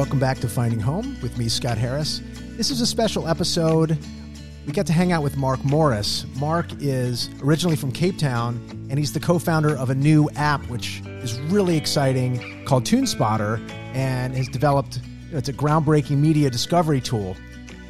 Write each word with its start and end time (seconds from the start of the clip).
Welcome 0.00 0.18
back 0.18 0.38
to 0.38 0.48
Finding 0.48 0.80
Home 0.80 1.14
with 1.20 1.36
me, 1.36 1.46
Scott 1.50 1.76
Harris. 1.76 2.22
This 2.56 2.70
is 2.70 2.80
a 2.80 2.86
special 2.86 3.28
episode. 3.28 3.98
We 4.66 4.72
get 4.72 4.86
to 4.86 4.94
hang 4.94 5.12
out 5.12 5.22
with 5.22 5.36
Marc 5.36 5.62
Morris. 5.62 6.24
Marc 6.36 6.68
is 6.80 7.28
originally 7.42 7.76
from 7.76 7.92
Cape 7.92 8.16
Town, 8.16 8.66
and 8.88 8.98
he's 8.98 9.12
the 9.12 9.20
co 9.20 9.38
founder 9.38 9.76
of 9.76 9.90
a 9.90 9.94
new 9.94 10.30
app 10.36 10.66
which 10.68 11.02
is 11.04 11.38
really 11.40 11.76
exciting 11.76 12.64
called 12.64 12.84
TuneSpotter 12.84 13.60
and 13.94 14.34
has 14.34 14.48
developed, 14.48 15.00
you 15.26 15.32
know, 15.32 15.38
it's 15.38 15.50
a 15.50 15.52
groundbreaking 15.52 16.16
media 16.16 16.48
discovery 16.48 17.02
tool. 17.02 17.36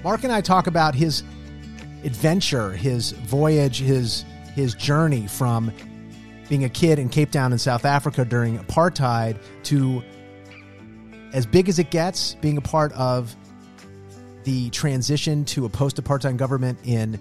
Marc 0.02 0.24
and 0.24 0.32
I 0.32 0.40
talk 0.40 0.66
about 0.66 0.96
his 0.96 1.22
adventure, 2.02 2.72
his 2.72 3.12
voyage, 3.12 3.78
his 3.78 4.24
his 4.56 4.74
journey 4.74 5.28
from 5.28 5.70
being 6.48 6.64
a 6.64 6.68
kid 6.68 6.98
in 6.98 7.08
Cape 7.08 7.30
Town 7.30 7.52
in 7.52 7.58
South 7.60 7.84
Africa 7.84 8.24
during 8.24 8.58
apartheid 8.58 9.38
to 9.62 10.02
as 11.32 11.46
big 11.46 11.68
as 11.68 11.78
it 11.78 11.90
gets, 11.90 12.34
being 12.34 12.56
a 12.56 12.62
part 12.62 12.92
of 12.92 13.34
the 14.44 14.70
transition 14.70 15.44
to 15.44 15.64
a 15.64 15.68
post-apartheid 15.68 16.36
government 16.36 16.78
in 16.84 17.18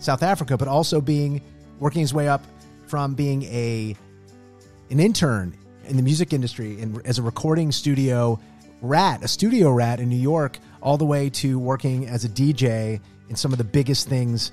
South 0.00 0.22
Africa, 0.22 0.56
but 0.56 0.68
also 0.68 1.00
being 1.00 1.40
working 1.78 2.00
his 2.00 2.14
way 2.14 2.28
up 2.28 2.44
from 2.86 3.14
being 3.14 3.42
a 3.44 3.96
an 4.90 5.00
intern 5.00 5.56
in 5.86 5.96
the 5.96 6.02
music 6.02 6.32
industry 6.32 6.80
and 6.80 7.04
as 7.04 7.18
a 7.18 7.22
recording 7.22 7.72
studio 7.72 8.38
rat, 8.80 9.22
a 9.22 9.28
studio 9.28 9.70
rat 9.70 10.00
in 10.00 10.08
New 10.08 10.16
York, 10.16 10.58
all 10.80 10.96
the 10.96 11.04
way 11.04 11.28
to 11.30 11.58
working 11.58 12.06
as 12.06 12.24
a 12.24 12.28
DJ 12.28 13.00
in 13.28 13.36
some 13.36 13.52
of 13.52 13.58
the 13.58 13.64
biggest 13.64 14.08
things, 14.08 14.52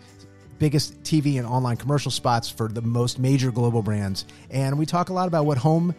biggest 0.59 1.01
TV 1.03 1.37
and 1.37 1.45
online 1.45 1.77
commercial 1.77 2.11
spots 2.11 2.49
for 2.49 2.67
the 2.67 2.81
most 2.81 3.19
major 3.19 3.51
global 3.51 3.81
brands. 3.81 4.25
And 4.49 4.77
we 4.77 4.85
talk 4.85 5.09
a 5.09 5.13
lot 5.13 5.27
about 5.27 5.45
what 5.45 5.57
home 5.57 5.93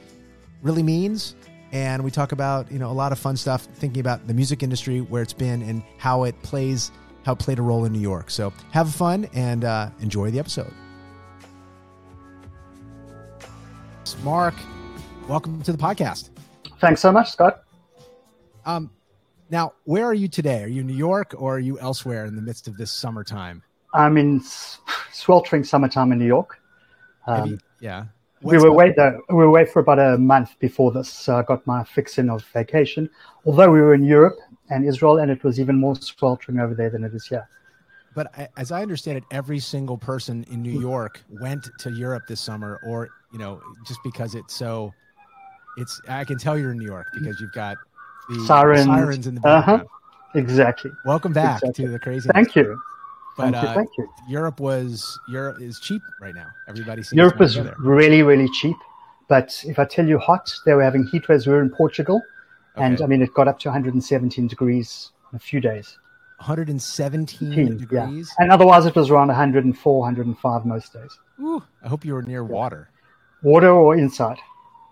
really 0.62 0.83
means 0.83 1.34
and 1.75 2.05
we 2.05 2.11
talk 2.11 2.30
about 2.33 2.70
you 2.72 2.78
know 2.78 2.91
a 2.91 2.94
lot 2.94 3.12
of 3.12 3.19
fun 3.19 3.36
stuff 3.36 3.64
thinking 3.75 4.00
about 4.00 4.27
the 4.27 4.33
music 4.33 4.62
industry 4.62 5.00
where 5.00 5.22
it's 5.22 5.33
been 5.34 5.61
and 5.62 5.83
how 5.98 6.22
it 6.22 6.41
plays 6.42 6.91
how 7.27 7.33
it 7.33 7.39
played 7.39 7.58
a 7.58 7.62
role 7.62 7.84
in 7.84 7.92
new 7.92 8.00
york. 8.00 8.30
So 8.30 8.53
have 8.70 8.94
fun 8.94 9.28
and 9.34 9.64
uh, 9.64 9.91
enjoy 10.00 10.30
the 10.30 10.39
episode. 10.39 10.72
Marc 14.22 14.55
welcome 15.28 15.61
to 15.62 15.72
the 15.72 15.78
podcast. 15.78 16.30
Thanks 16.80 17.00
so 17.00 17.11
much 17.11 17.33
scott. 17.33 17.64
Um, 18.64 18.91
now 19.50 19.75
where 19.84 20.06
are 20.06 20.14
you 20.14 20.28
today? 20.28 20.62
Are 20.62 20.69
you 20.69 20.83
in 20.83 20.86
new 20.86 20.95
york 20.95 21.34
or 21.36 21.56
are 21.56 21.61
you 21.61 21.78
elsewhere 21.80 22.25
in 22.25 22.36
the 22.36 22.42
midst 22.42 22.69
of 22.69 22.77
this 22.77 22.92
summertime? 22.92 23.62
I'm 23.92 24.17
in 24.17 24.42
sweltering 25.12 25.64
summertime 25.64 26.12
in 26.12 26.19
new 26.19 26.27
york. 26.27 26.61
Um, 27.27 27.50
you, 27.50 27.58
yeah 27.80 28.05
we 28.45 28.59
were 28.59 28.69
away 28.69 28.92
though. 28.97 29.20
We 29.28 29.37
were 29.37 29.45
away 29.45 29.64
for 29.64 29.81
about 29.81 29.98
a 29.98 30.19
month 30.19 30.59
before 30.59 30.92
this, 30.92 31.09
so 31.09 31.37
I 31.37 31.42
got 31.42 31.67
my 31.67 31.83
fix 31.84 32.19
in 32.19 32.31
of 32.31 32.45
vacation. 32.47 33.09
Although 33.47 33.70
we 33.70 33.81
were 33.81 33.95
in 33.95 34.05
Europe 34.05 34.39
and 34.70 34.86
Israel, 34.86 35.19
and 35.19 35.31
it 35.31 35.42
was 35.42 35.59
even 35.59 35.77
more 35.78 35.97
sweltering 35.97 36.61
over 36.61 36.75
there 36.75 36.91
than 36.91 37.05
it 37.05 37.14
is 37.14 37.27
here. 37.27 37.48
But 38.14 38.51
as 38.56 38.70
I 38.70 38.83
understand 38.83 39.19
it, 39.19 39.25
every 39.31 39.59
single 39.59 39.98
person 39.98 40.45
in 40.51 40.62
New 40.62 40.78
York 40.78 41.23
went 41.41 41.69
to 41.81 41.91
Europe 41.91 42.25
this 42.28 42.41
summer, 42.41 42.81
or 42.86 43.09
you 43.33 43.39
know, 43.39 43.61
just 43.86 44.01
because 44.05 44.34
it's 44.34 44.55
so. 44.55 44.92
It's 45.77 46.01
I 46.08 46.25
can 46.25 46.39
tell 46.39 46.56
you're 46.56 46.70
in 46.70 46.79
New 46.79 46.86
York 46.86 47.08
because 47.14 47.41
you've 47.41 47.53
got 47.53 47.77
the 48.29 48.45
sirens, 48.47 48.84
sirens 48.84 49.27
in 49.27 49.34
the 49.34 49.41
background. 49.41 49.83
Uh-huh. 49.83 50.39
Exactly. 50.39 50.91
Welcome 51.05 51.33
back 51.33 51.62
exactly. 51.62 51.84
to 51.86 51.91
the 51.91 51.98
crazy. 51.98 52.29
Thank 52.33 52.55
you. 52.55 52.81
But 53.37 53.55
uh, 53.55 53.75
thank 53.75 53.91
you. 53.98 54.08
Europe 54.29 54.61
was 54.61 55.19
Europe 55.29 55.61
is 55.61 55.81
cheap 55.81 56.03
right 56.20 56.35
now. 56.35 56.48
Everybody 56.69 57.03
seems 57.03 57.19
Europe 57.19 57.41
is 57.41 57.58
really 57.79 58.23
really 58.23 58.48
cheap. 58.51 58.77
But 59.29 59.64
if 59.67 59.79
I 59.79 59.85
tell 59.86 60.07
you 60.07 60.19
hot, 60.19 60.53
they 60.67 60.75
were 60.75 60.83
having 60.83 61.07
heat 61.07 61.29
waves. 61.29 61.47
We 61.47 61.55
were 61.55 61.63
in 61.63 61.70
Portugal, 61.70 62.23
okay. 62.77 62.86
and 62.86 63.01
I 63.01 63.07
mean 63.07 63.23
it 63.23 63.33
got 63.35 63.48
up 63.48 63.58
to 63.61 63.69
117 63.69 64.47
degrees 64.47 65.11
in 65.33 65.36
a 65.36 65.41
few 65.41 65.61
days. 65.61 65.98
117 66.39 67.79
degrees. 67.79 67.89
Yeah. 67.91 68.42
And 68.42 68.53
otherwise, 68.53 68.86
it 68.86 68.95
was 68.95 69.08
around 69.08 69.29
104, 69.29 69.98
105 69.98 70.67
most 70.67 70.92
days. 70.92 71.19
Ooh, 71.41 71.63
I 71.83 71.89
hope 71.89 72.05
you 72.05 72.13
were 72.13 72.23
near 72.23 72.42
yeah. 72.42 72.48
water. 72.48 72.91
Water 73.42 73.70
or 73.70 73.97
inside. 73.97 74.39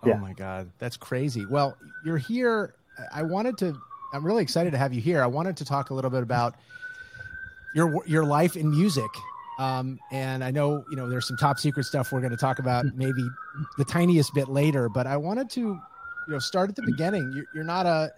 Oh 0.03 0.09
yeah. 0.09 0.17
my 0.17 0.33
God, 0.33 0.71
that's 0.79 0.97
crazy. 0.97 1.47
Well, 1.47 1.77
you're 2.05 2.19
here. 2.19 2.75
I 3.13 3.23
wanted 3.23 3.59
to. 3.59 3.79
I'm 4.13 4.25
really 4.25 4.43
excited 4.43 4.73
to 4.73 4.79
have 4.79 4.93
you 4.93 5.01
here. 5.01 5.23
I 5.23 5.27
wanted 5.27 5.57
to 5.59 5.65
talk 5.65 5.91
a 5.91 5.95
little 5.95 6.11
bit 6.11 6.23
about 6.23 6.55
your 7.75 8.03
your 8.07 8.25
life 8.25 8.57
in 8.57 8.71
music. 8.71 9.11
Um, 9.59 9.99
and 10.11 10.43
I 10.43 10.51
know 10.51 10.85
you 10.91 10.97
know 10.97 11.09
there's 11.09 11.27
some 11.27 11.37
top 11.37 11.59
secret 11.59 11.85
stuff 11.85 12.13
we're 12.13 12.21
going 12.21 12.33
to 12.33 12.37
talk 12.37 12.59
about 12.59 12.87
maybe 12.95 13.27
the 13.79 13.85
tiniest 13.85 14.35
bit 14.35 14.49
later, 14.49 14.89
but 14.89 15.07
I 15.07 15.17
wanted 15.17 15.51
to 15.51 15.61
you 15.61 15.81
know 16.29 16.39
start 16.39 16.71
at 16.71 16.77
the 16.77 16.83
beginning. 16.83 17.33
You're, 17.35 17.45
you're 17.55 17.65
not 17.65 17.87
a 17.87 18.13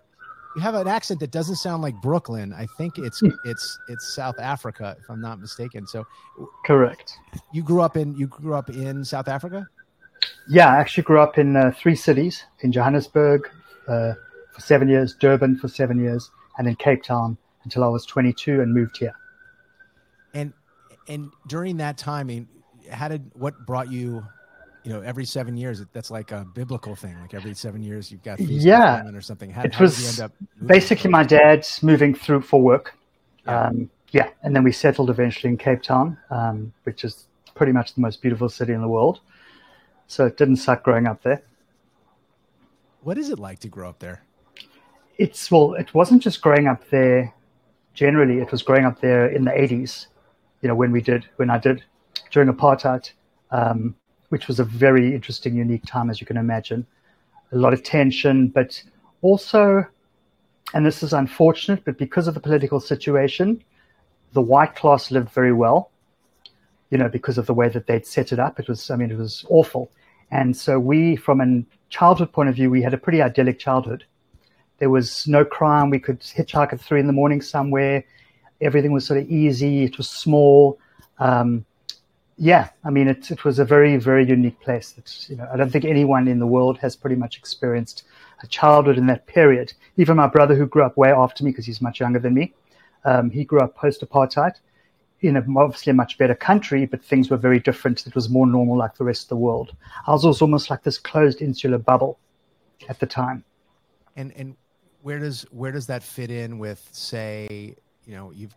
you 0.55 0.63
have 0.63 0.75
an 0.75 0.87
accent 0.87 1.21
that 1.21 1.33
doesn't 1.33 1.57
sound 1.57 1.83
like 1.83 2.01
Brooklyn. 2.01 2.53
I 2.53 2.67
think 2.79 2.99
it's 2.99 3.23
it's 3.45 3.79
it's 3.89 4.15
South 4.15 4.39
Africa 4.39 4.97
if 5.01 5.11
I'm 5.11 5.21
not 5.21 5.41
mistaken. 5.41 5.87
So 5.87 6.07
correct. 6.65 7.19
You 7.53 7.63
grew 7.63 7.81
up 7.81 7.97
in 7.97 8.17
you 8.17 8.29
grew 8.29 8.55
up 8.55 8.71
in 8.71 9.05
South 9.05 9.29
Africa. 9.29 9.69
Yeah, 10.49 10.69
I 10.69 10.77
actually 10.77 11.03
grew 11.05 11.21
up 11.21 11.39
in 11.39 11.57
uh, 11.57 11.73
three 11.77 11.97
cities: 11.97 12.45
in 12.61 12.73
Johannesburg 12.73 13.51
uh, 13.89 14.15
for 14.53 14.61
seven 14.61 14.89
years, 14.89 15.15
Durban 15.15 15.57
for 15.59 15.69
seven 15.69 15.99
years, 15.99 16.31
and 16.59 16.69
in 16.69 16.77
Cape 16.77 17.03
Town 17.03 17.37
until 17.65 17.83
I 17.83 17.89
was 17.89 18.07
22 18.07 18.61
and 18.61 18.73
moved 18.73 18.99
here. 18.99 19.15
And 20.35 20.53
and 21.09 21.31
during 21.47 21.77
that 21.79 21.97
time, 21.97 22.21
I 22.21 22.25
mean, 22.25 22.49
how 22.91 23.09
did 23.09 23.31
what 23.35 23.67
brought 23.67 23.91
you? 23.91 24.25
You 24.83 24.93
know, 24.93 25.01
every 25.01 25.25
seven 25.25 25.57
years, 25.57 25.83
that's 25.95 26.11
like 26.11 26.31
a 26.31 26.45
biblical 26.55 26.95
thing. 26.95 27.19
Like 27.19 27.33
every 27.33 27.55
seven 27.55 27.83
years, 27.83 28.13
you've 28.13 28.23
got 28.23 28.39
yeah 28.39 29.09
or 29.09 29.23
something. 29.23 29.51
How, 29.51 29.63
it 29.63 29.81
was 29.81 30.21
basically 30.67 31.09
my 31.09 31.23
dad's 31.23 31.83
moving 31.83 32.15
through 32.15 32.43
for 32.43 32.61
work. 32.61 32.95
Yeah. 33.47 33.69
Um, 33.69 33.91
yeah, 34.11 34.29
and 34.43 34.55
then 34.55 34.63
we 34.63 34.73
settled 34.73 35.11
eventually 35.11 35.51
in 35.51 35.57
Cape 35.57 35.83
Town, 35.83 36.19
um, 36.31 36.73
which 36.85 37.03
is 37.03 37.27
pretty 37.55 37.73
much 37.73 37.95
the 37.95 38.01
most 38.01 38.21
beautiful 38.23 38.49
city 38.49 38.73
in 38.73 38.81
the 38.81 38.89
world. 38.89 39.21
So 40.07 40.27
it 40.27 40.37
didn't 40.37 40.57
suck 40.57 40.83
growing 40.83 41.07
up 41.07 41.23
there. 41.23 41.43
What 43.03 43.19
is 43.19 43.31
it 43.31 43.39
like 43.39 43.59
to 43.61 43.69
grow 43.69 43.89
up 43.89 43.99
there? 43.99 44.23
It's 45.17 45.51
well, 45.51 45.75
it 45.75 45.95
wasn't 45.95 46.23
just 46.23 46.43
growing 46.43 46.67
up 46.67 46.89
there. 46.91 47.33
Generally, 47.95 48.41
it 48.41 48.51
was 48.51 48.63
growing 48.63 48.85
up 48.85 49.01
there 49.01 49.27
in 49.27 49.45
the 49.45 49.51
'80s 49.51 50.07
you 50.65 50.69
know, 50.69 50.75
when 50.75 50.93
we 50.93 51.03
did, 51.03 51.29
when 51.37 51.51
I 51.51 51.59
did 51.59 51.85
during 52.31 52.49
apartheid, 52.49 53.11
um, 53.51 53.95
which 54.31 54.49
was 54.49 54.59
a 54.59 54.65
very 54.65 55.15
interesting, 55.15 55.55
unique 55.55 55.85
time, 55.85 56.09
as 56.09 56.23
you 56.23 56.27
can 56.27 56.39
imagine. 56.39 56.87
A 57.53 57.57
lot 57.57 57.75
of 57.75 57.83
tension, 57.83 58.49
but 58.49 58.83
also, 59.21 59.85
and 60.73 60.87
this 60.87 61.03
is 61.03 61.13
unfortunate, 61.13 61.85
but 61.85 61.99
because 61.99 62.27
of 62.27 62.33
the 62.33 62.41
political 62.41 62.81
situation, 62.81 63.63
the 64.33 64.41
white 64.41 64.75
class 64.75 65.11
lived 65.11 65.29
very 65.29 65.53
well, 65.53 65.91
you 66.89 66.97
know, 66.97 67.11
because 67.11 67.37
of 67.37 67.45
the 67.45 67.53
way 67.53 67.69
that 67.69 67.87
they'd 67.87 68.07
set 68.07 68.33
it 68.33 68.39
up. 68.39 68.59
It 68.59 68.67
was, 68.67 68.91
I 68.91 68.97
mean, 68.97 69.11
it 69.11 69.19
was 69.19 69.45
awful. 69.51 69.91
And 70.31 70.57
so 70.57 70.81
we, 70.81 71.15
from 71.15 71.43
a 71.43 71.63
childhood 71.91 72.33
point 72.33 72.49
of 72.49 72.55
view, 72.55 72.71
we 72.71 72.81
had 72.81 72.95
a 72.95 72.99
pretty 72.99 73.21
idyllic 73.21 73.59
childhood. 73.59 74.05
There 74.79 74.91
was 74.91 75.29
no 75.29 75.45
crime. 75.45 75.91
We 75.91 75.99
could 75.99 76.21
hitchhike 76.21 76.73
at 76.73 76.81
three 76.81 77.01
in 77.01 77.07
the 77.07 77.13
morning 77.13 77.43
somewhere 77.43 78.03
everything 78.65 78.93
was 78.93 79.07
sort 79.07 79.21
of 79.21 79.31
easy. 79.31 79.85
It 79.85 79.99
was 79.99 80.09
small. 80.09 80.79
Um, 81.19 81.65
yeah, 82.37 82.71
I 82.83 82.91
mean, 82.91 83.07
it, 83.09 83.31
it 83.31 83.45
was 83.45 83.59
a 83.59 83.65
very, 83.65 83.97
very 83.97 84.27
unique 84.27 84.61
place. 84.61 84.93
That, 84.93 85.29
you 85.29 85.37
know, 85.37 85.49
I 85.53 85.57
don't 85.57 85.71
think 85.71 85.85
anyone 85.85 86.27
in 86.27 86.39
the 86.41 86.47
world 86.47 86.79
has 86.79 86.97
pretty 86.97 87.17
much 87.17 87.39
experienced 87.39 88.05
a 88.43 88.47
childhood 88.47 88.99
in 88.99 89.07
that 89.07 89.27
period. 89.27 89.73
Even 89.97 90.17
my 90.17 90.27
brother, 90.27 90.55
who 90.57 90.67
grew 90.67 90.83
up 90.83 90.97
way 90.97 91.13
after 91.13 91.45
me 91.45 91.51
because 91.51 91.67
he's 91.67 91.81
much 91.81 92.01
younger 92.01 92.19
than 92.19 92.35
me, 92.35 92.53
um, 93.05 93.31
he 93.31 93.45
grew 93.45 93.61
up 93.61 93.77
post-apartheid 93.77 94.55
in 95.21 95.37
a, 95.37 95.45
obviously 95.57 95.91
a 95.91 95.95
much 95.95 96.19
better 96.19 96.35
country, 96.35 96.87
but 96.87 97.03
things 97.03 97.31
were 97.31 97.37
very 97.37 97.61
different. 97.61 98.07
It 98.07 98.15
was 98.15 98.29
more 98.29 98.47
normal 98.47 98.77
like 98.77 98.97
the 98.97 99.05
rest 99.05 99.25
of 99.25 99.29
the 99.29 99.37
world. 99.37 99.75
Ours 100.07 100.25
was 100.25 100.43
almost 100.43 100.71
like 100.71 100.83
this 100.83 100.99
closed 100.99 101.41
insular 101.41 101.79
bubble 101.79 102.19
at 102.89 102.99
the 103.01 103.07
time. 103.07 103.45
And 104.17 104.33
and 104.33 104.57
where 105.03 105.19
does 105.19 105.43
where 105.51 105.73
does 105.73 105.87
that 105.87 106.03
fit 106.03 106.31
in 106.31 106.59
with 106.59 106.87
say 106.93 107.77
you 108.07 108.15
know 108.15 108.31
you've 108.33 108.55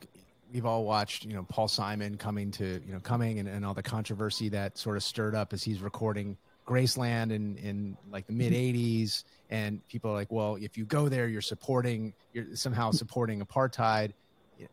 we've 0.53 0.65
all 0.65 0.83
watched 0.83 1.25
you 1.25 1.33
know 1.33 1.44
Paul 1.44 1.67
Simon 1.67 2.17
coming 2.17 2.51
to 2.51 2.81
you 2.85 2.94
know 2.94 2.99
coming 2.99 3.39
and, 3.39 3.47
and 3.47 3.65
all 3.65 3.73
the 3.73 3.83
controversy 3.83 4.49
that 4.49 4.77
sort 4.77 4.97
of 4.97 5.03
stirred 5.03 5.35
up 5.35 5.53
as 5.53 5.63
he's 5.63 5.81
recording 5.81 6.38
Graceland 6.65 7.31
in 7.31 7.57
in 7.57 7.97
like 8.11 8.27
the 8.27 8.33
mid 8.33 8.53
'80s, 8.53 9.23
and 9.49 9.85
people 9.88 10.11
are 10.11 10.15
like, 10.15 10.31
well, 10.31 10.57
if 10.59 10.77
you 10.77 10.85
go 10.85 11.07
there, 11.07 11.27
you're 11.27 11.41
supporting 11.41 12.13
you're 12.33 12.55
somehow 12.55 12.91
supporting 12.91 13.41
apartheid. 13.41 14.11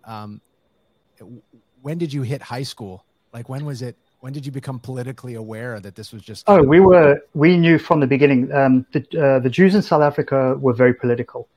Um, 0.05 0.41
when 1.82 1.99
did 1.99 2.12
you 2.12 2.23
hit 2.23 2.43
high 2.43 2.62
school? 2.62 3.05
Like 3.32 3.49
when 3.49 3.65
was 3.65 3.82
it? 3.82 3.97
When 4.21 4.32
did 4.32 4.47
you 4.47 4.53
become 4.53 4.79
politically 4.79 5.35
aware 5.35 5.79
that 5.81 5.94
this 5.94 6.12
was 6.12 6.23
just? 6.23 6.44
Oh, 6.49 6.62
we 6.62 6.81
were. 6.81 7.21
We 7.35 7.56
knew 7.56 7.79
from 7.79 8.00
the 8.00 8.06
beginning. 8.06 8.53
Um, 8.53 8.87
the 8.93 9.00
uh, 9.23 9.38
the 9.38 9.50
Jews 9.50 9.75
in 9.75 9.82
South 9.82 10.03
Africa 10.03 10.56
were 10.59 10.73
very 10.73 10.94
political. 10.94 11.49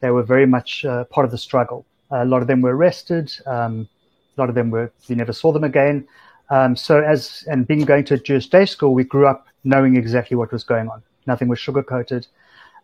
They 0.00 0.10
were 0.10 0.22
very 0.22 0.46
much 0.46 0.84
uh, 0.84 1.04
part 1.04 1.24
of 1.24 1.30
the 1.30 1.38
struggle 1.38 1.86
a 2.10 2.24
lot 2.24 2.42
of 2.42 2.48
them 2.48 2.60
were 2.60 2.74
arrested. 2.76 3.32
Um, 3.46 3.88
a 4.36 4.40
lot 4.40 4.48
of 4.48 4.54
them 4.54 4.70
were, 4.70 4.92
we 5.08 5.14
never 5.14 5.32
saw 5.32 5.52
them 5.52 5.64
again. 5.64 6.06
Um, 6.50 6.76
so 6.76 7.00
as, 7.00 7.44
and 7.50 7.66
being 7.66 7.84
going 7.84 8.04
to 8.04 8.14
a 8.14 8.18
Jewish 8.18 8.48
day 8.48 8.64
school, 8.64 8.94
we 8.94 9.04
grew 9.04 9.26
up 9.26 9.48
knowing 9.64 9.96
exactly 9.96 10.36
what 10.36 10.52
was 10.52 10.64
going 10.64 10.88
on. 10.88 11.02
Nothing 11.26 11.48
was 11.48 11.58
sugarcoated. 11.58 12.26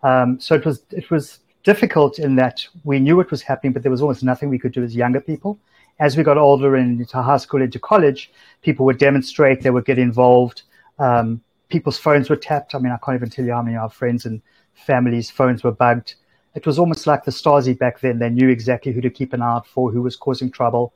Um, 0.02 0.38
so 0.38 0.54
it 0.54 0.64
was, 0.64 0.82
it 0.90 1.10
was 1.10 1.38
difficult 1.62 2.18
in 2.18 2.36
that 2.36 2.66
we 2.84 3.00
knew 3.00 3.20
it 3.20 3.30
was 3.30 3.42
happening, 3.42 3.72
but 3.72 3.82
there 3.82 3.90
was 3.90 4.02
almost 4.02 4.22
nothing 4.22 4.50
we 4.50 4.58
could 4.58 4.72
do 4.72 4.82
as 4.82 4.94
younger 4.94 5.20
people. 5.20 5.58
As 5.98 6.16
we 6.16 6.22
got 6.22 6.36
older 6.36 6.74
and 6.76 7.00
into 7.00 7.22
high 7.22 7.36
school, 7.38 7.62
into 7.62 7.78
college, 7.78 8.30
people 8.62 8.84
would 8.84 8.98
demonstrate, 8.98 9.62
they 9.62 9.70
would 9.70 9.86
get 9.86 9.98
involved. 9.98 10.62
Um, 10.98 11.40
people's 11.68 11.98
phones 11.98 12.28
were 12.28 12.36
tapped. 12.36 12.74
I 12.74 12.78
mean, 12.78 12.92
I 12.92 12.98
can't 13.04 13.14
even 13.14 13.30
tell 13.30 13.44
you 13.44 13.52
how 13.52 13.62
many 13.62 13.76
of 13.76 13.82
our 13.82 13.90
friends 13.90 14.26
and 14.26 14.42
families' 14.74 15.30
phones 15.30 15.64
were 15.64 15.72
bugged. 15.72 16.16
It 16.54 16.66
was 16.66 16.78
almost 16.78 17.06
like 17.06 17.24
the 17.24 17.30
Stasi 17.30 17.76
back 17.76 18.00
then. 18.00 18.18
They 18.18 18.30
knew 18.30 18.48
exactly 18.48 18.92
who 18.92 19.00
to 19.00 19.10
keep 19.10 19.32
an 19.32 19.42
eye 19.42 19.56
out 19.56 19.66
for, 19.66 19.90
who 19.90 20.02
was 20.02 20.16
causing 20.16 20.50
trouble. 20.50 20.92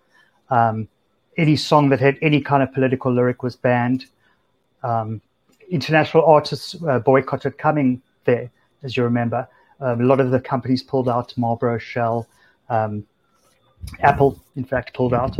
Um, 0.50 0.88
any 1.36 1.56
song 1.56 1.88
that 1.90 2.00
had 2.00 2.18
any 2.22 2.40
kind 2.40 2.62
of 2.62 2.72
political 2.72 3.12
lyric 3.12 3.42
was 3.42 3.56
banned. 3.56 4.06
Um, 4.82 5.20
international 5.70 6.24
artists 6.24 6.76
uh, 6.88 6.98
boycotted 7.00 7.58
coming 7.58 8.02
there, 8.24 8.50
as 8.82 8.96
you 8.96 9.04
remember. 9.04 9.48
Um, 9.80 10.00
a 10.00 10.04
lot 10.04 10.20
of 10.20 10.30
the 10.30 10.40
companies 10.40 10.82
pulled 10.82 11.08
out, 11.08 11.36
Marlboro, 11.36 11.78
Shell, 11.78 12.26
um, 12.68 13.06
Apple, 14.00 14.42
in 14.56 14.64
fact, 14.64 14.94
pulled 14.94 15.14
out. 15.14 15.38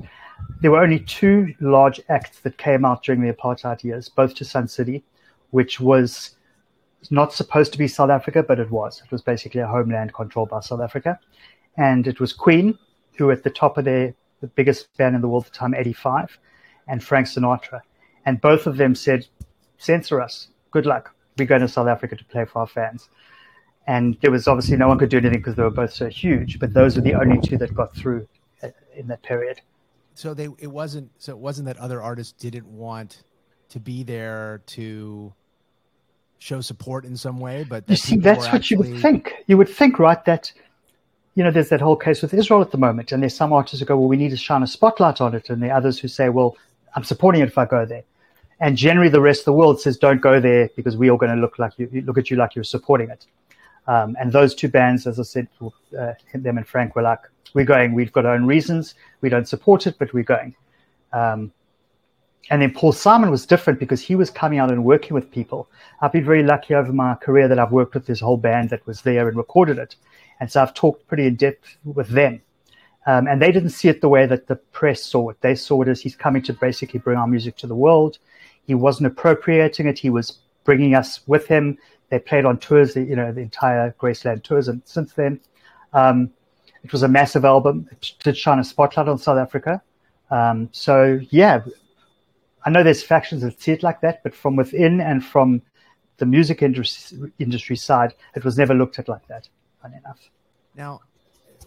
There 0.60 0.70
were 0.70 0.82
only 0.82 1.00
two 1.00 1.54
large 1.60 2.00
acts 2.08 2.40
that 2.40 2.56
came 2.58 2.84
out 2.84 3.02
during 3.02 3.20
the 3.20 3.32
apartheid 3.32 3.82
years, 3.82 4.08
both 4.08 4.34
to 4.36 4.44
Sun 4.44 4.68
City, 4.68 5.02
which 5.50 5.80
was 5.80 6.36
not 7.10 7.32
supposed 7.32 7.72
to 7.72 7.78
be 7.78 7.88
South 7.88 8.10
Africa, 8.10 8.42
but 8.42 8.58
it 8.58 8.70
was. 8.70 9.02
It 9.04 9.10
was 9.10 9.22
basically 9.22 9.60
a 9.60 9.66
homeland 9.66 10.14
controlled 10.14 10.50
by 10.50 10.60
South 10.60 10.80
Africa. 10.80 11.18
And 11.76 12.06
it 12.06 12.20
was 12.20 12.32
Queen, 12.32 12.78
who 13.16 13.30
at 13.30 13.44
the 13.44 13.50
top 13.50 13.78
of 13.78 13.84
their 13.84 14.14
the 14.40 14.46
biggest 14.46 14.96
band 14.96 15.16
in 15.16 15.20
the 15.20 15.28
world 15.28 15.46
at 15.46 15.52
the 15.52 15.58
time, 15.58 15.74
85, 15.74 16.38
and 16.86 17.02
Frank 17.02 17.26
Sinatra. 17.26 17.80
And 18.24 18.40
both 18.40 18.66
of 18.66 18.76
them 18.76 18.94
said, 18.94 19.26
censor 19.78 20.20
us. 20.20 20.48
Good 20.70 20.86
luck. 20.86 21.14
We're 21.36 21.46
going 21.46 21.60
to 21.62 21.68
South 21.68 21.88
Africa 21.88 22.16
to 22.16 22.24
play 22.24 22.44
for 22.44 22.60
our 22.60 22.66
fans. 22.66 23.08
And 23.86 24.18
there 24.20 24.30
was 24.30 24.46
obviously 24.46 24.76
no 24.76 24.88
one 24.88 24.98
could 24.98 25.08
do 25.08 25.16
anything 25.16 25.38
because 25.38 25.54
they 25.54 25.62
were 25.62 25.70
both 25.70 25.92
so 25.92 26.08
huge, 26.08 26.58
but 26.58 26.74
those 26.74 26.94
were 26.94 27.02
the 27.02 27.14
only 27.14 27.40
two 27.40 27.56
that 27.58 27.74
got 27.74 27.94
through 27.96 28.28
uh, 28.62 28.68
in 28.94 29.06
that 29.08 29.22
period. 29.22 29.60
So 30.14 30.34
they, 30.34 30.48
it 30.58 30.70
wasn't, 30.70 31.10
so 31.18 31.32
it 31.32 31.38
wasn't 31.38 31.66
that 31.66 31.78
other 31.78 32.02
artists 32.02 32.32
didn't 32.32 32.66
want 32.66 33.22
to 33.70 33.80
be 33.80 34.02
there 34.02 34.62
to 34.66 35.32
show 36.38 36.60
support 36.60 37.04
in 37.04 37.16
some 37.16 37.40
way, 37.40 37.64
but 37.64 37.84
you 37.88 37.96
see, 37.96 38.16
that's 38.16 38.46
what 38.46 38.54
actually... 38.54 38.88
you 38.88 38.92
would 38.94 39.02
think. 39.02 39.32
You 39.46 39.56
would 39.56 39.68
think, 39.68 39.98
right, 39.98 40.24
that 40.24 40.52
you 41.34 41.44
know, 41.44 41.52
there's 41.52 41.68
that 41.68 41.80
whole 41.80 41.94
case 41.94 42.20
with 42.20 42.34
Israel 42.34 42.60
at 42.62 42.72
the 42.72 42.78
moment, 42.78 43.12
and 43.12 43.22
there's 43.22 43.36
some 43.36 43.52
artists 43.52 43.78
who 43.78 43.86
go, 43.86 43.96
well, 43.96 44.08
we 44.08 44.16
need 44.16 44.30
to 44.30 44.36
shine 44.36 44.64
a 44.64 44.66
spotlight 44.66 45.20
on 45.20 45.36
it, 45.36 45.50
and 45.50 45.62
there 45.62 45.70
are 45.70 45.76
others 45.76 45.96
who 45.96 46.08
say, 46.08 46.28
well, 46.30 46.56
I'm 46.96 47.04
supporting 47.04 47.42
it 47.42 47.46
if 47.46 47.56
I 47.56 47.64
go 47.64 47.86
there. 47.86 48.02
And 48.58 48.76
generally, 48.76 49.08
the 49.08 49.20
rest 49.20 49.42
of 49.42 49.44
the 49.44 49.52
world 49.52 49.80
says, 49.80 49.96
don't 49.96 50.20
go 50.20 50.40
there 50.40 50.68
because 50.74 50.96
we're 50.96 51.12
all 51.12 51.16
going 51.16 51.32
to 51.32 51.40
look 51.40 51.60
like 51.60 51.72
you 51.78 52.02
look 52.04 52.18
at 52.18 52.28
you 52.28 52.36
like 52.36 52.56
you're 52.56 52.64
supporting 52.64 53.08
it. 53.10 53.24
Um, 53.86 54.16
and 54.20 54.32
those 54.32 54.52
two 54.52 54.68
bands, 54.68 55.06
as 55.06 55.20
I 55.20 55.22
said, 55.22 55.46
uh, 55.96 56.14
them 56.34 56.58
and 56.58 56.66
Frank 56.66 56.96
were 56.96 57.02
like, 57.02 57.20
we're 57.54 57.64
going. 57.64 57.94
We've 57.94 58.12
got 58.12 58.26
our 58.26 58.34
own 58.34 58.44
reasons. 58.44 58.96
We 59.20 59.28
don't 59.28 59.46
support 59.46 59.86
it, 59.86 59.96
but 59.96 60.12
we're 60.12 60.24
going. 60.24 60.56
Um, 61.12 61.52
and 62.50 62.62
then 62.62 62.72
Paul 62.72 62.92
Simon 62.92 63.30
was 63.30 63.46
different 63.46 63.78
because 63.78 64.00
he 64.00 64.14
was 64.14 64.30
coming 64.30 64.58
out 64.58 64.70
and 64.70 64.84
working 64.84 65.14
with 65.14 65.30
people. 65.30 65.68
I've 66.00 66.12
been 66.12 66.24
very 66.24 66.42
lucky 66.42 66.74
over 66.74 66.92
my 66.92 67.14
career 67.16 67.46
that 67.48 67.58
I've 67.58 67.72
worked 67.72 67.94
with 67.94 68.06
this 68.06 68.20
whole 68.20 68.38
band 68.38 68.70
that 68.70 68.86
was 68.86 69.02
there 69.02 69.28
and 69.28 69.36
recorded 69.36 69.78
it. 69.78 69.96
And 70.40 70.50
so 70.50 70.62
I've 70.62 70.74
talked 70.74 71.06
pretty 71.08 71.26
in 71.26 71.36
depth 71.36 71.76
with 71.84 72.08
them. 72.08 72.40
Um, 73.06 73.26
and 73.26 73.40
they 73.40 73.52
didn't 73.52 73.70
see 73.70 73.88
it 73.88 74.00
the 74.00 74.08
way 74.08 74.26
that 74.26 74.46
the 74.46 74.56
press 74.56 75.02
saw 75.02 75.30
it. 75.30 75.40
They 75.40 75.54
saw 75.54 75.82
it 75.82 75.88
as 75.88 76.00
he's 76.00 76.16
coming 76.16 76.42
to 76.42 76.52
basically 76.52 77.00
bring 77.00 77.18
our 77.18 77.26
music 77.26 77.56
to 77.58 77.66
the 77.66 77.74
world. 77.74 78.18
He 78.66 78.74
wasn't 78.74 79.08
appropriating 79.08 79.86
it. 79.86 79.98
He 79.98 80.10
was 80.10 80.38
bringing 80.64 80.94
us 80.94 81.20
with 81.26 81.46
him. 81.46 81.78
They 82.10 82.18
played 82.18 82.44
on 82.44 82.58
tours, 82.58 82.96
you 82.96 83.16
know, 83.16 83.32
the 83.32 83.40
entire 83.40 83.94
Graceland 83.98 84.42
tours. 84.42 84.68
And 84.68 84.82
since 84.84 85.12
then, 85.12 85.40
um, 85.92 86.30
it 86.84 86.92
was 86.92 87.02
a 87.02 87.08
massive 87.08 87.44
album. 87.44 87.88
It 87.90 88.12
did 88.22 88.36
shine 88.36 88.58
a 88.58 88.64
spotlight 88.64 89.08
on 89.08 89.18
South 89.18 89.38
Africa. 89.38 89.82
Um, 90.30 90.68
so 90.72 91.18
yeah, 91.30 91.62
I 92.64 92.70
know 92.70 92.82
there's 92.82 93.02
factions 93.02 93.42
that 93.42 93.60
see 93.60 93.72
it 93.72 93.82
like 93.82 94.00
that, 94.00 94.22
but 94.22 94.34
from 94.34 94.56
within 94.56 95.00
and 95.00 95.24
from 95.24 95.62
the 96.18 96.26
music 96.26 96.62
industry, 96.62 97.32
industry 97.38 97.76
side, 97.76 98.14
it 98.34 98.44
was 98.44 98.58
never 98.58 98.74
looked 98.74 98.98
at 98.98 99.08
like 99.08 99.26
that 99.28 99.48
fun 99.80 99.94
enough. 99.94 100.18
Now, 100.74 101.00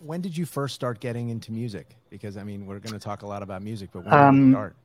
when 0.04 0.22
did 0.22 0.36
you 0.38 0.46
first 0.46 0.76
start 0.76 1.00
getting 1.00 1.30
into 1.30 1.52
music? 1.52 1.96
Because 2.10 2.38
I 2.38 2.44
mean, 2.44 2.66
we're 2.66 2.80
going 2.80 2.94
to 2.94 3.00
talk 3.00 3.22
a 3.22 3.28
lot 3.28 3.44
about 3.44 3.62
music, 3.62 3.90
but 3.94 4.06
when 4.06 4.14
um, 4.14 4.36
did 4.36 4.46
you 4.48 4.54
start? 4.54 4.76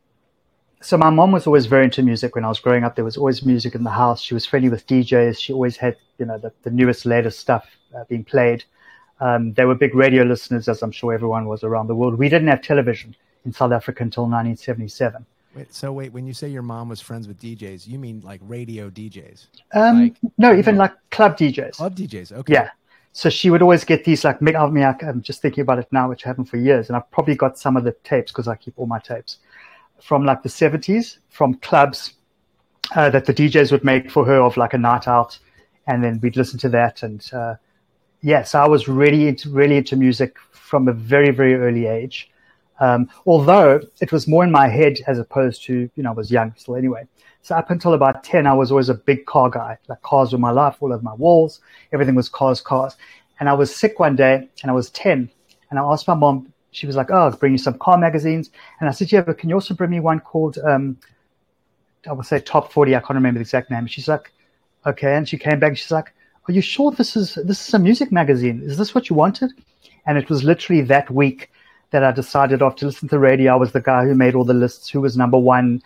So 0.82 0.98
my 0.98 1.10
mom 1.10 1.32
was 1.32 1.46
always 1.46 1.66
very 1.66 1.84
into 1.84 2.02
music 2.02 2.34
when 2.34 2.44
I 2.44 2.48
was 2.48 2.60
growing 2.60 2.84
up. 2.84 2.96
There 2.96 3.04
was 3.04 3.16
always 3.16 3.44
music 3.44 3.74
in 3.74 3.82
the 3.82 3.90
house. 3.90 4.20
She 4.20 4.34
was 4.34 4.44
friendly 4.44 4.68
with 4.68 4.86
DJs. 4.86 5.40
She 5.40 5.52
always 5.52 5.76
had, 5.76 5.96
you 6.18 6.26
know, 6.26 6.38
the, 6.38 6.52
the 6.62 6.70
newest, 6.70 7.06
latest 7.06 7.40
stuff 7.40 7.66
uh, 7.96 8.04
being 8.04 8.24
played. 8.24 8.64
Um, 9.20 9.54
they 9.54 9.64
were 9.64 9.74
big 9.74 9.94
radio 9.94 10.22
listeners, 10.22 10.68
as 10.68 10.82
I'm 10.82 10.92
sure 10.92 11.14
everyone 11.14 11.46
was 11.46 11.64
around 11.64 11.86
the 11.86 11.94
world. 11.94 12.18
We 12.18 12.28
didn't 12.28 12.48
have 12.48 12.60
television 12.60 13.16
in 13.46 13.54
South 13.54 13.72
Africa 13.72 14.02
until 14.02 14.24
1977. 14.24 15.24
Wait, 15.56 15.74
so 15.74 15.90
wait, 15.90 16.12
when 16.12 16.26
you 16.26 16.34
say 16.34 16.48
your 16.48 16.62
mom 16.62 16.90
was 16.90 17.00
friends 17.00 17.26
with 17.26 17.40
DJs, 17.40 17.88
you 17.88 17.98
mean 17.98 18.20
like 18.22 18.40
radio 18.44 18.90
DJs? 18.90 19.46
Um, 19.72 20.02
like, 20.02 20.16
no, 20.36 20.54
even 20.54 20.76
like 20.76 20.92
club 21.10 21.38
DJs. 21.38 21.76
Club 21.76 21.96
DJs, 21.96 22.32
okay. 22.32 22.52
Yeah, 22.52 22.70
so 23.12 23.30
she 23.30 23.48
would 23.48 23.62
always 23.62 23.82
get 23.82 24.04
these 24.04 24.22
like 24.24 24.36
I 24.42 24.68
mean, 24.68 24.84
I'm 24.84 25.22
just 25.22 25.40
thinking 25.40 25.62
about 25.62 25.78
it 25.78 25.88
now, 25.90 26.10
which 26.10 26.26
I 26.26 26.28
haven't 26.28 26.44
for 26.44 26.58
years, 26.58 26.88
and 26.90 26.96
I've 26.96 27.10
probably 27.10 27.34
got 27.34 27.58
some 27.58 27.74
of 27.74 27.84
the 27.84 27.92
tapes 28.04 28.30
because 28.30 28.46
I 28.46 28.56
keep 28.56 28.74
all 28.76 28.84
my 28.84 28.98
tapes 28.98 29.38
from 30.02 30.26
like 30.26 30.42
the 30.42 30.50
70s 30.50 31.16
from 31.30 31.54
clubs 31.54 32.12
uh, 32.94 33.08
that 33.08 33.24
the 33.24 33.32
DJs 33.32 33.72
would 33.72 33.84
make 33.84 34.10
for 34.10 34.26
her 34.26 34.42
of 34.42 34.58
like 34.58 34.74
a 34.74 34.78
night 34.78 35.08
out, 35.08 35.38
and 35.86 36.04
then 36.04 36.20
we'd 36.20 36.36
listen 36.36 36.58
to 36.58 36.68
that. 36.68 37.02
And 37.02 37.26
uh, 37.32 37.54
yeah, 38.20 38.42
so 38.42 38.60
I 38.60 38.68
was 38.68 38.86
really 38.86 39.28
into 39.28 39.48
really 39.48 39.78
into 39.78 39.96
music 39.96 40.36
from 40.52 40.86
a 40.86 40.92
very 40.92 41.30
very 41.30 41.54
early 41.54 41.86
age. 41.86 42.30
Um, 42.80 43.08
although 43.26 43.80
it 44.00 44.12
was 44.12 44.28
more 44.28 44.44
in 44.44 44.50
my 44.50 44.68
head 44.68 44.98
as 45.06 45.18
opposed 45.18 45.64
to 45.64 45.88
you 45.94 46.02
know 46.02 46.10
I 46.10 46.14
was 46.14 46.30
young 46.30 46.54
still 46.56 46.76
anyway. 46.76 47.06
So 47.46 47.54
up 47.54 47.70
until 47.70 47.94
about 47.94 48.24
10, 48.24 48.44
I 48.44 48.54
was 48.54 48.72
always 48.72 48.88
a 48.88 48.94
big 48.94 49.24
car 49.24 49.48
guy. 49.48 49.78
Like 49.86 50.02
cars 50.02 50.32
were 50.32 50.38
my 50.38 50.50
life, 50.50 50.78
all 50.80 50.92
over 50.92 51.00
my 51.00 51.14
walls. 51.14 51.60
Everything 51.92 52.16
was 52.16 52.28
cars, 52.28 52.60
cars. 52.60 52.96
And 53.38 53.48
I 53.48 53.52
was 53.52 53.72
sick 53.72 54.00
one 54.00 54.16
day 54.16 54.48
and 54.62 54.70
I 54.70 54.74
was 54.74 54.90
10. 54.90 55.30
And 55.70 55.78
I 55.78 55.82
asked 55.84 56.08
my 56.08 56.14
mom, 56.14 56.52
she 56.72 56.88
was 56.88 56.96
like, 56.96 57.12
oh, 57.12 57.14
I'll 57.14 57.30
bring 57.30 57.52
you 57.52 57.58
some 57.58 57.78
car 57.78 57.98
magazines. 57.98 58.50
And 58.80 58.88
I 58.88 58.92
said, 58.92 59.12
yeah, 59.12 59.20
but 59.20 59.38
can 59.38 59.48
you 59.48 59.54
also 59.54 59.74
bring 59.74 59.90
me 59.90 60.00
one 60.00 60.18
called, 60.18 60.58
um, 60.58 60.98
I 62.08 62.14
would 62.14 62.26
say 62.26 62.40
top 62.40 62.72
40. 62.72 62.96
I 62.96 62.98
can't 62.98 63.10
remember 63.10 63.38
the 63.38 63.42
exact 63.42 63.70
name. 63.70 63.86
She's 63.86 64.08
like, 64.08 64.32
okay. 64.84 65.14
And 65.14 65.28
she 65.28 65.38
came 65.38 65.60
back 65.60 65.68
and 65.68 65.78
she's 65.78 65.92
like, 65.92 66.12
are 66.48 66.52
you 66.52 66.60
sure 66.60 66.90
this 66.90 67.14
is, 67.14 67.36
this 67.44 67.68
is 67.68 67.74
a 67.74 67.78
music 67.78 68.10
magazine? 68.10 68.60
Is 68.64 68.76
this 68.76 68.92
what 68.92 69.08
you 69.08 69.14
wanted? 69.14 69.52
And 70.04 70.18
it 70.18 70.28
was 70.28 70.42
literally 70.42 70.82
that 70.82 71.08
week 71.12 71.52
that 71.90 72.04
I 72.04 72.12
decided 72.12 72.62
after 72.62 72.86
listening 72.86 73.08
to 73.08 73.14
the 73.14 73.20
radio, 73.20 73.52
I 73.52 73.56
was 73.56 73.72
the 73.72 73.80
guy 73.80 74.04
who 74.04 74.14
made 74.14 74.34
all 74.34 74.44
the 74.44 74.54
lists, 74.54 74.88
who 74.88 75.00
was 75.00 75.16
number 75.16 75.38
one, 75.38 75.82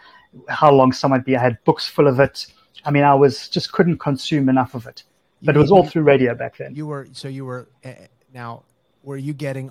how 0.48 0.72
long 0.72 0.92
someone 0.92 1.22
be. 1.22 1.36
I 1.36 1.42
had 1.42 1.62
books 1.64 1.86
full 1.86 2.06
of 2.06 2.20
it. 2.20 2.46
I 2.84 2.90
mean, 2.90 3.04
I 3.04 3.14
was 3.14 3.48
just 3.48 3.72
couldn't 3.72 3.98
consume 3.98 4.48
enough 4.48 4.74
of 4.74 4.86
it. 4.86 5.02
But 5.42 5.54
you, 5.54 5.60
it 5.60 5.62
was 5.62 5.70
all 5.70 5.86
through 5.86 6.02
radio 6.02 6.34
back 6.34 6.56
then. 6.56 6.74
You 6.74 6.86
were 6.86 7.08
so 7.12 7.28
you 7.28 7.44
were 7.44 7.68
uh, 7.84 7.92
now. 8.32 8.64
Were 9.02 9.16
you 9.16 9.32
getting? 9.32 9.70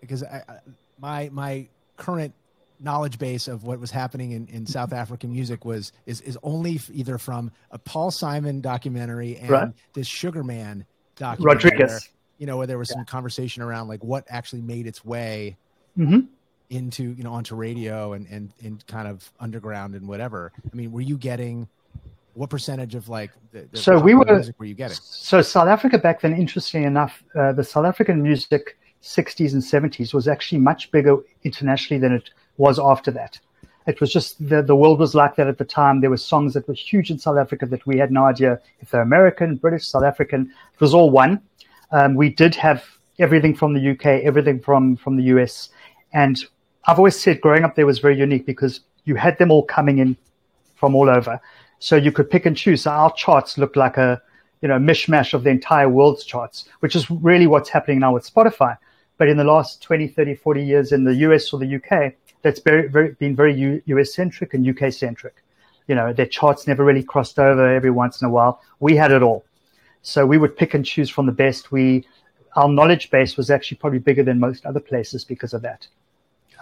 Because 0.00 0.22
I, 0.22 0.42
I, 0.48 0.58
my 0.98 1.28
my 1.32 1.68
current 1.96 2.34
knowledge 2.80 3.18
base 3.18 3.48
of 3.48 3.64
what 3.64 3.78
was 3.78 3.90
happening 3.90 4.32
in, 4.32 4.46
in 4.48 4.66
South 4.66 4.92
African 4.92 5.32
music 5.32 5.64
was 5.64 5.92
is 6.06 6.20
is 6.22 6.38
only 6.42 6.80
either 6.92 7.18
from 7.18 7.50
a 7.70 7.78
Paul 7.78 8.10
Simon 8.10 8.60
documentary 8.60 9.36
and 9.36 9.50
right. 9.50 9.68
this 9.94 10.06
Sugar 10.06 10.44
Man 10.44 10.84
documentary. 11.16 11.70
Rodriguez. 11.70 11.90
Where, 11.90 12.00
you 12.38 12.46
know, 12.46 12.56
where 12.56 12.66
there 12.66 12.78
was 12.78 12.88
some 12.88 13.00
yeah. 13.00 13.04
conversation 13.04 13.62
around 13.62 13.86
like 13.86 14.02
what 14.02 14.24
actually 14.28 14.62
made 14.62 14.88
its 14.88 15.04
way 15.04 15.56
mm-hmm. 15.98 16.20
into 16.70 17.12
you 17.12 17.24
know 17.24 17.32
onto 17.32 17.54
radio 17.54 18.12
and 18.12 18.26
and 18.28 18.52
and 18.62 18.86
kind 18.86 19.08
of 19.08 19.30
underground 19.40 19.94
and 19.94 20.06
whatever. 20.08 20.52
I 20.72 20.76
mean 20.76 20.92
were 20.92 21.00
you 21.00 21.16
getting 21.16 21.68
what 22.34 22.50
percentage 22.50 22.94
of 22.94 23.08
like 23.08 23.30
the, 23.52 23.68
the 23.70 23.78
so 23.78 23.98
we 23.98 24.14
were 24.14 24.44
were 24.58 24.64
you 24.64 24.74
getting? 24.74 24.96
So 24.96 25.42
south 25.42 25.68
africa 25.68 25.98
back 25.98 26.20
then 26.20 26.34
interestingly 26.34 26.86
enough 26.86 27.22
uh, 27.34 27.52
the 27.52 27.64
south 27.64 27.86
african 27.86 28.22
music 28.22 28.76
60s 29.04 29.52
and 29.52 29.62
70s 29.62 30.14
was 30.14 30.26
actually 30.26 30.58
much 30.58 30.90
bigger 30.90 31.18
internationally 31.44 32.00
than 32.00 32.12
it 32.12 32.30
was 32.56 32.78
after 32.78 33.10
that. 33.10 33.38
It 33.86 34.00
was 34.00 34.10
just 34.10 34.48
the, 34.48 34.62
the 34.62 34.74
world 34.74 34.98
was 34.98 35.14
like 35.14 35.36
that 35.36 35.46
at 35.46 35.58
the 35.58 35.64
time. 35.64 36.00
There 36.00 36.08
were 36.08 36.16
songs 36.16 36.54
that 36.54 36.66
were 36.66 36.74
huge 36.74 37.10
in 37.10 37.18
south 37.18 37.36
africa 37.36 37.66
that 37.66 37.86
we 37.86 37.98
had 37.98 38.10
no 38.10 38.24
idea 38.24 38.58
if 38.80 38.90
they're 38.90 39.02
american 39.02 39.56
british 39.56 39.86
south 39.86 40.04
african. 40.04 40.50
It 40.72 40.80
was 40.80 40.94
all 40.94 41.10
one. 41.10 41.42
Um, 41.92 42.14
we 42.14 42.30
did 42.30 42.54
have 42.54 42.82
everything 43.18 43.54
from 43.54 43.74
the 43.74 43.90
uk 43.90 44.06
everything 44.06 44.60
from 44.60 44.96
from 44.96 45.16
the 45.16 45.24
us 45.24 45.70
and 46.12 46.44
I've 46.86 46.98
always 46.98 47.18
said 47.18 47.40
growing 47.40 47.64
up 47.64 47.76
there 47.76 47.86
was 47.86 47.98
very 47.98 48.16
unique 48.18 48.44
because 48.44 48.80
you 49.04 49.14
had 49.14 49.38
them 49.38 49.50
all 49.50 49.62
coming 49.62 49.98
in 49.98 50.16
from 50.74 50.94
all 50.94 51.08
over. 51.08 51.40
So 51.78 51.96
you 51.96 52.12
could 52.12 52.30
pick 52.30 52.46
and 52.46 52.56
choose. 52.56 52.82
So 52.82 52.90
our 52.90 53.12
charts 53.12 53.58
looked 53.58 53.76
like 53.76 53.96
a, 53.96 54.20
you 54.60 54.68
know, 54.68 54.78
mishmash 54.78 55.34
of 55.34 55.44
the 55.44 55.50
entire 55.50 55.88
world's 55.88 56.24
charts, 56.24 56.68
which 56.80 56.96
is 56.96 57.10
really 57.10 57.46
what's 57.46 57.68
happening 57.68 58.00
now 58.00 58.12
with 58.14 58.30
Spotify. 58.30 58.76
But 59.16 59.28
in 59.28 59.36
the 59.36 59.44
last 59.44 59.82
20, 59.82 60.08
30, 60.08 60.34
40 60.34 60.64
years 60.64 60.92
in 60.92 61.04
the 61.04 61.14
US 61.26 61.52
or 61.52 61.58
the 61.58 61.76
UK, 61.76 62.14
that's 62.42 62.60
very, 62.60 62.88
very, 62.88 63.12
been 63.12 63.34
very 63.34 63.82
US 63.86 64.14
centric 64.14 64.54
and 64.54 64.68
UK 64.68 64.92
centric. 64.92 65.42
You 65.88 65.94
know, 65.94 66.12
their 66.12 66.26
charts 66.26 66.66
never 66.66 66.84
really 66.84 67.02
crossed 67.02 67.38
over 67.38 67.74
every 67.74 67.90
once 67.90 68.20
in 68.20 68.26
a 68.26 68.30
while. 68.30 68.60
We 68.80 68.96
had 68.96 69.10
it 69.10 69.22
all. 69.22 69.44
So 70.02 70.26
we 70.26 70.36
would 70.36 70.56
pick 70.56 70.74
and 70.74 70.84
choose 70.84 71.08
from 71.08 71.26
the 71.26 71.32
best. 71.32 71.72
We, 71.72 72.06
our 72.56 72.68
knowledge 72.68 73.10
base 73.10 73.36
was 73.36 73.50
actually 73.50 73.78
probably 73.78 73.98
bigger 73.98 74.22
than 74.22 74.38
most 74.38 74.64
other 74.66 74.80
places 74.80 75.24
because 75.24 75.52
of 75.54 75.62
that. 75.62 75.86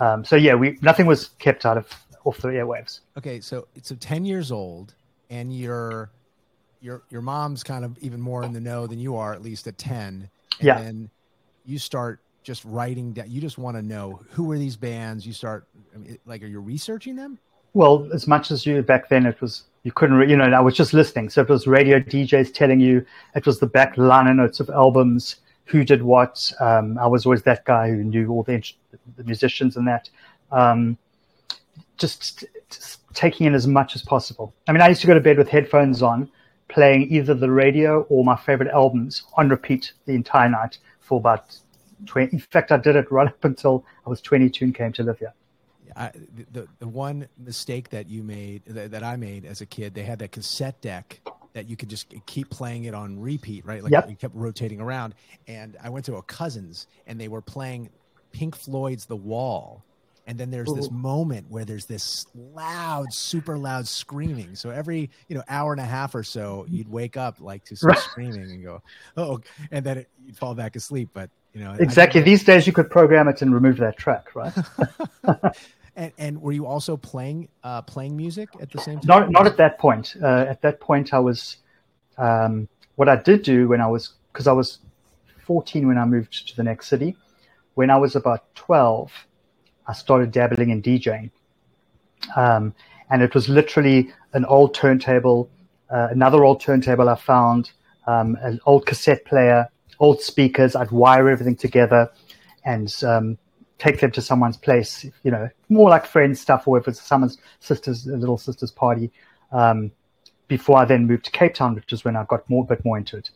Um, 0.01 0.25
so 0.25 0.37
yeah, 0.37 0.55
we 0.55 0.79
nothing 0.83 1.07
was 1.07 1.29
kept 1.39 1.67
out 1.67 1.77
of 1.77 1.89
off 2.25 2.39
the 2.39 2.49
airwaves. 2.49 3.01
Okay, 3.19 3.41
so 3.41 3.67
so 3.83 3.95
ten 3.97 4.25
years 4.25 4.51
old, 4.51 4.95
and 5.31 5.55
your 5.57 6.11
your 6.81 7.03
your 7.11 7.21
mom's 7.23 7.63
kind 7.63 7.85
of 7.85 7.99
even 7.99 8.21
more 8.21 8.43
in 8.43 8.53
the 8.53 8.61
know 8.61 8.87
than 8.87 8.99
you 8.99 9.17
are, 9.17 9.33
at 9.33 9.43
least 9.43 9.67
at 9.67 9.79
ten. 9.79 10.29
And 10.59 10.67
Yeah. 10.67 10.81
then 10.81 11.11
you 11.65 11.79
start 11.79 12.21
just 12.43 12.65
writing 12.65 13.13
down. 13.13 13.31
You 13.31 13.41
just 13.41 13.59
want 13.59 13.77
to 13.77 13.83
know 13.83 14.21
who 14.31 14.51
are 14.53 14.59
these 14.59 14.77
bands. 14.77 15.27
You 15.27 15.33
start 15.33 15.67
I 15.95 15.99
mean, 15.99 16.19
like, 16.27 16.43
are 16.43 16.47
you 16.47 16.61
researching 16.61 17.17
them? 17.17 17.39
Well, 17.75 18.09
as 18.13 18.27
much 18.27 18.51
as 18.51 18.67
you 18.67 18.83
back 18.83 19.09
then, 19.09 19.27
it 19.27 19.41
was 19.41 19.65
you 19.83 19.93
couldn't, 19.93 20.17
re- 20.17 20.31
you 20.31 20.37
know. 20.37 20.45
I 20.45 20.61
was 20.61 20.75
just 20.75 20.93
listening, 20.93 21.31
so 21.31 21.43
it 21.43 21.49
was 21.49 21.67
radio 21.67 21.99
DJs 22.01 22.53
telling 22.55 22.81
you. 22.81 23.05
It 23.35 23.47
was 23.47 23.61
the 23.61 23.67
back 23.67 23.97
liner 23.97 24.35
notes 24.35 24.61
of 24.61 24.69
albums, 24.71 25.37
who 25.65 25.85
did 25.85 26.03
what. 26.03 26.53
Um, 26.61 26.99
I 26.99 27.07
was 27.07 27.27
always 27.27 27.43
that 27.43 27.65
guy 27.65 27.89
who 27.89 28.03
knew 28.05 28.31
all 28.31 28.43
the, 28.43 28.63
the 29.17 29.25
musicians 29.25 29.77
and 29.77 29.87
that. 29.89 30.09
Um, 30.51 30.99
just, 31.99 32.45
just 32.71 33.01
taking 33.15 33.47
in 33.47 33.55
as 33.55 33.67
much 33.67 33.95
as 33.95 34.03
possible. 34.03 34.55
I 34.69 34.73
mean, 34.73 34.83
I 34.83 34.89
used 34.89 35.01
to 35.03 35.07
go 35.07 35.15
to 35.15 35.21
bed 35.21 35.39
with 35.39 35.49
headphones 35.49 36.03
on, 36.03 36.31
playing 36.69 37.13
either 37.13 37.35
the 37.35 37.51
radio 37.51 38.03
or 38.03 38.25
my 38.25 38.37
favorite 38.37 38.71
albums 38.71 39.25
on 39.37 39.49
repeat 39.49 39.93
the 40.07 40.13
entire 40.13 40.49
night 40.49 40.79
for 41.01 41.19
about 41.19 41.57
20. 42.07 42.33
In 42.33 42.39
fact, 42.39 42.73
I 42.73 42.79
did 42.79 42.97
it 42.97 43.11
right 43.11 43.29
up 43.29 43.45
until 43.45 43.85
I 44.07 44.11
was 44.11 44.21
22 44.21 44.65
and 44.65 44.75
came 44.75 44.93
to 44.95 45.03
live 45.03 45.19
here. 45.19 45.35
I, 45.95 46.11
the 46.53 46.67
the 46.79 46.89
one 46.89 47.29
mistake 47.39 47.91
that 47.91 48.09
you 48.09 48.23
made 48.23 48.65
that, 48.65 48.93
that 48.93 49.03
I 49.03 49.17
made 49.17 49.45
as 49.45 49.61
a 49.61 49.67
kid, 49.67 49.95
they 49.95 50.05
had 50.05 50.21
that 50.21 50.33
cassette 50.33 50.81
deck 50.81 51.21
that 51.55 51.69
you 51.69 51.77
could 51.77 51.89
just 51.91 52.13
keep 52.27 52.51
playing 52.51 52.85
it 52.85 52.95
on 52.95 53.19
repeat, 53.19 53.65
right? 53.67 53.83
Like 53.83 53.93
Yep. 53.93 54.11
you 54.11 54.17
kept 54.17 54.35
rotating 54.35 54.81
around. 54.81 55.15
And 55.47 55.77
I 55.83 55.91
went 55.91 56.07
to 56.07 56.17
a 56.17 56.23
cousin's 56.23 56.87
and 57.07 57.21
they 57.21 57.29
were 57.29 57.43
playing 57.43 57.91
Pink 58.33 58.57
Floyd's 58.57 59.07
The 59.07 59.17
Wall. 59.17 59.85
And 60.27 60.39
then 60.39 60.51
there's 60.51 60.73
this 60.73 60.91
moment 60.91 61.51
where 61.51 61.65
there's 61.65 61.87
this 61.87 62.27
loud, 62.35 63.13
super 63.13 63.59
loud 63.59 63.89
screaming. 63.89 64.55
So 64.55 64.71
every 64.71 65.11
you 65.29 65.35
know 65.37 65.43
hour 65.49 65.73
and 65.73 65.81
a 65.81 65.85
half 65.85 66.15
or 66.15 66.23
so, 66.23 66.65
you'd 66.71 66.89
wake 66.89 67.17
up 67.17 67.41
like 67.41 67.65
to 67.65 67.77
some 67.77 67.89
Right. 67.89 67.99
screaming 67.99 68.53
and 68.53 68.65
go, 68.65 68.83
oh, 69.17 69.41
and 69.73 69.85
then 69.85 69.99
it, 69.99 70.11
you'd 70.25 70.37
fall 70.37 70.55
back 70.55 70.77
asleep. 70.77 71.11
But 71.13 71.31
you 71.53 71.61
know 71.65 71.75
Exactly. 71.81 72.21
These 72.21 72.45
days, 72.45 72.67
you 72.69 72.73
could 72.73 72.89
program 72.89 73.29
it 73.29 73.43
and 73.43 73.53
remove 73.53 73.79
that 73.79 73.97
track, 73.99 74.35
right? 74.37 74.53
And, 75.95 76.13
and 76.17 76.41
were 76.41 76.53
you 76.53 76.67
also 76.67 76.97
playing 76.97 77.49
uh, 77.63 77.83
playing 77.83 78.17
music 78.17 78.49
at 78.61 78.71
the 78.71 78.81
same 78.81 79.01
time? 79.01 79.07
not 79.07 79.31
not 79.31 79.47
at 79.47 79.57
that 79.59 79.79
point. 79.79 80.17
Uh, 80.23 80.47
at 80.49 80.63
that 80.63 80.81
point, 80.81 81.13
I 81.13 81.19
was. 81.19 81.59
Um, 82.19 82.69
what 82.97 83.09
I 83.09 83.17
did 83.17 83.43
do 83.43 83.69
when 83.69 83.81
I 83.81 83.87
was 83.87 84.13
because 84.33 84.47
I 84.47 84.53
was 84.53 84.79
14 85.45 85.87
when 85.87 85.99
I 85.99 86.05
moved 86.05 86.49
to 86.49 86.57
the 86.57 86.63
next 86.63 86.89
city. 86.89 87.17
When 87.75 87.91
I 87.91 87.97
was 87.97 88.17
about 88.17 88.55
12, 88.55 89.11
I 89.87 89.93
started 89.93 90.31
dabbling 90.31 90.71
in 90.71 90.83
DJing, 90.83 91.31
um, 92.37 92.75
and 93.11 93.23
it 93.23 93.35
was 93.35 93.49
literally 93.49 94.13
an 94.35 94.45
old 94.45 94.75
turntable, 94.75 95.51
uh, 95.91 96.09
another 96.11 96.45
old 96.45 96.61
turntable 96.61 97.09
I 97.09 97.17
found, 97.17 97.73
um, 98.07 98.37
an 98.43 98.61
old 98.67 98.87
cassette 98.87 99.25
player, 99.25 99.69
old 99.99 100.21
speakers. 100.21 100.77
I'd 100.77 100.91
wire 100.91 101.29
everything 101.29 101.57
together, 101.57 102.11
and 102.65 102.95
um, 103.05 103.39
take 103.83 103.99
them 103.99 104.13
to 104.13 104.23
someone's 104.23 104.57
place, 104.57 105.05
you 105.25 105.31
know, 105.31 105.51
more 105.69 105.91
like 105.91 106.07
friends 106.07 106.41
stuff, 106.41 106.69
or 106.69 106.79
if 106.79 106.87
it's 106.87 107.03
someone's 107.03 107.39
sister's, 107.59 108.07
little 108.07 108.39
sister's 108.39 108.71
party. 108.71 109.11
Um, 109.51 109.91
before 110.47 110.79
I 110.79 110.85
then 110.85 111.07
moved 111.09 111.25
to 111.25 111.33
Cape 111.33 111.55
Town, 111.55 111.75
which 111.75 111.93
is 111.93 112.05
when 112.05 112.15
I 112.15 112.25
got 112.25 112.49
more, 112.49 112.65
bit 112.65 112.85
more 112.85 112.97
into 112.97 113.17
it. 113.17 113.31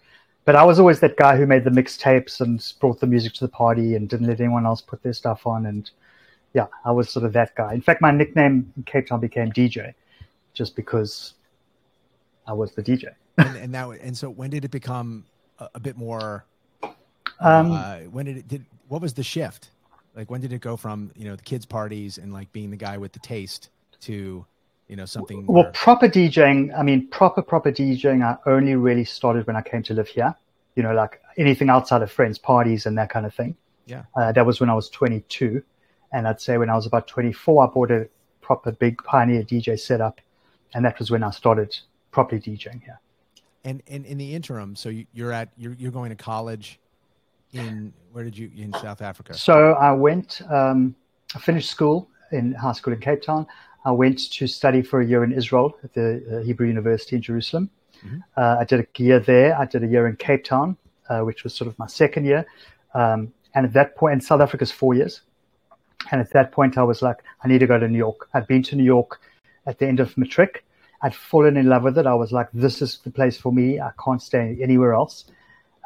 But 0.45 0.55
I 0.55 0.63
was 0.63 0.79
always 0.79 1.01
that 1.01 1.17
guy 1.17 1.37
who 1.37 1.47
made 1.47 1.65
the 1.65 1.71
mixtapes 1.71 2.41
and 2.41 2.65
brought 2.79 3.01
the 3.01 3.09
music 3.09 3.33
to 3.35 3.41
the 3.45 3.49
party 3.49 3.97
and 3.97 4.09
didn't 4.09 4.29
let 4.29 4.39
anyone 4.39 4.67
else 4.67 4.81
put 4.81 5.03
their 5.03 5.15
stuff 5.15 5.49
on. 5.49 5.67
And 5.67 5.91
yeah, 6.53 6.67
I 6.85 6.93
was 6.93 7.11
sort 7.11 7.25
of 7.25 7.33
that 7.33 7.57
guy. 7.57 7.75
In 7.75 7.81
fact, 7.81 8.01
my 8.01 8.13
nickname 8.13 8.73
in 8.77 8.85
Cape 8.85 9.09
Town 9.09 9.19
became 9.19 9.51
DJ, 9.51 9.95
just 10.55 10.77
because 10.77 11.35
I 12.47 12.53
was 12.53 12.71
the 12.73 12.85
DJ. 12.85 13.15
and, 13.39 13.57
and 13.57 13.73
now 13.73 13.91
and 13.91 14.17
so 14.17 14.31
when 14.31 14.51
did 14.51 14.65
it 14.65 14.71
become 14.71 15.25
a, 15.59 15.69
a 15.75 15.81
bit 15.81 15.97
more 15.97 16.45
Um, 17.41 17.73
uh, 17.73 17.99
when 18.15 18.27
did 18.27 18.37
it 18.37 18.49
did 18.49 18.65
what 18.89 19.03
was 19.03 19.15
the 19.15 19.25
shift 19.25 19.71
like 20.17 20.31
when 20.31 20.41
did 20.41 20.53
it 20.53 20.61
go 20.61 20.77
from 20.77 21.13
you 21.15 21.25
know 21.27 21.37
the 21.37 21.43
kids 21.43 21.67
parties 21.67 22.19
and 22.19 22.33
like 22.33 22.51
being 22.53 22.71
the 22.71 22.77
guy 22.77 22.97
with 22.97 23.13
the 23.13 23.19
taste 23.21 23.69
to 24.01 24.45
you 24.89 24.97
know 24.97 25.05
something 25.05 25.47
Well, 25.47 25.65
more, 25.65 25.73
proper 25.73 26.09
DJing, 26.09 26.77
I 26.77 26.83
mean, 26.83 27.09
proper, 27.09 27.43
proper 27.43 27.71
DJing, 27.71 28.25
I 28.25 28.37
only 28.51 28.75
really 28.77 29.05
started 29.05 29.47
when 29.47 29.57
I 29.57 29.63
came 29.63 29.83
to 29.85 29.95
live 29.95 30.09
here. 30.09 30.35
You 30.75 30.83
know, 30.83 30.95
like 30.95 31.21
anything 31.39 31.71
outside 31.71 32.03
of 32.03 32.11
friends' 32.13 32.39
parties 32.39 32.87
and 32.87 32.97
that 32.99 33.11
kind 33.11 33.27
of 33.27 33.35
thing. 33.35 33.57
Yeah. 33.87 34.05
Uh, 34.15 34.33
that 34.33 34.45
was 34.45 34.61
when 34.61 34.69
I 34.69 34.75
was 34.75 34.89
22. 34.91 35.63
And 36.13 36.29
I'd 36.29 36.41
say 36.41 36.59
when 36.59 36.71
I 36.71 36.75
was 36.75 36.87
about 36.87 37.07
24, 37.09 37.65
I 37.65 37.67
bought 37.73 37.91
a 37.91 38.09
proper 38.43 38.73
big 38.73 39.03
Pioneer 39.03 39.43
DJ 39.43 39.79
setup. 39.81 40.21
And 40.75 40.85
that 40.85 40.99
was 40.99 41.11
when 41.11 41.23
I 41.23 41.31
started 41.31 41.77
properly 42.11 42.41
DJing 42.41 42.83
here. 42.85 43.01
and 43.65 43.83
and 43.89 44.07
in 44.07 44.17
the 44.17 44.35
interim 44.35 44.77
so 44.77 44.89
you, 44.89 45.07
you're 45.13 45.33
at 45.33 45.51
you're, 45.57 45.75
you're 45.75 45.91
going 45.91 46.11
to 46.11 46.17
college 46.17 46.79
in 47.53 47.93
where 48.13 48.25
did 48.25 48.37
you 48.37 48.51
in 48.57 48.73
south 48.75 49.03
africa 49.03 49.35
So 49.35 49.73
I 49.73 49.93
went, 49.93 50.43
um, 50.51 50.95
I 51.35 51.39
finished 51.39 51.71
school 51.71 52.09
in 52.33 52.53
high 52.55 52.73
school 52.73 52.93
in 52.93 53.01
Cape 53.01 53.23
Town. 53.23 53.47
I 53.85 53.93
went 53.93 54.33
to 54.33 54.47
study 54.47 54.83
for 54.83 55.01
a 55.01 55.07
year 55.07 55.23
in 55.23 55.33
Israel 55.33 55.77
at 55.85 55.93
the 55.95 56.09
uh, 56.41 56.45
Hebrew 56.45 56.67
University 56.67 57.17
in 57.17 57.23
Jerusalem. 57.23 57.71
Mhm. 58.05 58.23
Uh, 58.37 58.57
I 58.61 58.65
did 58.65 58.81
a 58.81 59.03
year 59.03 59.21
there. 59.21 59.57
I 59.59 59.65
did 59.65 59.83
a 59.85 59.87
year 59.87 60.07
in 60.09 60.17
Cape 60.17 60.45
Town, 60.45 60.77
uh, 61.09 61.21
which 61.21 61.45
was 61.45 61.55
sort 61.55 61.69
of 61.69 61.79
my 61.79 61.87
second 61.87 62.25
year. 62.25 62.45
Um, 62.95 63.33
and 63.55 63.65
at 63.65 63.73
that 63.75 63.97
point, 63.97 64.23
South 64.25 64.41
Africa's 64.41 64.73
four 64.73 64.95
years. 64.95 65.23
And 66.11 66.21
at 66.21 66.31
that 66.33 66.53
point, 66.53 66.77
I 66.79 66.83
was 66.83 67.01
like, 67.03 67.19
I 67.43 67.49
need 67.49 67.61
to 67.61 67.67
go 67.67 67.79
to 67.79 67.89
New 67.89 67.99
York. 67.99 68.29
I'd 68.35 68.47
been 68.47 68.63
to 68.65 68.77
New 68.77 68.85
York 68.85 69.21
at 69.67 69.79
the 69.79 69.87
end 69.87 70.01
of 70.01 70.17
matric. 70.17 70.65
I'd 71.03 71.15
fallen 71.15 71.57
in 71.57 71.67
love 71.67 71.83
with 71.85 71.99
it. 71.99 72.07
I 72.07 72.15
was 72.15 72.33
like, 72.33 72.49
this 72.53 72.83
is 72.83 72.99
the 72.99 73.11
place 73.11 73.37
for 73.39 73.53
me. 73.53 73.81
I 73.81 73.91
can't 74.03 74.23
stay 74.23 74.57
anywhere 74.61 74.95
else. 74.95 75.27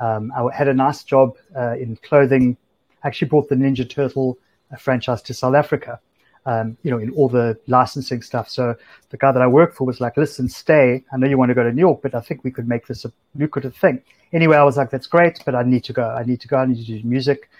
Um, 0.01 0.33
I 0.35 0.55
had 0.55 0.69
a 0.69 0.75
nice 0.75 1.05
job 1.05 1.37
uh, 1.55 1.77
in 1.77 1.97
clothing. 1.97 2.57
I 3.05 3.09
actually 3.09 3.29
brought 3.29 3.49
the 3.49 3.55
Ninja 3.55 3.89
Turtle 3.89 4.39
uh, 4.73 4.77
franchise 4.77 5.23
to 5.23 5.35
South 5.35 5.55
Africa, 5.55 6.01
um, 6.47 6.77
you 6.83 6.91
know, 6.91 6.99
in 6.99 7.11
all 7.11 7.29
the 7.29 7.59
licensing 7.67 8.23
stuff. 8.23 8.49
So 8.49 8.75
the 9.11 9.17
guy 9.19 9.31
that 9.33 9.43
I 9.43 9.47
worked 9.47 9.77
for 9.77 9.85
was 9.85 10.01
like, 10.01 10.17
listen, 10.17 10.49
stay. 10.49 11.05
I 11.13 11.17
know 11.19 11.27
you 11.27 11.37
want 11.37 11.51
to 11.51 11.55
go 11.55 11.63
to 11.63 11.73
New 11.73 11.81
York, 11.81 12.01
but 12.03 12.15
I 12.15 12.21
think 12.21 12.43
we 12.45 12.51
could 12.51 12.67
make 12.67 12.87
this 12.87 13.05
a 13.05 13.13
lucrative 13.35 13.77
thing. 13.77 14.03
Anyway, 14.33 14.57
I 14.57 14.63
was 14.63 14.77
like, 14.77 14.91
that's 14.91 15.07
great, 15.07 15.41
but 15.45 15.55
I 15.55 15.63
need 15.63 15.85
to 15.85 15.93
go. 15.93 16.09
I 16.09 16.25
need 16.25 16.41
to 16.41 16.49
go. 16.49 16.57
I 16.57 16.67
need 16.67 16.79
to 16.79 16.85
do 16.85 17.07
music. 17.07 17.51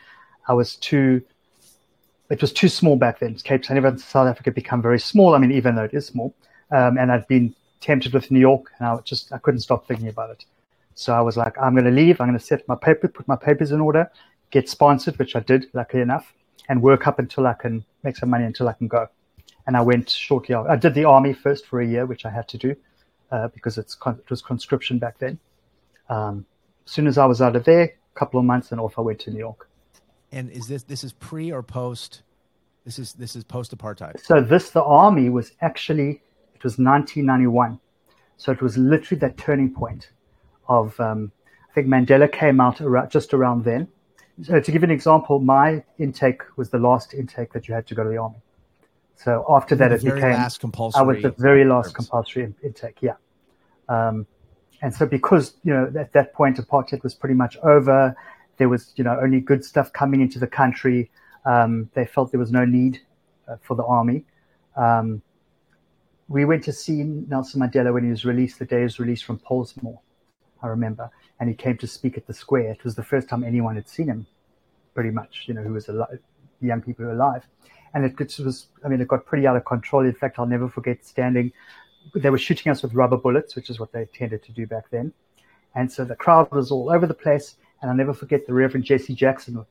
I 0.49 0.55
was 0.55 0.77
too, 0.77 1.23
it 2.31 2.41
was 2.41 2.53
too 2.53 2.69
small 2.69 2.97
back 2.97 3.19
then. 3.19 3.35
Cape 3.35 3.63
Town, 3.63 3.77
even 3.77 3.99
South 3.99 4.29
Africa 4.29 4.51
become 4.51 4.81
very 4.81 5.01
small. 5.01 5.35
I 5.35 5.39
mean, 5.39 5.53
even 5.53 5.75
though 5.75 5.85
it 5.85 5.95
is 5.95 6.07
small. 6.07 6.35
Um, 6.71 6.97
and 6.97 7.13
I'd 7.13 7.27
been 7.27 7.55
tempted 7.81 8.15
with 8.15 8.31
New 8.31 8.39
York 8.41 8.71
and 8.79 8.87
I 8.87 8.97
just, 9.05 9.33
I 9.33 9.39
couldn't 9.39 9.61
stop 9.61 9.87
thinking 9.87 10.09
about 10.09 10.31
it. 10.31 10.45
So 10.95 11.15
I 11.15 11.21
was 11.21 11.37
like, 11.37 11.57
I'm 11.59 11.75
going 11.75 11.85
to 11.85 11.91
leave. 11.91 12.21
I'm 12.21 12.29
going 12.29 12.39
to 12.39 12.45
set 12.45 12.67
my 12.69 12.75
paper, 12.75 13.09
put 13.09 13.27
my 13.27 13.37
papers 13.37 13.73
in 13.73 13.81
order, 13.81 14.11
get 14.51 14.69
sponsored, 14.69 15.19
which 15.19 15.37
I 15.37 15.41
did, 15.41 15.67
luckily 15.73 16.03
enough, 16.03 16.33
and 16.69 16.83
work 16.83 17.07
up 17.07 17.19
until 17.19 17.47
I 17.47 17.55
can 17.55 17.85
make 18.03 18.17
some 18.17 18.31
money 18.31 18.45
until 18.45 18.69
I 18.69 18.73
can 18.73 18.89
go. 18.89 19.09
And 19.67 19.77
I 19.77 19.83
went 19.83 20.11
shortly. 20.11 20.55
After. 20.55 20.71
I 20.71 20.77
did 20.77 20.95
the 20.95 21.05
army 21.05 21.33
first 21.33 21.67
for 21.67 21.81
a 21.81 21.87
year, 21.87 22.07
which 22.07 22.27
I 22.27 22.31
had 22.31 22.49
to 22.49 22.59
do 22.59 22.77
uh, 23.31 23.49
because 23.49 23.79
it's 23.79 23.95
con- 23.95 24.19
it 24.19 24.31
was 24.31 24.43
conscription 24.43 24.99
back 24.99 25.19
then. 25.19 25.39
Um, 26.09 26.47
soon 26.85 27.07
as 27.07 27.19
I 27.19 27.27
was 27.27 27.41
out 27.41 27.57
of 27.57 27.65
there, 27.65 27.83
a 27.85 28.19
couple 28.19 28.41
of 28.41 28.47
months, 28.47 28.73
and 28.73 28.81
off 28.81 28.99
I 28.99 29.03
went 29.03 29.21
to 29.21 29.31
New 29.31 29.39
York. 29.39 29.69
and 30.33 30.51
is 30.51 30.67
this 30.69 30.83
this 30.83 31.05
is 31.05 31.13
pre 31.13 31.53
or 31.53 31.63
post 31.63 32.23
this 32.85 32.99
is 32.99 33.13
this 33.15 33.37
is 33.37 33.45
post 33.45 33.77
apartheid 33.77 34.21
So 34.21 34.41
this, 34.41 34.71
the 34.71 34.83
army 34.83 35.29
was 35.29 35.53
actually, 35.61 36.23
it 36.55 36.65
was 36.65 36.79
1991. 36.79 37.79
So 38.37 38.53
it 38.53 38.63
was 38.63 38.79
literally 38.79 39.21
that 39.21 39.37
turning 39.37 39.73
point 39.73 40.11
of, 40.71 40.99
um, 40.99 41.31
I 41.71 41.75
think 41.75 41.87
Mandela 41.89 42.31
came 42.33 42.61
out 42.61 42.81
around, 42.81 43.11
just 43.11 43.35
around 43.35 43.65
then. 43.65 43.89
So 44.43 44.59
to 44.59 44.73
give 44.73 44.83
an 44.83 44.91
example, 44.91 45.39
my 45.39 45.85
intake 45.99 46.41
was 46.57 46.71
the 46.71 46.79
last 46.79 47.13
intake 47.13 47.53
that 47.53 47.69
you 47.69 47.75
had 47.75 47.87
to 47.89 47.95
go 47.95 48.05
to 48.05 48.09
the 48.09 48.17
army. 48.17 48.39
So 49.17 49.45
after 49.51 49.75
that, 49.77 49.93
it 49.93 50.03
became, 50.03 50.33
last 50.33 50.61
compulsory 50.61 50.99
I 50.99 51.03
was 51.03 51.23
the 51.23 51.35
very 51.37 51.65
last 51.67 51.95
compulsory 51.95 52.45
in- 52.45 52.55
intake, 52.63 53.03
yeah. 53.03 53.17
Um, 53.91 54.27
and 54.81 54.95
so 54.95 55.05
because, 55.05 55.57
you 55.63 55.75
know, 55.75 55.93
at 55.99 56.15
that 56.15 56.33
point, 56.33 56.57
apartheid 56.57 57.03
was 57.03 57.15
pretty 57.15 57.35
much 57.35 57.59
over, 57.59 58.17
there 58.57 58.71
was, 58.71 58.95
you 58.97 59.05
know, 59.05 59.19
only 59.21 59.41
good 59.41 59.63
stuff 59.63 59.93
coming 59.93 60.23
into 60.23 60.39
the 60.39 60.47
country. 60.47 61.11
Um, 61.45 61.91
they 61.93 62.07
felt 62.07 62.31
there 62.31 62.41
was 62.41 62.53
no 62.53 62.65
need 62.65 63.01
uh, 63.47 63.57
for 63.61 63.75
the 63.75 63.85
army. 63.85 64.25
Um, 64.77 65.21
we 66.29 66.45
went 66.45 66.65
to 66.65 66.73
see 66.73 67.03
Nelson 67.03 67.61
Mandela 67.61 67.93
when 67.93 68.05
he 68.05 68.11
was 68.11 68.25
released, 68.25 68.59
the 68.59 68.65
day 68.65 68.79
he 68.79 68.83
was 68.85 68.99
released 68.99 69.25
from 69.25 69.39
Pollsmoor, 69.39 69.99
I 70.63 70.69
remember. 70.69 71.11
And 71.39 71.49
he 71.49 71.55
came 71.55 71.77
to 71.79 71.87
speak 71.87 72.17
at 72.17 72.27
the 72.27 72.35
square. 72.35 72.71
It 72.71 72.85
was 72.85 72.95
the 72.95 73.03
first 73.03 73.29
time 73.29 73.45
anyone 73.45 73.77
had 73.77 73.89
seen 73.89 74.09
him, 74.09 74.27
pretty 74.95 75.11
much, 75.11 75.45
you 75.47 75.55
know, 75.55 75.63
who 75.63 75.73
was 75.73 75.89
alive, 75.89 76.19
young 76.61 76.83
people 76.83 77.05
who 77.05 77.09
were 77.09 77.17
alive. 77.17 77.47
And 77.95 78.05
it 78.05 78.19
was, 78.19 78.67
I 78.85 78.89
mean, 78.89 79.01
it 79.01 79.09
got 79.09 79.27
pretty 79.27 79.47
out 79.47 79.57
of 79.57 79.65
control. 79.65 80.05
In 80.05 80.15
fact, 80.15 80.39
I'll 80.39 80.47
never 80.47 80.69
forget 80.69 81.05
standing. 81.05 81.53
They 82.15 82.31
were 82.31 82.39
shooting 82.39 82.71
us 82.71 82.83
with 82.83 82.95
rubber 82.95 83.17
bullets, 83.17 83.57
which 83.57 83.69
is 83.69 83.81
what 83.81 83.93
they 83.93 84.05
tended 84.07 84.43
to 84.45 84.53
do 84.53 84.67
back 84.67 84.91
then. 84.91 85.13
And 85.75 85.91
so 85.91 86.05
the 86.05 86.15
crowd 86.17 86.51
was 86.53 86.71
all 86.71 86.91
over 86.91 87.07
the 87.07 87.15
place. 87.15 87.57
And 87.81 87.91
I'll 87.91 87.97
never 87.97 88.13
forget 88.13 88.47
the 88.47 88.53
Reverend 88.53 88.85
Jesse 88.85 89.15
Jackson 89.15 89.65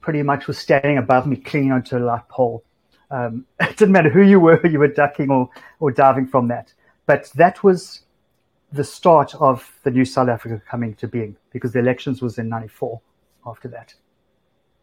pretty 0.00 0.22
much 0.22 0.46
was 0.46 0.58
standing 0.58 0.98
above 0.98 1.26
me, 1.26 1.36
clinging 1.36 1.72
onto 1.72 1.96
a 1.96 1.98
light 1.98 2.28
pole. 2.28 2.62
Um, 3.10 3.46
it 3.60 3.76
didn't 3.76 3.92
matter 3.92 4.10
who 4.10 4.22
you 4.22 4.40
were, 4.40 4.64
you 4.66 4.78
were 4.78 4.88
ducking 4.88 5.30
or, 5.30 5.50
or 5.80 5.90
diving 5.90 6.26
from 6.26 6.48
that. 6.48 6.72
But 7.06 7.30
that 7.34 7.62
was 7.64 8.02
the 8.72 8.84
start 8.84 9.34
of 9.36 9.70
the 9.82 9.90
new 9.90 10.04
South 10.04 10.28
Africa 10.28 10.60
coming 10.68 10.94
to 10.96 11.08
being 11.08 11.36
because 11.52 11.72
the 11.72 11.78
elections 11.78 12.20
was 12.20 12.38
in 12.38 12.48
94 12.48 13.00
after 13.46 13.68
that. 13.68 13.94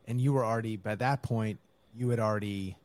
And 0.08 0.20
you 0.20 0.34
were 0.34 0.46
already, 0.46 0.77
by 0.77 0.96
that 0.96 1.22
point, 1.22 1.60
you 1.96 2.10
had 2.10 2.20
already. 2.20 2.77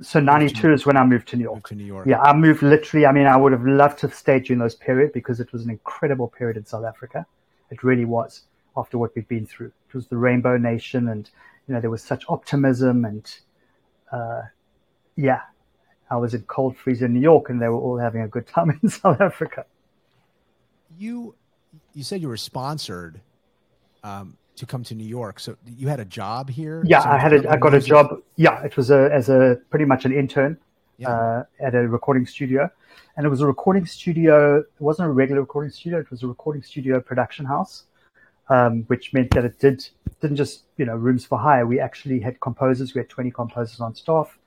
So 0.00 0.20
92 0.20 0.72
is 0.72 0.86
when 0.86 0.96
I 0.96 1.04
moved 1.04 1.28
to 1.28 1.36
New 1.36 1.44
York. 1.44 1.56
Moved 1.56 1.66
to 1.66 1.74
New 1.74 1.84
York. 1.84 2.06
Yeah, 2.06 2.20
I 2.20 2.34
moved 2.34 2.62
literally. 2.62 3.06
I 3.06 3.12
mean, 3.12 3.26
I 3.26 3.36
would 3.36 3.52
have 3.52 3.64
loved 3.64 3.98
to 4.00 4.08
have 4.08 4.14
stayed 4.14 4.44
during 4.44 4.58
those 4.58 4.74
period 4.74 5.12
because 5.12 5.40
it 5.40 5.52
was 5.52 5.64
an 5.64 5.70
incredible 5.70 6.28
period 6.28 6.56
in 6.56 6.64
South 6.64 6.84
Africa. 6.84 7.26
It 7.70 7.82
really 7.82 8.04
was 8.04 8.42
after 8.76 8.98
what 8.98 9.14
we've 9.14 9.28
been 9.28 9.46
through. 9.46 9.72
It 9.88 9.94
was 9.94 10.06
the 10.08 10.16
Rainbow 10.16 10.56
Nation, 10.56 11.08
and 11.08 11.28
you 11.66 11.74
know 11.74 11.80
there 11.80 11.90
was 11.90 12.02
such 12.02 12.24
optimism, 12.28 13.04
and 13.04 13.34
uh, 14.10 14.42
yeah, 15.16 15.42
I 16.10 16.16
was 16.16 16.34
in 16.34 16.42
cold 16.42 16.76
freezing 16.76 17.12
New 17.12 17.20
York, 17.20 17.50
and 17.50 17.60
they 17.60 17.68
were 17.68 17.80
all 17.80 17.98
having 17.98 18.22
a 18.22 18.28
good 18.28 18.46
time 18.46 18.78
in 18.82 18.88
South 18.88 19.20
Africa. 19.20 19.66
You, 20.98 21.34
you 21.94 22.04
said 22.04 22.20
you 22.20 22.28
were 22.28 22.36
sponsored 22.36 23.20
um, 24.04 24.36
to 24.56 24.66
come 24.66 24.84
to 24.84 24.94
New 24.94 25.06
York, 25.06 25.40
so 25.40 25.56
you 25.64 25.88
had 25.88 26.00
a 26.00 26.04
job 26.04 26.50
here. 26.50 26.82
Yeah, 26.86 27.02
so 27.02 27.10
I 27.10 27.18
had 27.18 27.32
a, 27.32 27.50
I 27.50 27.56
got 27.56 27.74
a 27.74 27.80
job. 27.80 28.22
Yeah, 28.36 28.62
it 28.62 28.76
was 28.76 28.90
a 28.90 29.10
as 29.12 29.28
a 29.28 29.58
pretty 29.70 29.84
much 29.84 30.04
an 30.04 30.12
intern 30.12 30.58
yeah. 30.98 31.08
uh, 31.08 31.44
at 31.60 31.74
a 31.74 31.88
recording 31.88 32.26
studio, 32.26 32.70
and 33.16 33.26
it 33.26 33.28
was 33.28 33.40
a 33.40 33.46
recording 33.46 33.86
studio. 33.86 34.58
It 34.58 34.66
wasn't 34.78 35.08
a 35.08 35.12
regular 35.12 35.40
recording 35.40 35.70
studio; 35.70 35.98
it 36.00 36.10
was 36.10 36.22
a 36.22 36.26
recording 36.26 36.62
studio 36.62 37.00
production 37.00 37.46
house, 37.46 37.84
um, 38.48 38.82
which 38.84 39.12
meant 39.12 39.30
that 39.32 39.44
it 39.44 39.58
did 39.58 39.88
didn't 40.20 40.36
just 40.36 40.64
you 40.76 40.84
know 40.84 40.96
rooms 40.96 41.24
for 41.24 41.38
hire. 41.38 41.66
We 41.66 41.80
actually 41.80 42.20
had 42.20 42.40
composers. 42.40 42.94
We 42.94 43.00
had 43.00 43.08
twenty 43.08 43.30
composers 43.30 43.80
on 43.80 43.94
staff. 43.94 44.38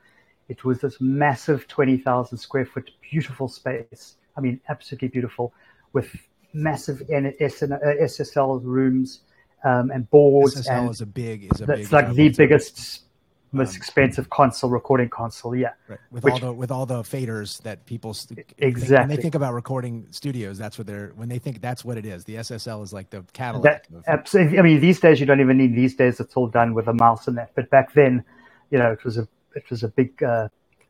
It 0.47 0.63
was 0.63 0.79
this 0.81 1.01
massive 1.01 1.67
twenty 1.67 1.97
thousand 1.97 2.37
square 2.37 2.65
foot, 2.65 2.91
beautiful 3.01 3.47
space. 3.47 4.17
I 4.37 4.41
mean, 4.41 4.59
absolutely 4.69 5.07
beautiful, 5.07 5.53
with 5.93 6.15
massive 6.55 7.03
SSL 7.09 8.63
rooms 8.63 9.21
um, 9.63 9.91
and 9.91 10.09
boards. 10.09 10.55
SSL 10.55 10.69
and 10.71 10.89
is 10.89 11.01
a 11.01 11.05
big, 11.05 11.49
is 11.53 11.61
a 11.61 11.65
that's 11.65 11.81
big, 11.81 11.91
like 11.91 12.05
uh, 12.05 12.13
the 12.13 12.29
biggest, 12.29 13.01
most 13.51 13.71
um, 13.71 13.75
expensive 13.77 14.29
console, 14.29 14.69
recording 14.69 15.09
console. 15.09 15.55
Yeah, 15.55 15.73
Right. 15.87 15.99
With 16.11 16.23
Which- 16.23 16.33
all 16.33 16.39
the 16.39 16.53
with 16.53 16.71
all 16.71 16.85
the 16.85 17.01
faders 17.01 17.61
that 17.63 17.85
people 17.85 18.13
st- 18.13 18.47
think- 18.57 18.89
when 18.89 19.07
they 19.09 19.17
think 19.17 19.35
about 19.35 19.53
recording 19.53 20.07
studios, 20.11 20.57
that's 20.57 20.77
what 20.77 20.87
they're 20.87 21.11
when 21.15 21.29
they 21.29 21.39
think 21.39 21.61
that's 21.61 21.83
what 21.83 21.97
it 21.97 22.05
is. 22.05 22.23
The 22.23 22.35
SSL 22.35 22.83
is 22.83 22.93
like 22.93 23.09
the 23.09 23.21
that 23.21 23.33
Cadillac. 23.33 23.87
of- 23.93 24.03
absolutely. 24.07 24.59
I 24.59 24.61
mean, 24.61 24.79
these 24.79 24.99
days 24.99 25.19
you 25.19 25.25
don't 25.25 25.41
even 25.41 25.57
need. 25.57 25.75
These 25.75 25.95
days 25.95 26.19
it's 26.19 26.35
all 26.35 26.47
done 26.47 26.73
with 26.73 26.87
a 26.87 26.93
mouse 26.93 27.27
and 27.27 27.37
that. 27.37 27.51
But 27.55 27.69
back 27.69 27.93
then, 27.93 28.23
you 28.71 28.77
know, 28.77 28.91
it 28.91 29.03
was 29.03 29.17
a 29.17 29.27
it 29.55 29.69
was 29.69 29.83
a 29.83 29.89
big 29.89 30.21
uh, 30.23 30.47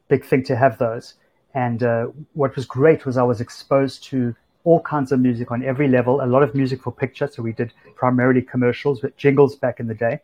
big 0.09 0.23
thing 0.23 0.43
to 0.43 0.55
have 0.55 0.77
those. 0.77 1.15
And 1.53 1.83
uh, 1.83 2.07
what 2.33 2.55
was 2.57 2.65
great 2.65 3.05
was 3.05 3.15
I 3.15 3.23
was 3.23 3.39
exposed 3.39 4.03
to 4.05 4.35
all 4.65 4.81
kinds 4.81 5.11
of 5.11 5.19
music 5.19 5.51
on 5.51 5.63
every 5.63 5.87
level. 5.87 6.21
A 6.21 6.25
lot 6.25 6.43
of 6.43 6.53
music 6.53 6.81
for 6.81 6.91
picture. 6.91 7.27
So 7.31 7.41
we 7.41 7.53
did 7.53 7.71
primarily 7.95 8.41
commercials, 8.41 8.99
but 8.99 9.15
jingles 9.15 9.55
back 9.55 9.79
in 9.79 9.87
the 9.87 9.93
day. 9.93 10.19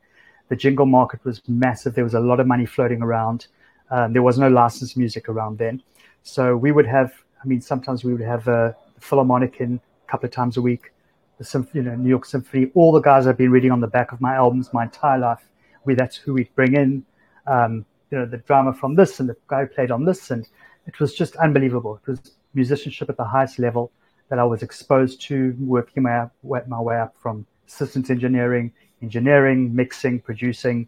The 0.49 0.55
jingle 0.55 0.85
market 0.85 1.23
was 1.23 1.41
massive. 1.47 1.95
There 1.95 2.03
was 2.03 2.15
a 2.15 2.19
lot 2.19 2.39
of 2.39 2.47
money 2.47 2.65
floating 2.65 3.01
around. 3.01 3.47
Um, 3.91 4.13
there 4.13 4.23
was 4.23 4.37
no 4.37 4.49
licensed 4.49 4.97
music 4.97 5.29
around 5.29 5.59
then. 5.59 5.81
So 6.23 6.57
we 6.57 6.71
would 6.71 6.87
have, 6.87 7.13
I 7.41 7.47
mean, 7.47 7.61
sometimes 7.61 8.03
we 8.03 8.13
would 8.13 8.21
have 8.21 8.47
a 8.47 8.75
Philharmonic 8.99 9.61
in 9.61 9.79
a 10.07 10.11
couple 10.11 10.27
of 10.27 10.33
times 10.33 10.57
a 10.57 10.61
week, 10.61 10.91
the 11.37 11.67
you 11.73 11.83
know, 11.83 11.95
New 11.95 12.09
York 12.09 12.25
Symphony. 12.25 12.71
All 12.73 12.91
the 12.91 12.99
guys 12.99 13.27
I've 13.27 13.37
been 13.37 13.51
reading 13.51 13.71
on 13.71 13.79
the 13.79 13.87
back 13.87 14.11
of 14.11 14.21
my 14.21 14.35
albums 14.35 14.73
my 14.73 14.83
entire 14.83 15.19
life. 15.19 15.43
We 15.85 15.95
that's 15.95 16.15
who 16.15 16.33
we'd 16.33 16.53
bring 16.55 16.75
in. 16.75 17.05
Um, 17.47 17.85
you 18.11 18.17
know, 18.17 18.25
the 18.25 18.37
drama 18.37 18.73
from 18.73 18.95
this 18.95 19.19
and 19.19 19.29
the 19.29 19.37
guy 19.47 19.61
who 19.61 19.67
played 19.67 19.89
on 19.89 20.05
this, 20.05 20.31
and 20.31 20.47
it 20.85 20.99
was 20.99 21.13
just 21.13 21.35
unbelievable. 21.37 21.99
It 22.05 22.11
was 22.11 22.19
musicianship 22.53 23.09
at 23.09 23.17
the 23.17 23.23
highest 23.23 23.57
level 23.57 23.91
that 24.31 24.39
I 24.39 24.43
was 24.45 24.63
exposed 24.63 25.21
to, 25.23 25.53
working 25.59 26.01
my 26.03 26.27
my 26.41 26.79
way 26.79 26.97
up 26.99 27.13
from 27.21 27.45
systems 27.67 28.09
engineering, 28.09 28.71
engineering, 29.03 29.75
mixing, 29.75 30.19
producing, 30.21 30.87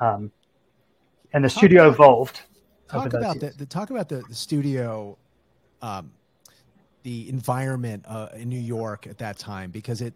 um, 0.00 0.30
and 1.32 1.44
the 1.44 1.48
Talk 1.48 1.58
studio 1.58 1.88
about- 1.88 1.94
evolved. 1.94 2.40
talk 2.88 3.12
about 3.12 3.40
the, 3.40 3.50
the 3.58 3.66
talk 3.66 3.88
about 3.90 4.08
the, 4.10 4.22
the 4.28 4.34
studio, 4.34 5.16
um, 5.82 6.12
the 7.04 7.28
environment 7.30 8.04
uh, 8.06 8.28
in 8.36 8.48
New 8.50 8.60
York 8.60 9.06
at 9.06 9.16
that 9.18 9.38
time 9.38 9.70
because 9.70 10.00
it 10.02 10.12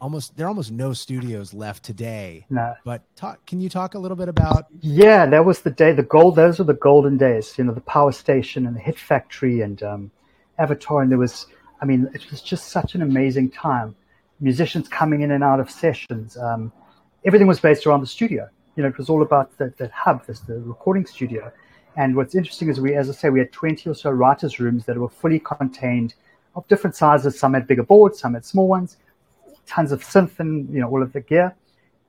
almost 0.00 0.36
there 0.36 0.46
are 0.46 0.48
almost 0.48 0.70
no 0.70 0.92
studios 0.92 1.52
left 1.52 1.82
today. 1.84 2.46
No. 2.50 2.74
But 2.84 3.02
talk, 3.16 3.44
can 3.46 3.60
you 3.60 3.68
talk 3.68 3.94
a 3.94 3.98
little 3.98 4.16
bit 4.16 4.28
about 4.28 4.66
Yeah, 4.80 5.26
that 5.26 5.44
was 5.44 5.60
the 5.62 5.70
day. 5.70 5.92
The 5.92 6.04
gold. 6.04 6.36
Those 6.36 6.60
were 6.60 6.64
the 6.66 6.74
golden 6.74 7.16
days. 7.18 7.58
You 7.58 7.64
know, 7.64 7.74
the 7.74 7.80
Power 7.82 8.12
Station 8.12 8.64
and 8.66 8.76
the 8.76 8.80
Hit 8.80 8.98
Factory 8.98 9.60
and 9.60 9.82
um, 9.82 10.10
Avatar. 10.58 11.02
And 11.02 11.10
there 11.10 11.18
was, 11.18 11.46
I 11.80 11.84
mean, 11.84 12.10
it 12.14 12.30
was 12.30 12.42
just 12.42 12.68
such 12.68 12.94
an 12.94 13.02
amazing 13.02 13.50
time. 13.50 13.94
Musicians 14.40 14.88
coming 14.88 15.22
in 15.22 15.30
and 15.32 15.44
out 15.44 15.60
of 15.60 15.70
sessions. 15.70 16.36
Um, 16.36 16.72
everything 17.24 17.46
was 17.46 17.60
based 17.60 17.86
around 17.86 18.00
the 18.00 18.06
studio. 18.06 18.48
You 18.76 18.82
know, 18.82 18.88
it 18.88 18.98
was 18.98 19.10
all 19.10 19.22
about 19.22 19.56
the, 19.58 19.72
the 19.76 19.90
hub, 19.94 20.26
this 20.26 20.40
the 20.40 20.60
recording 20.60 21.06
studio. 21.06 21.52
And 21.96 22.14
what's 22.14 22.34
interesting 22.34 22.68
is 22.68 22.80
we, 22.80 22.94
as 22.94 23.10
I 23.10 23.12
say, 23.12 23.30
we 23.30 23.40
had 23.40 23.52
20 23.52 23.90
or 23.90 23.94
so 23.94 24.10
writers' 24.10 24.60
rooms 24.60 24.84
that 24.86 24.96
were 24.96 25.08
fully 25.08 25.40
contained, 25.40 26.14
of 26.54 26.66
different 26.68 26.96
sizes. 26.96 27.38
Some 27.38 27.54
had 27.54 27.66
bigger 27.66 27.82
boards, 27.82 28.18
some 28.20 28.34
had 28.34 28.44
small 28.44 28.68
ones. 28.68 28.96
Tons 29.66 29.92
of 29.92 30.02
synth 30.02 30.40
and 30.40 30.68
you 30.72 30.80
know 30.80 30.88
all 30.88 31.02
of 31.02 31.12
the 31.12 31.20
gear. 31.20 31.54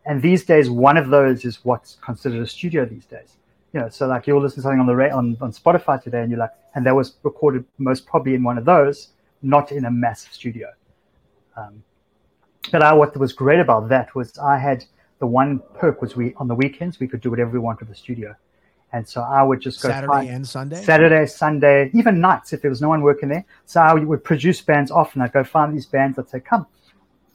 And 0.06 0.22
these 0.22 0.44
days, 0.44 0.70
one 0.70 0.98
of 0.98 1.10
those 1.10 1.46
is 1.46 1.64
what's 1.64 1.98
considered 2.02 2.42
a 2.42 2.48
studio 2.48 2.86
these 2.86 3.06
days. 3.06 3.38
You 3.74 3.82
know, 3.82 3.90
so 3.90 4.08
like 4.08 4.26
you'll 4.26 4.42
listen 4.42 4.58
to 4.58 4.62
something 4.64 4.80
on 4.80 4.88
the 4.88 5.12
on, 5.12 5.38
on 5.42 5.52
Spotify 5.52 6.02
today, 6.02 6.22
and 6.22 6.32
you're 6.32 6.40
like, 6.40 6.54
and 6.74 6.86
that 6.86 6.96
was 6.96 7.16
recorded 7.24 7.66
most 7.78 8.06
probably 8.06 8.34
in 8.34 8.44
one 8.44 8.58
of 8.58 8.66
those, 8.66 9.10
not 9.42 9.72
in 9.72 9.86
a 9.86 9.92
massive 9.92 10.34
studio. 10.34 10.70
Um, 11.58 11.84
but 12.72 12.84
I, 12.84 12.94
what 12.94 13.16
was 13.18 13.34
great 13.34 13.60
about 13.60 13.90
that 13.90 14.14
was 14.16 14.38
I 14.38 14.58
had 14.58 14.86
the 15.20 15.28
one 15.28 15.62
perk 15.76 16.02
was 16.02 16.16
we 16.16 16.34
on 16.36 16.48
the 16.48 16.56
weekends 16.56 17.00
we 17.00 17.08
could 17.08 17.22
do 17.22 17.30
whatever 17.30 17.52
we 17.52 17.60
wanted 17.60 17.88
with 17.88 17.90
the 17.90 17.96
studio, 17.96 18.36
and 18.94 19.08
so 19.08 19.22
I 19.22 19.42
would 19.42 19.62
just 19.62 19.82
go 19.82 19.90
Saturday 19.90 20.12
find, 20.12 20.30
and 20.30 20.48
Sunday? 20.48 20.84
Saturday, 20.84 21.26
Sunday, 21.26 21.92
even 21.94 22.20
nights 22.20 22.54
if 22.54 22.62
there 22.62 22.70
was 22.70 22.82
no 22.82 22.90
one 22.90 23.02
working 23.02 23.30
there. 23.30 23.46
So 23.66 23.82
I 23.82 23.94
would 23.94 24.24
produce 24.24 24.62
bands 24.62 24.92
often. 24.92 25.22
I'd 25.22 25.32
go 25.32 25.44
find 25.44 25.74
these 25.74 25.86
bands. 25.86 26.20
I'd 26.20 26.30
say, 26.30 26.42
come, 26.42 26.68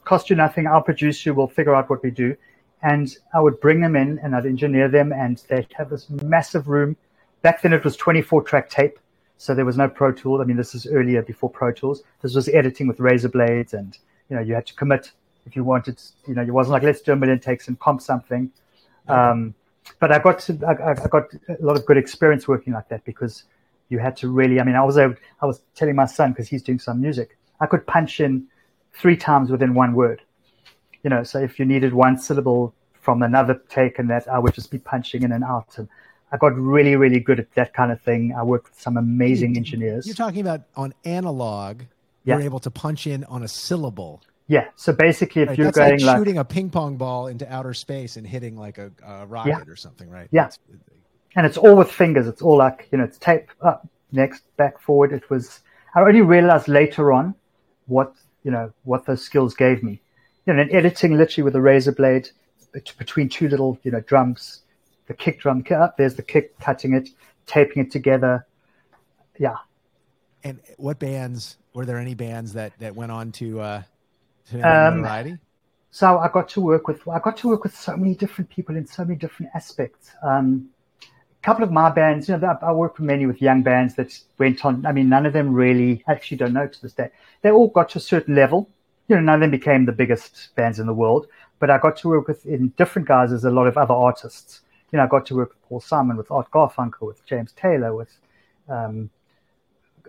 cost 0.04 0.28
you 0.28 0.36
nothing. 0.36 0.66
I'll 0.66 0.82
produce 0.82 1.24
you. 1.24 1.32
We'll 1.32 1.48
figure 1.48 1.74
out 1.74 1.88
what 1.88 2.02
we 2.02 2.10
do. 2.10 2.36
And 2.82 3.14
I 3.34 3.40
would 3.40 3.58
bring 3.60 3.80
them 3.80 3.96
in 3.96 4.18
and 4.18 4.36
I'd 4.36 4.44
engineer 4.44 4.88
them 4.88 5.12
and 5.12 5.42
they'd 5.48 5.66
have 5.76 5.88
this 5.88 6.10
massive 6.10 6.68
room. 6.68 6.96
Back 7.40 7.62
then 7.62 7.72
it 7.72 7.82
was 7.84 7.96
24 7.96 8.42
track 8.42 8.68
tape. 8.68 8.98
So 9.38 9.54
there 9.54 9.64
was 9.64 9.76
no 9.76 9.88
Pro 9.88 10.12
Tool. 10.12 10.40
I 10.40 10.44
mean, 10.44 10.56
this 10.56 10.74
is 10.74 10.86
earlier 10.86 11.22
before 11.22 11.50
Pro 11.50 11.72
Tools. 11.72 12.02
This 12.22 12.34
was 12.34 12.48
editing 12.48 12.88
with 12.88 13.00
razor 13.00 13.28
blades 13.28 13.74
and, 13.74 13.96
you 14.28 14.36
know, 14.36 14.42
you 14.42 14.54
had 14.54 14.66
to 14.66 14.74
commit 14.74 15.12
if 15.46 15.54
you 15.54 15.62
wanted, 15.62 16.00
you 16.26 16.34
know, 16.34 16.42
it 16.42 16.50
wasn't 16.50 16.72
like, 16.72 16.82
let's 16.82 17.00
do 17.00 17.12
a 17.12 17.16
million 17.16 17.38
takes 17.38 17.68
and 17.68 17.78
comp 17.78 18.02
something. 18.02 18.50
Um, 19.08 19.54
but 20.00 20.10
I 20.10 20.18
got 20.18 20.40
to, 20.40 20.58
I, 20.66 20.92
I 20.92 21.06
got 21.08 21.32
a 21.48 21.62
lot 21.64 21.76
of 21.76 21.86
good 21.86 21.96
experience 21.96 22.48
working 22.48 22.72
like 22.72 22.88
that 22.88 23.04
because 23.04 23.44
you 23.88 23.98
had 23.98 24.16
to 24.18 24.28
really, 24.28 24.60
I 24.60 24.64
mean, 24.64 24.74
I 24.74 24.84
was 24.84 24.98
I 24.98 25.14
was 25.42 25.62
telling 25.74 25.94
my 25.94 26.06
son 26.06 26.32
because 26.32 26.48
he's 26.48 26.62
doing 26.62 26.80
some 26.80 27.00
music, 27.00 27.38
I 27.60 27.66
could 27.66 27.86
punch 27.86 28.20
in 28.20 28.48
three 28.92 29.16
times 29.16 29.50
within 29.50 29.74
one 29.74 29.94
word. 29.94 30.22
You 31.04 31.10
know, 31.10 31.22
so 31.22 31.38
if 31.38 31.58
you 31.58 31.64
needed 31.64 31.94
one 31.94 32.18
syllable 32.18 32.74
from 33.00 33.22
another 33.22 33.60
take 33.68 34.00
and 34.00 34.10
that, 34.10 34.26
I 34.26 34.40
would 34.40 34.54
just 34.54 34.72
be 34.72 34.78
punching 34.78 35.22
in 35.22 35.30
and 35.30 35.44
out. 35.44 35.78
And 35.78 35.88
I 36.36 36.38
got 36.38 36.54
really, 36.56 36.96
really 36.96 37.20
good 37.20 37.40
at 37.40 37.52
that 37.54 37.72
kind 37.74 37.90
of 37.90 38.00
thing. 38.00 38.34
I 38.38 38.42
worked 38.42 38.68
with 38.70 38.80
some 38.80 38.96
amazing 38.96 39.56
engineers. 39.56 40.06
You're 40.06 40.14
talking 40.14 40.40
about 40.40 40.62
on 40.76 40.92
analog, 41.04 41.82
Yeah. 42.24 42.36
you're 42.36 42.44
able 42.44 42.60
to 42.60 42.70
punch 42.70 43.06
in 43.06 43.24
on 43.24 43.42
a 43.42 43.48
syllable. 43.48 44.22
Yeah. 44.48 44.68
So 44.76 44.92
basically, 44.92 45.42
if 45.42 45.48
Right? 45.48 45.58
you're 45.58 45.72
going 45.72 45.92
like 45.98 46.00
like, 46.02 46.16
shooting 46.18 46.38
a 46.38 46.44
ping 46.44 46.70
pong 46.70 46.96
ball 46.96 47.26
into 47.26 47.50
outer 47.52 47.74
space 47.74 48.16
and 48.16 48.26
hitting 48.26 48.56
like 48.56 48.78
a, 48.78 48.92
a 49.04 49.26
rocket 49.26 49.68
or 49.68 49.76
something, 49.76 50.08
right? 50.10 50.28
Yeah. 50.30 50.42
That's- 50.44 50.58
and 51.34 51.44
it's 51.44 51.56
all 51.58 51.76
with 51.76 51.90
fingers. 51.90 52.26
It's 52.26 52.40
all 52.40 52.56
like, 52.56 52.88
you 52.92 52.98
know, 52.98 53.04
it's 53.04 53.18
tape 53.18 53.48
up, 53.60 53.86
next, 54.12 54.44
back, 54.56 54.80
forward. 54.80 55.12
It 55.12 55.28
was, 55.28 55.60
I 55.94 56.00
only 56.00 56.22
realized 56.22 56.66
later 56.68 57.12
on 57.12 57.34
what, 57.86 58.14
you 58.42 58.50
know, 58.50 58.72
what 58.84 59.04
those 59.06 59.22
skills 59.22 59.54
gave 59.54 59.82
me. 59.82 60.00
You 60.46 60.54
know, 60.54 60.62
in 60.62 60.74
editing 60.74 61.16
literally 61.16 61.42
with 61.44 61.54
a 61.56 61.60
razor 61.60 61.92
blade 61.92 62.30
between 62.98 63.28
two 63.28 63.48
little, 63.48 63.78
you 63.82 63.90
know, 63.90 64.00
drums, 64.00 64.62
the 65.06 65.14
kick 65.14 65.40
drum, 65.40 65.64
up, 65.70 65.96
there's 65.96 66.14
the 66.14 66.22
kick, 66.22 66.58
cutting 66.58 66.94
it, 66.94 67.10
taping 67.46 67.82
it 67.82 67.90
together. 67.90 68.46
Yeah. 69.38 69.56
And 70.44 70.60
what 70.76 70.98
bands 70.98 71.56
were 71.74 71.84
there? 71.86 71.98
Any 71.98 72.14
bands 72.14 72.52
that 72.54 72.78
that 72.78 72.94
went 72.94 73.12
on 73.12 73.32
to 73.32 73.60
uh, 73.60 73.82
to 74.50 74.60
Um, 74.60 75.02
notoriety? 75.02 75.38
so 75.90 76.18
I 76.18 76.28
got 76.28 76.48
to 76.50 76.60
work 76.60 76.88
with 76.88 77.06
I 77.08 77.18
got 77.18 77.36
to 77.38 77.48
work 77.48 77.64
with 77.64 77.76
so 77.76 77.96
many 77.96 78.14
different 78.14 78.50
people 78.50 78.76
in 78.76 78.86
so 78.86 79.04
many 79.04 79.16
different 79.18 79.52
aspects. 79.54 80.10
Um, 80.22 80.68
a 81.02 81.42
couple 81.42 81.64
of 81.64 81.72
my 81.72 81.90
bands, 81.90 82.28
you 82.28 82.36
know, 82.36 82.58
I 82.60 82.72
worked 82.72 82.98
with 82.98 83.06
many 83.06 83.26
with 83.26 83.40
young 83.40 83.62
bands 83.62 83.94
that 83.94 84.18
went 84.38 84.64
on. 84.64 84.84
I 84.84 84.92
mean, 84.92 85.08
none 85.08 85.26
of 85.26 85.32
them 85.32 85.52
really 85.52 86.02
actually 86.08 86.36
don't 86.38 86.52
know 86.52 86.66
to 86.66 86.82
this 86.82 86.92
day. 86.92 87.10
They 87.42 87.50
all 87.50 87.68
got 87.68 87.88
to 87.90 87.98
a 87.98 88.00
certain 88.00 88.34
level. 88.34 88.68
You 89.08 89.16
know, 89.16 89.22
none 89.22 89.36
of 89.36 89.40
them 89.42 89.52
became 89.52 89.86
the 89.86 89.92
biggest 89.92 90.54
bands 90.56 90.80
in 90.80 90.86
the 90.86 90.94
world, 90.94 91.28
but 91.60 91.70
I 91.70 91.78
got 91.78 91.96
to 91.98 92.08
work 92.08 92.26
with 92.26 92.44
in 92.44 92.68
different 92.76 93.06
guys 93.06 93.32
as 93.32 93.44
a 93.44 93.50
lot 93.50 93.66
of 93.68 93.78
other 93.78 93.94
artists. 93.94 94.62
You 94.92 94.98
know, 94.98 95.04
I 95.04 95.08
got 95.08 95.26
to 95.26 95.34
work 95.34 95.50
with 95.50 95.62
Paul 95.68 95.80
Simon, 95.80 96.16
with 96.16 96.30
Art 96.30 96.50
Garfunkel, 96.50 97.02
with 97.02 97.24
James 97.26 97.52
Taylor, 97.52 97.94
with 97.94 98.16
um, 98.68 99.10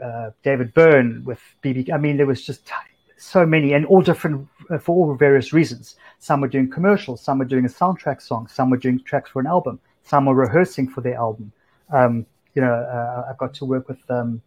uh, 0.01 0.31
David 0.43 0.73
Byrne, 0.73 1.23
with 1.25 1.41
BB. 1.63 1.91
I 1.91 1.97
mean, 1.97 2.17
there 2.17 2.25
was 2.25 2.45
just 2.45 2.71
so 3.17 3.45
many, 3.45 3.73
and 3.73 3.85
all 3.85 4.01
different 4.01 4.47
uh, 4.69 4.77
for 4.77 4.95
all 4.95 5.15
various 5.15 5.53
reasons. 5.53 5.95
Some 6.19 6.41
were 6.41 6.47
doing 6.47 6.69
commercials, 6.69 7.21
some 7.21 7.39
were 7.39 7.45
doing 7.45 7.65
a 7.65 7.69
soundtrack 7.69 8.21
song, 8.21 8.47
some 8.47 8.69
were 8.69 8.77
doing 8.77 8.99
tracks 8.99 9.31
for 9.31 9.39
an 9.39 9.47
album, 9.47 9.79
some 10.03 10.25
were 10.25 10.35
rehearsing 10.35 10.87
for 10.87 11.01
their 11.01 11.15
album. 11.15 11.51
Um, 11.91 12.25
you 12.53 12.61
know, 12.61 12.73
uh, 12.73 13.29
I 13.29 13.33
got 13.37 13.53
to 13.55 13.65
work 13.65 13.87
with 13.87 13.99
um, 14.09 14.41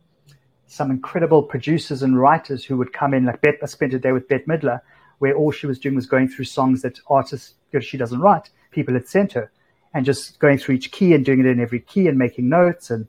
some 0.67 0.91
incredible 0.91 1.43
producers 1.43 2.03
and 2.03 2.19
writers 2.19 2.65
who 2.65 2.77
would 2.77 2.93
come 2.93 3.15
in. 3.15 3.25
Like 3.25 3.41
Bette, 3.41 3.59
I 3.63 3.67
spent 3.67 3.95
a 3.95 3.99
day 3.99 4.13
with 4.13 4.29
Bette 4.29 4.45
Midler, 4.45 4.81
where 5.19 5.35
all 5.35 5.51
she 5.51 5.67
was 5.67 5.79
doing 5.79 5.95
was 5.95 6.07
going 6.07 6.29
through 6.29 6.47
songs 6.47 6.83
that 6.83 7.01
artists, 7.09 7.55
because 7.71 7.85
she 7.85 7.97
doesn't 7.97 8.21
write, 8.21 8.51
people 8.71 8.95
had 8.95 9.07
sent 9.07 9.33
her, 9.33 9.51
and 9.95 10.05
just 10.05 10.39
going 10.39 10.59
through 10.59 10.77
each 10.77 10.93
key 10.93 11.15
and 11.15 11.25
doing 11.25 11.41
it 11.41 11.47
in 11.47 11.61
every 11.61 11.81
key 11.81 12.07
and 12.09 12.17
making 12.19 12.49
notes. 12.49 12.91
And 12.91 13.09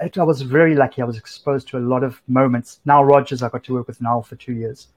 it, 0.00 0.16
I 0.18 0.22
was 0.22 0.42
very 0.42 0.74
lucky. 0.74 1.02
I 1.02 1.04
was 1.04 1.18
exposed 1.18 1.68
to 1.68 1.78
a 1.78 1.80
lot 1.80 2.02
of 2.02 2.20
moments. 2.26 2.80
Nile 2.84 3.04
Rodgers, 3.04 3.42
I 3.42 3.48
got 3.48 3.64
to 3.64 3.74
work 3.74 3.86
with 3.86 4.00
Nile 4.00 4.22
for 4.22 4.36
two 4.36 4.52
years, 4.52 4.88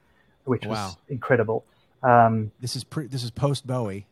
which 0.44 0.64
wow. 0.64 0.70
was 0.70 0.96
incredible. 1.08 1.64
Um, 2.02 2.50
this 2.60 2.76
is 2.76 2.84
pre, 2.84 3.06
this 3.06 3.22
is 3.22 3.30
post 3.30 3.66
Bowie. 3.66 4.06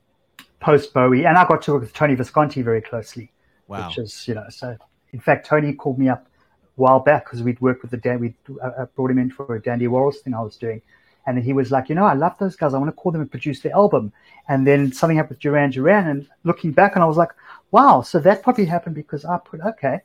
Post 0.60 0.92
Bowie, 0.92 1.24
and 1.24 1.38
I 1.38 1.46
got 1.46 1.62
to 1.62 1.72
work 1.72 1.82
with 1.82 1.94
Tony 1.94 2.14
Visconti 2.14 2.62
very 2.62 2.82
closely. 2.82 3.30
Wow. 3.68 3.88
Which 3.88 3.98
is, 3.98 4.26
you 4.26 4.34
know, 4.34 4.46
so 4.48 4.76
in 5.12 5.20
fact, 5.20 5.46
Tony 5.46 5.72
called 5.72 5.98
me 5.98 6.08
up 6.08 6.26
a 6.26 6.80
while 6.80 7.00
back 7.00 7.24
because 7.24 7.42
we'd 7.42 7.60
worked 7.60 7.82
with 7.82 7.90
the 7.90 7.96
Dan, 7.96 8.20
we 8.20 8.34
uh, 8.62 8.86
brought 8.96 9.10
him 9.10 9.18
in 9.18 9.30
for 9.30 9.54
a 9.54 9.62
Dandy 9.62 9.86
Warhols 9.86 10.16
thing 10.16 10.34
I 10.34 10.40
was 10.40 10.56
doing. 10.56 10.82
And 11.28 11.44
he 11.44 11.52
was 11.52 11.70
like, 11.70 11.90
you 11.90 11.94
know, 11.94 12.06
I 12.06 12.14
love 12.14 12.38
those 12.38 12.56
guys. 12.56 12.72
I 12.72 12.78
want 12.78 12.88
to 12.88 12.92
call 12.92 13.12
them 13.12 13.20
and 13.20 13.30
produce 13.30 13.60
their 13.60 13.74
album. 13.74 14.14
And 14.48 14.66
then 14.66 14.90
something 14.90 15.18
happened 15.18 15.36
with 15.36 15.40
Duran 15.40 15.70
Duran. 15.70 16.08
And 16.08 16.26
looking 16.44 16.72
back, 16.72 16.94
and 16.94 17.04
I 17.04 17.06
was 17.06 17.18
like, 17.18 17.32
wow, 17.70 18.00
so 18.00 18.18
that 18.20 18.42
probably 18.42 18.64
happened 18.64 18.94
because 18.94 19.26
I 19.26 19.36
put, 19.36 19.60
okay. 19.60 20.00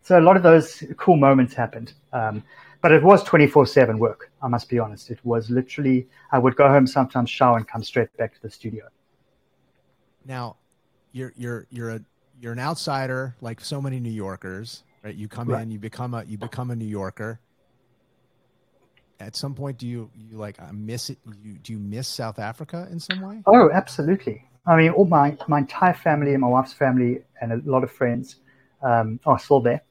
So 0.00 0.18
a 0.18 0.22
lot 0.22 0.38
of 0.38 0.42
those 0.42 0.82
cool 0.96 1.16
moments 1.16 1.52
happened. 1.52 1.92
Um, 2.14 2.42
but 2.80 2.92
it 2.92 3.02
was 3.02 3.22
24 3.24 3.66
7 3.66 3.98
work. 3.98 4.32
I 4.42 4.48
must 4.48 4.70
be 4.70 4.78
honest. 4.78 5.10
It 5.10 5.18
was 5.22 5.50
literally, 5.50 6.08
I 6.32 6.38
would 6.38 6.56
go 6.56 6.66
home 6.66 6.86
sometimes, 6.86 7.28
shower, 7.28 7.58
and 7.58 7.68
come 7.68 7.82
straight 7.82 8.16
back 8.16 8.34
to 8.34 8.40
the 8.40 8.50
studio. 8.50 8.88
Now, 10.24 10.56
you're, 11.12 11.34
you're, 11.36 11.66
you're 11.68 11.90
a, 11.90 12.00
you're 12.40 12.54
an 12.54 12.58
outsider 12.58 13.36
like 13.42 13.60
so 13.60 13.82
many 13.82 14.00
New 14.00 14.10
Yorkers, 14.10 14.82
right? 15.02 15.14
You 15.14 15.28
come 15.28 15.48
right. 15.48 15.62
in, 15.62 15.70
you 15.70 15.78
become 15.78 16.14
a, 16.14 16.24
you 16.24 16.38
become 16.38 16.70
a 16.70 16.76
New 16.76 16.86
Yorker 16.86 17.38
at 19.20 19.36
some 19.36 19.54
point 19.54 19.78
do 19.78 19.86
you 19.86 20.10
you 20.16 20.36
like 20.36 20.60
uh, 20.60 20.72
miss 20.72 21.10
it? 21.10 21.18
You, 21.42 21.54
do 21.54 21.72
you 21.72 21.78
miss 21.78 22.08
south 22.08 22.38
africa 22.38 22.88
in 22.90 23.00
some 23.00 23.20
way? 23.20 23.42
Oh 23.46 23.70
absolutely. 23.72 24.44
I 24.66 24.76
mean 24.76 24.90
all 24.90 25.04
my 25.04 25.36
my 25.48 25.58
entire 25.58 25.94
family 25.94 26.32
and 26.32 26.40
my 26.40 26.48
wife's 26.48 26.72
family 26.72 27.22
and 27.40 27.52
a 27.52 27.60
lot 27.70 27.84
of 27.84 27.90
friends 27.90 28.36
um, 28.82 29.20
are 29.26 29.38
still 29.38 29.60
there. 29.60 29.82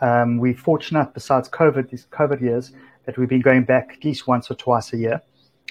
Um, 0.00 0.38
we're 0.38 0.56
fortunate 0.56 1.12
besides 1.14 1.48
covid 1.48 1.90
these 1.90 2.06
covid 2.10 2.40
years 2.40 2.72
that 3.04 3.18
we've 3.18 3.28
been 3.28 3.40
going 3.40 3.64
back 3.64 3.94
at 3.96 4.04
least 4.04 4.26
once 4.26 4.50
or 4.50 4.54
twice 4.54 4.92
a 4.92 4.96
year. 4.96 5.22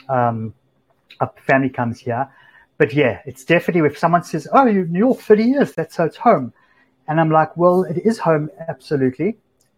Um, 0.08 0.54
our 1.20 1.32
family 1.46 1.70
comes 1.70 2.00
here. 2.00 2.30
But 2.78 2.94
yeah 2.94 3.22
it's 3.26 3.44
definitely 3.44 3.88
if 3.90 3.98
someone 3.98 4.24
says 4.24 4.48
oh 4.54 4.66
you 4.66 4.86
new 4.86 5.00
york 5.00 5.20
30 5.20 5.44
years 5.44 5.74
that's 5.74 5.96
so 5.96 6.06
it's 6.06 6.18
home. 6.18 6.54
And 7.08 7.20
i'm 7.20 7.32
like 7.32 7.58
well 7.58 7.84
it 7.84 7.98
is 8.06 8.20
home 8.20 8.50
absolutely 8.68 9.38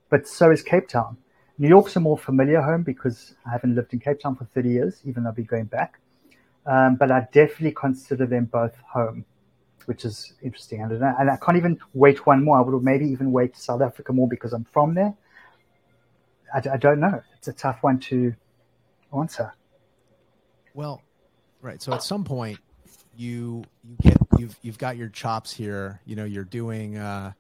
but 0.09 0.27
so 0.27 0.51
is 0.51 0.61
cape 0.61 0.87
town 0.89 1.17
New 1.61 1.67
York's 1.67 1.95
a 1.95 1.99
more 1.99 2.17
familiar 2.17 2.59
home 2.59 2.81
because 2.81 3.35
I 3.45 3.51
haven't 3.51 3.75
lived 3.75 3.93
in 3.93 3.99
Cape 3.99 4.19
Town 4.19 4.35
for 4.35 4.45
30 4.45 4.69
years, 4.69 5.01
even 5.05 5.21
though 5.21 5.29
I'll 5.29 5.35
be 5.35 5.43
going 5.43 5.65
back. 5.65 5.99
Um, 6.65 6.95
but 6.95 7.11
I 7.11 7.27
definitely 7.31 7.73
consider 7.73 8.25
them 8.25 8.45
both 8.45 8.75
home, 8.77 9.25
which 9.85 10.03
is 10.03 10.33
interesting. 10.41 10.81
And, 10.81 10.91
and 10.91 11.29
I 11.29 11.37
can't 11.37 11.57
even 11.57 11.77
wait 11.93 12.25
one 12.25 12.43
more. 12.43 12.57
I 12.57 12.61
would 12.61 12.83
maybe 12.83 13.05
even 13.05 13.31
wait 13.31 13.55
South 13.55 13.83
Africa 13.83 14.11
more 14.11 14.27
because 14.27 14.53
I'm 14.53 14.63
from 14.63 14.95
there. 14.95 15.13
I, 16.51 16.63
I 16.73 16.77
don't 16.77 16.99
know. 16.99 17.21
It's 17.37 17.47
a 17.47 17.53
tough 17.53 17.77
one 17.83 17.99
to 18.09 18.33
answer. 19.15 19.53
Well, 20.73 21.03
right. 21.61 21.79
So 21.79 21.93
at 21.93 22.01
some 22.01 22.23
point, 22.23 22.57
you 23.15 23.63
you 23.83 23.97
get 24.01 24.17
you've 24.39 24.57
you've 24.63 24.77
got 24.79 24.97
your 24.97 25.09
chops 25.09 25.53
here. 25.53 26.01
You 26.05 26.15
know, 26.15 26.25
you're 26.25 26.43
doing. 26.43 26.97
Uh, 26.97 27.33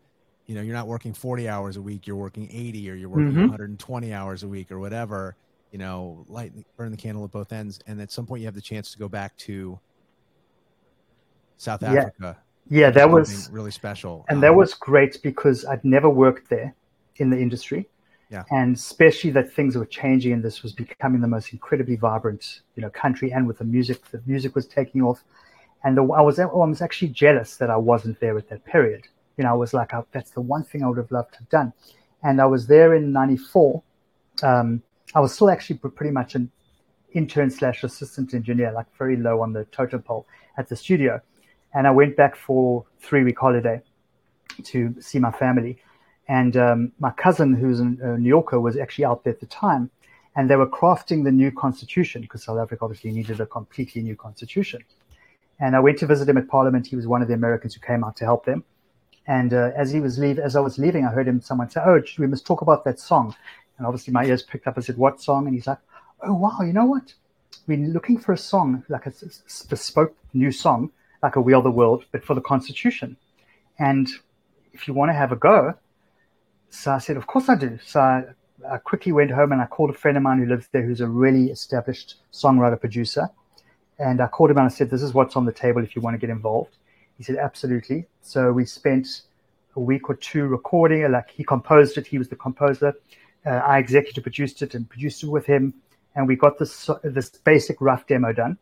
you 0.51 0.57
know 0.57 0.61
you're 0.61 0.75
not 0.75 0.87
working 0.87 1.13
40 1.13 1.47
hours 1.47 1.77
a 1.77 1.81
week 1.81 2.05
you're 2.05 2.17
working 2.17 2.49
80 2.51 2.91
or 2.91 2.95
you're 2.95 3.07
working 3.07 3.29
mm-hmm. 3.29 3.41
120 3.43 4.13
hours 4.13 4.43
a 4.43 4.49
week 4.49 4.69
or 4.69 4.79
whatever 4.79 5.37
you 5.71 5.79
know 5.79 6.25
light 6.27 6.51
burn 6.75 6.91
the 6.91 6.97
candle 6.97 7.23
at 7.23 7.31
both 7.31 7.53
ends 7.53 7.79
and 7.87 8.01
at 8.01 8.11
some 8.11 8.25
point 8.25 8.41
you 8.41 8.47
have 8.47 8.53
the 8.53 8.59
chance 8.59 8.91
to 8.91 8.99
go 8.99 9.07
back 9.07 9.37
to 9.37 9.79
south 11.55 11.83
africa. 11.83 12.37
Yeah, 12.69 12.79
yeah 12.87 12.89
that 12.89 13.09
was 13.09 13.49
really 13.49 13.71
special. 13.71 14.25
and 14.27 14.35
um, 14.35 14.41
that 14.41 14.53
was 14.53 14.73
great 14.73 15.21
because 15.23 15.63
i'd 15.67 15.85
never 15.85 16.09
worked 16.09 16.49
there 16.49 16.75
in 17.15 17.29
the 17.29 17.39
industry. 17.39 17.87
Yeah. 18.29 18.43
and 18.51 18.75
especially 18.75 19.29
that 19.31 19.53
things 19.53 19.77
were 19.77 19.85
changing 19.85 20.33
and 20.33 20.43
this 20.43 20.63
was 20.63 20.73
becoming 20.73 21.21
the 21.21 21.27
most 21.29 21.53
incredibly 21.53 21.95
vibrant 21.95 22.61
you 22.75 22.81
know 22.81 22.89
country 22.89 23.31
and 23.31 23.47
with 23.47 23.59
the 23.59 23.65
music 23.65 24.05
the 24.11 24.21
music 24.25 24.53
was 24.53 24.67
taking 24.67 25.01
off. 25.01 25.23
And 25.83 25.97
the, 25.97 26.03
I 26.03 26.21
was 26.21 26.39
I 26.39 26.45
was 26.45 26.81
actually 26.81 27.09
jealous 27.09 27.57
that 27.57 27.69
I 27.69 27.77
wasn't 27.77 28.19
there 28.19 28.37
at 28.37 28.47
that 28.49 28.63
period 28.65 29.07
you 29.41 29.47
know, 29.47 29.53
I 29.53 29.57
was 29.57 29.73
like, 29.73 29.91
oh, 29.95 30.05
that's 30.11 30.29
the 30.29 30.41
one 30.41 30.63
thing 30.63 30.83
I 30.83 30.87
would 30.87 30.99
have 30.99 31.09
loved 31.09 31.33
to 31.33 31.39
have 31.39 31.49
done. 31.49 31.73
And 32.21 32.39
I 32.39 32.45
was 32.45 32.67
there 32.67 32.93
in 32.93 33.11
94. 33.11 33.81
Um, 34.43 34.83
I 35.15 35.19
was 35.19 35.33
still 35.33 35.49
actually 35.49 35.77
pretty 35.77 36.11
much 36.11 36.35
an 36.35 36.51
intern 37.13 37.49
slash 37.49 37.83
assistant 37.83 38.35
engineer, 38.35 38.71
like 38.71 38.85
very 38.99 39.17
low 39.17 39.41
on 39.41 39.51
the 39.51 39.65
totem 39.65 40.03
pole 40.03 40.27
at 40.59 40.69
the 40.69 40.75
studio. 40.75 41.19
And 41.73 41.87
I 41.87 41.91
went 41.91 42.15
back 42.15 42.35
for 42.35 42.85
three 42.99 43.23
week 43.23 43.39
holiday 43.39 43.81
to 44.65 44.93
see 44.99 45.17
my 45.17 45.31
family. 45.31 45.81
And 46.27 46.55
um, 46.55 46.91
my 46.99 47.09
cousin, 47.09 47.55
who's 47.55 47.79
a 47.79 47.85
New 47.85 48.29
Yorker, 48.29 48.59
was 48.59 48.77
actually 48.77 49.05
out 49.05 49.23
there 49.23 49.33
at 49.33 49.39
the 49.39 49.47
time. 49.47 49.89
And 50.35 50.51
they 50.51 50.55
were 50.55 50.69
crafting 50.69 51.23
the 51.23 51.31
new 51.31 51.51
constitution 51.51 52.21
because 52.21 52.43
South 52.43 52.59
Africa 52.59 52.85
obviously 52.85 53.11
needed 53.11 53.39
a 53.39 53.47
completely 53.47 54.03
new 54.03 54.15
constitution. 54.15 54.83
And 55.59 55.75
I 55.75 55.79
went 55.79 55.97
to 55.97 56.05
visit 56.05 56.29
him 56.29 56.37
at 56.37 56.47
Parliament. 56.47 56.85
He 56.85 56.95
was 56.95 57.07
one 57.07 57.23
of 57.23 57.27
the 57.27 57.33
Americans 57.33 57.73
who 57.73 57.81
came 57.81 58.03
out 58.03 58.15
to 58.17 58.25
help 58.25 58.45
them. 58.45 58.63
And 59.27 59.53
uh, 59.53 59.71
as 59.75 59.91
he 59.91 59.99
was 59.99 60.17
leave, 60.17 60.39
as 60.39 60.55
I 60.55 60.59
was 60.59 60.77
leaving, 60.77 61.05
I 61.05 61.11
heard 61.11 61.27
him 61.27 61.41
someone 61.41 61.69
say, 61.69 61.81
"Oh, 61.83 62.01
we 62.17 62.27
must 62.27 62.45
talk 62.45 62.61
about 62.61 62.83
that 62.85 62.99
song." 62.99 63.35
And 63.77 63.85
obviously, 63.85 64.13
my 64.13 64.25
ears 64.25 64.43
picked 64.43 64.67
up. 64.67 64.77
I 64.77 64.81
said, 64.81 64.97
"What 64.97 65.21
song?" 65.21 65.45
And 65.45 65.55
he's 65.55 65.67
like, 65.67 65.77
"Oh, 66.21 66.33
wow! 66.33 66.61
You 66.61 66.73
know 66.73 66.85
what? 66.85 67.13
We're 67.67 67.77
looking 67.77 68.17
for 68.17 68.33
a 68.33 68.37
song, 68.37 68.83
like 68.89 69.05
a 69.05 69.13
bespoke 69.69 70.15
new 70.33 70.51
song, 70.51 70.91
like 71.21 71.35
a 71.35 71.41
We 71.41 71.53
Are 71.53 71.61
the 71.61 71.71
World, 71.71 72.05
but 72.11 72.23
for 72.23 72.33
the 72.33 72.41
Constitution. 72.41 73.15
And 73.77 74.09
if 74.73 74.87
you 74.87 74.93
want 74.93 75.09
to 75.09 75.13
have 75.13 75.31
a 75.31 75.35
go." 75.35 75.75
So 76.69 76.91
I 76.91 76.97
said, 76.97 77.17
"Of 77.17 77.27
course 77.27 77.47
I 77.47 77.55
do." 77.55 77.77
So 77.85 77.99
I, 77.99 78.23
I 78.67 78.77
quickly 78.77 79.11
went 79.11 79.31
home 79.31 79.51
and 79.51 79.61
I 79.61 79.67
called 79.67 79.91
a 79.91 79.93
friend 79.93 80.17
of 80.17 80.23
mine 80.23 80.39
who 80.39 80.47
lives 80.47 80.67
there, 80.71 80.81
who's 80.81 81.01
a 81.01 81.07
really 81.07 81.51
established 81.51 82.15
songwriter 82.33 82.79
producer. 82.79 83.29
And 83.99 84.19
I 84.19 84.27
called 84.27 84.49
him 84.49 84.57
and 84.57 84.65
I 84.65 84.69
said, 84.69 84.89
"This 84.89 85.03
is 85.03 85.13
what's 85.13 85.35
on 85.35 85.45
the 85.45 85.51
table 85.51 85.83
if 85.83 85.95
you 85.95 86.01
want 86.01 86.15
to 86.15 86.19
get 86.19 86.31
involved." 86.31 86.75
He 87.21 87.25
said, 87.25 87.35
absolutely. 87.35 88.07
So 88.23 88.51
we 88.51 88.65
spent 88.65 89.21
a 89.75 89.79
week 89.79 90.09
or 90.09 90.15
two 90.15 90.47
recording. 90.47 91.11
Like 91.11 91.29
he 91.29 91.43
composed 91.43 91.99
it. 91.99 92.07
He 92.07 92.17
was 92.17 92.29
the 92.29 92.35
composer. 92.35 92.95
Uh, 93.45 93.49
I 93.49 93.77
executive 93.77 94.23
produced 94.23 94.63
it 94.63 94.73
and 94.73 94.89
produced 94.89 95.21
it 95.21 95.27
with 95.29 95.45
him. 95.45 95.75
And 96.15 96.27
we 96.27 96.35
got 96.35 96.57
this, 96.57 96.89
this 97.03 97.29
basic 97.29 97.79
rough 97.79 98.07
demo 98.07 98.33
done. 98.33 98.57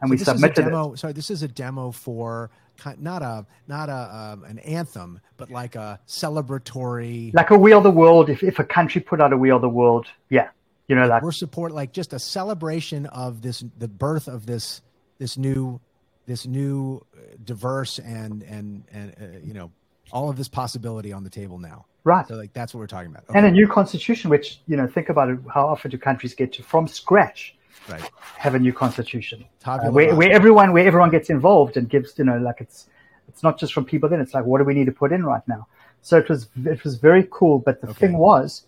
And 0.00 0.08
so 0.08 0.10
we 0.10 0.16
submitted 0.16 0.64
demo, 0.64 0.94
it. 0.94 1.00
Sorry, 1.00 1.12
this 1.12 1.30
is 1.30 1.42
a 1.42 1.48
demo 1.48 1.90
for 1.90 2.50
not 2.98 3.20
a 3.20 3.44
not 3.66 3.90
a 3.90 4.32
um, 4.32 4.44
an 4.44 4.58
anthem, 4.60 5.20
but 5.36 5.50
like 5.50 5.76
a 5.76 6.00
celebratory, 6.08 7.34
like 7.34 7.50
a 7.50 7.58
We 7.58 7.74
Are 7.74 7.82
the 7.82 7.90
World. 7.90 8.30
If 8.30 8.42
if 8.42 8.58
a 8.58 8.64
country 8.64 9.02
put 9.02 9.20
out 9.20 9.34
a 9.34 9.36
We 9.36 9.50
Are 9.50 9.60
the 9.60 9.68
World, 9.68 10.06
yeah, 10.30 10.48
you 10.86 10.96
know, 10.96 11.06
like 11.06 11.22
we're 11.22 11.32
support 11.32 11.72
like 11.72 11.92
just 11.92 12.14
a 12.14 12.18
celebration 12.18 13.04
of 13.06 13.42
this 13.42 13.62
the 13.76 13.88
birth 13.88 14.28
of 14.28 14.46
this 14.46 14.80
this 15.18 15.36
new 15.36 15.80
this 16.28 16.46
new 16.46 17.04
uh, 17.16 17.20
diverse 17.42 17.98
and 17.98 18.42
and 18.44 18.84
and 18.92 19.14
uh, 19.20 19.38
you 19.42 19.54
know 19.54 19.72
all 20.12 20.30
of 20.30 20.36
this 20.36 20.48
possibility 20.48 21.12
on 21.12 21.24
the 21.24 21.30
table 21.30 21.58
now. 21.58 21.86
Right. 22.04 22.26
So 22.28 22.34
like 22.34 22.52
that's 22.52 22.72
what 22.72 22.80
we're 22.80 22.86
talking 22.86 23.10
about. 23.10 23.24
Okay. 23.28 23.38
and 23.38 23.46
a 23.46 23.50
new 23.50 23.66
constitution 23.66 24.30
which 24.30 24.60
you 24.68 24.76
know 24.76 24.86
think 24.86 25.08
about 25.08 25.30
it 25.30 25.38
how 25.52 25.66
often 25.66 25.90
do 25.90 25.98
countries 25.98 26.34
get 26.34 26.52
to 26.52 26.62
from 26.62 26.86
scratch 26.86 27.56
right. 27.88 28.10
have 28.36 28.54
a 28.54 28.58
new 28.58 28.72
constitution? 28.72 29.44
Uh, 29.64 29.88
where, 29.90 30.14
where 30.14 30.30
everyone 30.30 30.72
where 30.72 30.86
everyone 30.86 31.10
gets 31.10 31.30
involved 31.30 31.76
and 31.76 31.88
gives 31.88 32.16
you 32.18 32.24
know 32.24 32.38
like 32.38 32.60
it's 32.60 32.86
it's 33.26 33.42
not 33.42 33.58
just 33.58 33.72
from 33.72 33.84
people 33.84 34.08
then 34.08 34.20
it's 34.20 34.34
like 34.34 34.44
what 34.44 34.58
do 34.58 34.64
we 34.64 34.74
need 34.74 34.86
to 34.86 34.92
put 34.92 35.12
in 35.12 35.24
right 35.24 35.46
now? 35.48 35.66
So 36.02 36.18
it 36.18 36.28
was 36.28 36.48
it 36.64 36.84
was 36.84 36.96
very 36.96 37.26
cool 37.30 37.58
but 37.58 37.80
the 37.80 37.88
okay. 37.88 38.00
thing 38.00 38.18
was 38.18 38.64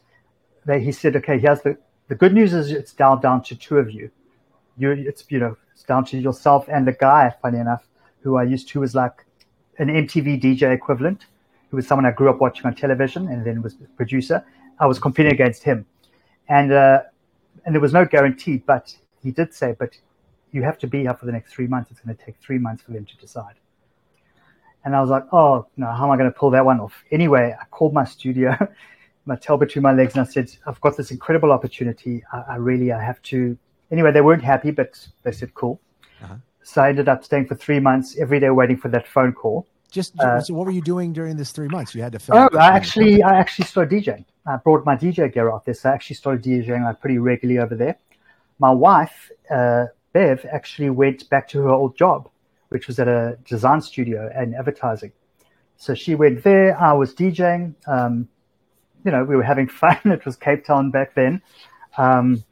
that 0.64 0.80
he 0.80 0.92
said 0.92 1.14
okay 1.16 1.38
here's 1.38 1.60
the 1.60 1.76
the 2.08 2.14
good 2.14 2.32
news 2.32 2.52
is 2.52 2.72
it's 2.72 2.92
down 2.92 3.20
down 3.20 3.42
to 3.44 3.54
two 3.54 3.78
of 3.78 3.90
you. 3.90 4.10
You 4.78 4.92
it's 4.92 5.24
you 5.28 5.38
know 5.38 5.56
down 5.82 6.04
to 6.06 6.18
yourself 6.18 6.66
and 6.68 6.86
the 6.86 6.92
guy, 6.92 7.34
funny 7.42 7.58
enough, 7.58 7.86
who 8.22 8.36
I 8.36 8.44
used 8.44 8.68
to 8.70 8.80
was 8.80 8.94
like 8.94 9.24
an 9.78 9.88
MTV 9.88 10.40
DJ 10.40 10.74
equivalent, 10.74 11.26
who 11.70 11.76
was 11.76 11.86
someone 11.86 12.06
I 12.06 12.10
grew 12.10 12.30
up 12.30 12.40
watching 12.40 12.66
on 12.66 12.74
television 12.74 13.28
and 13.28 13.44
then 13.44 13.62
was 13.62 13.74
a 13.74 13.88
producer. 13.96 14.44
I 14.78 14.86
was 14.86 14.98
competing 14.98 15.32
against 15.32 15.62
him. 15.62 15.86
And, 16.48 16.72
uh, 16.72 17.02
and 17.64 17.74
there 17.74 17.80
was 17.80 17.92
no 17.92 18.04
guarantee, 18.04 18.58
but 18.58 18.94
he 19.22 19.30
did 19.30 19.54
say, 19.54 19.74
but 19.78 19.96
you 20.52 20.62
have 20.62 20.78
to 20.78 20.86
be 20.86 21.00
here 21.00 21.14
for 21.14 21.26
the 21.26 21.32
next 21.32 21.52
three 21.52 21.66
months. 21.66 21.90
It's 21.90 22.00
going 22.00 22.16
to 22.16 22.24
take 22.24 22.36
three 22.40 22.58
months 22.58 22.82
for 22.82 22.92
them 22.92 23.04
to 23.04 23.16
decide. 23.16 23.54
And 24.84 24.96
I 24.96 25.00
was 25.00 25.10
like, 25.10 25.24
oh, 25.32 25.66
no, 25.76 25.86
how 25.86 26.04
am 26.04 26.10
I 26.10 26.16
going 26.16 26.30
to 26.30 26.36
pull 26.36 26.50
that 26.50 26.64
one 26.64 26.80
off? 26.80 27.04
Anyway, 27.10 27.54
I 27.58 27.64
called 27.66 27.92
my 27.92 28.04
studio, 28.04 28.56
my 29.26 29.36
tail 29.36 29.56
between 29.56 29.82
my 29.82 29.92
legs, 29.92 30.14
and 30.14 30.26
I 30.26 30.30
said, 30.30 30.50
I've 30.66 30.80
got 30.80 30.96
this 30.96 31.10
incredible 31.10 31.52
opportunity. 31.52 32.22
I, 32.32 32.44
I 32.52 32.56
really, 32.56 32.92
I 32.92 33.02
have 33.02 33.20
to. 33.22 33.56
Anyway, 33.90 34.12
they 34.12 34.20
weren't 34.20 34.42
happy, 34.42 34.70
but 34.70 35.06
they 35.22 35.32
said, 35.32 35.54
cool. 35.54 35.80
Uh-huh. 36.22 36.36
So 36.62 36.82
I 36.82 36.90
ended 36.90 37.08
up 37.08 37.24
staying 37.24 37.46
for 37.46 37.54
three 37.54 37.80
months 37.80 38.16
every 38.18 38.38
day 38.38 38.50
waiting 38.50 38.76
for 38.76 38.88
that 38.88 39.08
phone 39.08 39.32
call. 39.32 39.66
Just 39.90 40.18
uh, 40.20 40.40
so, 40.40 40.54
what 40.54 40.66
were 40.66 40.72
you 40.72 40.82
doing 40.82 41.12
during 41.12 41.36
this 41.36 41.50
three 41.50 41.66
months? 41.66 41.94
You 41.94 42.02
had 42.02 42.12
to. 42.12 42.20
Oh, 42.30 42.56
I 42.56 42.68
actually, 42.68 43.22
I 43.22 43.38
actually 43.38 43.66
started 43.66 44.04
DJing. 44.04 44.24
I 44.46 44.56
brought 44.56 44.86
my 44.86 44.94
DJ 44.94 45.32
gear 45.32 45.50
out 45.50 45.64
there, 45.64 45.74
so 45.74 45.90
I 45.90 45.94
actually 45.94 46.16
started 46.16 46.44
DJing 46.44 46.84
like 46.84 47.00
pretty 47.00 47.18
regularly 47.18 47.58
over 47.58 47.74
there. 47.74 47.96
My 48.60 48.70
wife, 48.70 49.32
uh, 49.50 49.86
Bev, 50.12 50.46
actually 50.52 50.90
went 50.90 51.28
back 51.28 51.48
to 51.48 51.58
her 51.62 51.70
old 51.70 51.96
job, 51.96 52.28
which 52.68 52.86
was 52.86 53.00
at 53.00 53.08
a 53.08 53.36
design 53.44 53.80
studio 53.80 54.30
and 54.34 54.54
advertising. 54.54 55.12
So 55.76 55.94
she 55.94 56.14
went 56.14 56.44
there. 56.44 56.80
I 56.80 56.92
was 56.92 57.14
DJing. 57.14 57.74
Um, 57.88 58.28
you 59.04 59.10
know, 59.10 59.24
we 59.24 59.34
were 59.34 59.42
having 59.42 59.66
fun. 59.82 59.98
It 60.04 60.24
was 60.24 60.36
Cape 60.36 60.64
Town 60.64 60.90
back 60.90 61.14
then. 61.14 61.42
Um, 61.98 62.44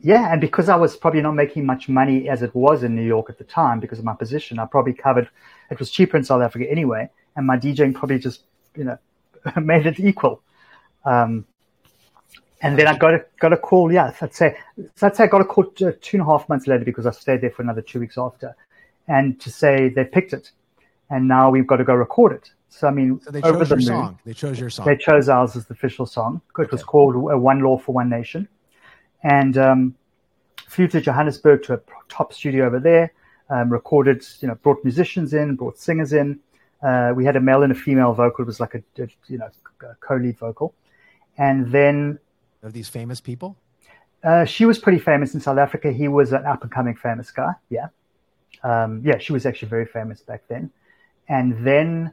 yeah, 0.00 0.32
and 0.32 0.40
because 0.40 0.68
I 0.68 0.76
was 0.76 0.96
probably 0.96 1.20
not 1.20 1.32
making 1.32 1.66
much 1.66 1.88
money 1.88 2.28
as 2.28 2.42
it 2.42 2.54
was 2.54 2.84
in 2.84 2.94
New 2.94 3.02
York 3.02 3.28
at 3.28 3.38
the 3.38 3.44
time 3.44 3.80
because 3.80 3.98
of 3.98 4.04
my 4.04 4.14
position, 4.14 4.58
I 4.58 4.66
probably 4.66 4.92
covered. 4.92 5.28
It 5.70 5.78
was 5.78 5.90
cheaper 5.90 6.16
in 6.16 6.24
South 6.24 6.40
Africa 6.40 6.70
anyway, 6.70 7.10
and 7.34 7.46
my 7.46 7.56
DJing 7.56 7.94
probably 7.94 8.18
just 8.18 8.44
you 8.76 8.84
know 8.84 8.98
made 9.60 9.86
it 9.86 9.98
equal. 9.98 10.40
Um, 11.04 11.46
and 12.62 12.78
then 12.78 12.86
I 12.86 12.96
got 12.96 13.14
a 13.14 13.24
got 13.40 13.52
a 13.52 13.56
call. 13.56 13.92
Yeah, 13.92 14.12
I'd 14.20 14.34
say 14.34 14.56
so 14.94 15.08
I'd 15.08 15.16
say 15.16 15.24
I 15.24 15.26
got 15.26 15.40
a 15.40 15.44
call 15.44 15.64
two 15.64 15.92
and 16.12 16.22
a 16.22 16.24
half 16.24 16.48
months 16.48 16.68
later 16.68 16.84
because 16.84 17.06
I 17.06 17.10
stayed 17.10 17.40
there 17.40 17.50
for 17.50 17.62
another 17.62 17.82
two 17.82 17.98
weeks 17.98 18.18
after, 18.18 18.54
and 19.08 19.40
to 19.40 19.50
say 19.50 19.88
they 19.88 20.04
picked 20.04 20.32
it, 20.32 20.52
and 21.10 21.26
now 21.26 21.50
we've 21.50 21.66
got 21.66 21.76
to 21.76 21.84
go 21.84 21.94
record 21.94 22.32
it. 22.32 22.50
So 22.68 22.86
I 22.86 22.92
mean, 22.92 23.20
so 23.24 23.32
they 23.32 23.40
chose 23.40 23.54
over 23.54 23.64
the 23.64 23.68
your 23.70 23.78
moon, 23.78 23.86
song. 23.86 24.18
They 24.24 24.32
chose 24.32 24.60
your 24.60 24.70
song. 24.70 24.86
They 24.86 24.96
chose 24.96 25.28
ours 25.28 25.56
as 25.56 25.66
the 25.66 25.74
official 25.74 26.06
song. 26.06 26.40
It 26.56 26.62
okay. 26.62 26.68
was 26.70 26.84
called 26.84 27.16
"One 27.16 27.60
Law 27.60 27.78
for 27.78 27.92
One 27.92 28.08
Nation." 28.08 28.46
And 29.22 29.56
um, 29.58 29.94
flew 30.66 30.88
to 30.88 31.00
Johannesburg 31.00 31.62
to 31.64 31.74
a 31.74 31.80
top 32.08 32.32
studio 32.32 32.66
over 32.66 32.80
there. 32.80 33.12
Um, 33.50 33.70
recorded, 33.70 34.26
you 34.40 34.48
know, 34.48 34.56
brought 34.56 34.84
musicians 34.84 35.32
in, 35.32 35.56
brought 35.56 35.78
singers 35.78 36.12
in. 36.12 36.38
Uh, 36.82 37.12
we 37.16 37.24
had 37.24 37.34
a 37.34 37.40
male 37.40 37.62
and 37.62 37.72
a 37.72 37.74
female 37.74 38.12
vocal. 38.12 38.42
It 38.42 38.46
was 38.46 38.60
like 38.60 38.74
a, 38.74 38.82
a 39.02 39.08
you 39.26 39.38
know 39.38 39.48
co-lead 40.00 40.38
vocal, 40.38 40.74
and 41.38 41.72
then 41.72 42.18
of 42.62 42.72
these 42.72 42.88
famous 42.88 43.20
people. 43.20 43.56
Uh, 44.22 44.44
she 44.44 44.66
was 44.66 44.78
pretty 44.78 44.98
famous 44.98 45.32
in 45.32 45.40
South 45.40 45.58
Africa. 45.58 45.90
He 45.90 46.08
was 46.08 46.32
an 46.32 46.44
up 46.44 46.62
and 46.62 46.70
coming 46.70 46.94
famous 46.94 47.30
guy. 47.30 47.52
Yeah, 47.70 47.88
um, 48.62 49.00
yeah, 49.04 49.18
she 49.18 49.32
was 49.32 49.46
actually 49.46 49.68
very 49.68 49.86
famous 49.86 50.20
back 50.20 50.42
then. 50.48 50.70
And 51.28 51.66
then 51.66 52.12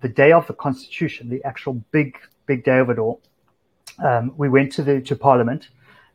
the 0.00 0.08
day 0.08 0.32
of 0.32 0.46
the 0.46 0.54
Constitution, 0.54 1.28
the 1.28 1.44
actual 1.44 1.74
big 1.90 2.16
big 2.46 2.64
day 2.64 2.78
of 2.78 2.90
it 2.90 2.98
all, 2.98 3.20
um, 4.02 4.32
we 4.36 4.48
went 4.48 4.72
to 4.72 4.82
the 4.82 5.00
to 5.02 5.16
Parliament 5.16 5.68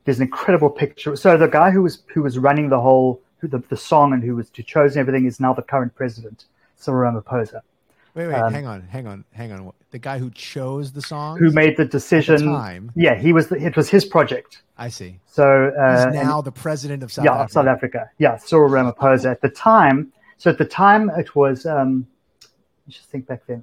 there's 0.07 0.19
an 0.19 0.23
incredible 0.23 0.69
picture. 0.69 1.17
So 1.17 1.35
the 1.37 1.49
guy 1.49 1.69
who 1.69 1.83
was 1.83 2.03
who 2.13 2.21
was 2.23 2.39
running 2.39 2.69
the 2.69 2.79
whole 2.79 3.21
the, 3.41 3.61
the 3.67 3.75
song 3.75 4.13
and 4.13 4.23
who 4.23 4.37
was 4.37 4.49
to 4.51 4.63
chose 4.63 4.95
everything 4.95 5.25
is 5.25 5.41
now 5.41 5.53
the 5.53 5.61
current 5.61 5.93
president, 5.95 6.45
Cyril 6.77 7.11
Ramaphosa. 7.11 7.59
Wait, 8.15 8.27
wait, 8.27 8.35
um, 8.35 8.53
hang 8.53 8.65
on, 8.65 8.81
hang 8.83 9.05
on, 9.05 9.25
hang 9.33 9.51
on. 9.51 9.73
The 9.91 9.99
guy 9.99 10.17
who 10.17 10.29
chose 10.31 10.93
the 10.93 11.01
song, 11.01 11.37
who 11.37 11.51
made 11.51 11.75
the 11.75 11.83
decision, 11.83 12.45
the 12.45 12.89
yeah, 12.95 13.15
he 13.15 13.33
was. 13.33 13.49
The, 13.49 13.57
it 13.57 13.75
was 13.75 13.89
his 13.89 14.05
project. 14.05 14.61
I 14.77 14.87
see. 14.87 15.19
So 15.25 15.73
uh, 15.77 16.05
he's 16.05 16.23
now 16.23 16.37
and, 16.37 16.47
the 16.47 16.53
president 16.53 17.03
of 17.03 17.11
South 17.11 17.25
yeah, 17.25 17.33
Africa. 17.33 17.51
South 17.51 17.67
Africa. 17.67 18.09
Yeah, 18.17 18.37
Cyril 18.37 18.69
Ramaphosa. 18.69 19.29
At 19.29 19.41
the 19.41 19.49
time, 19.49 20.13
so 20.37 20.49
at 20.49 20.57
the 20.57 20.65
time, 20.65 21.09
it 21.17 21.35
was. 21.35 21.65
Um, 21.65 22.07
let's 22.87 22.95
just 22.95 23.09
think 23.09 23.27
back 23.27 23.41
then. 23.45 23.61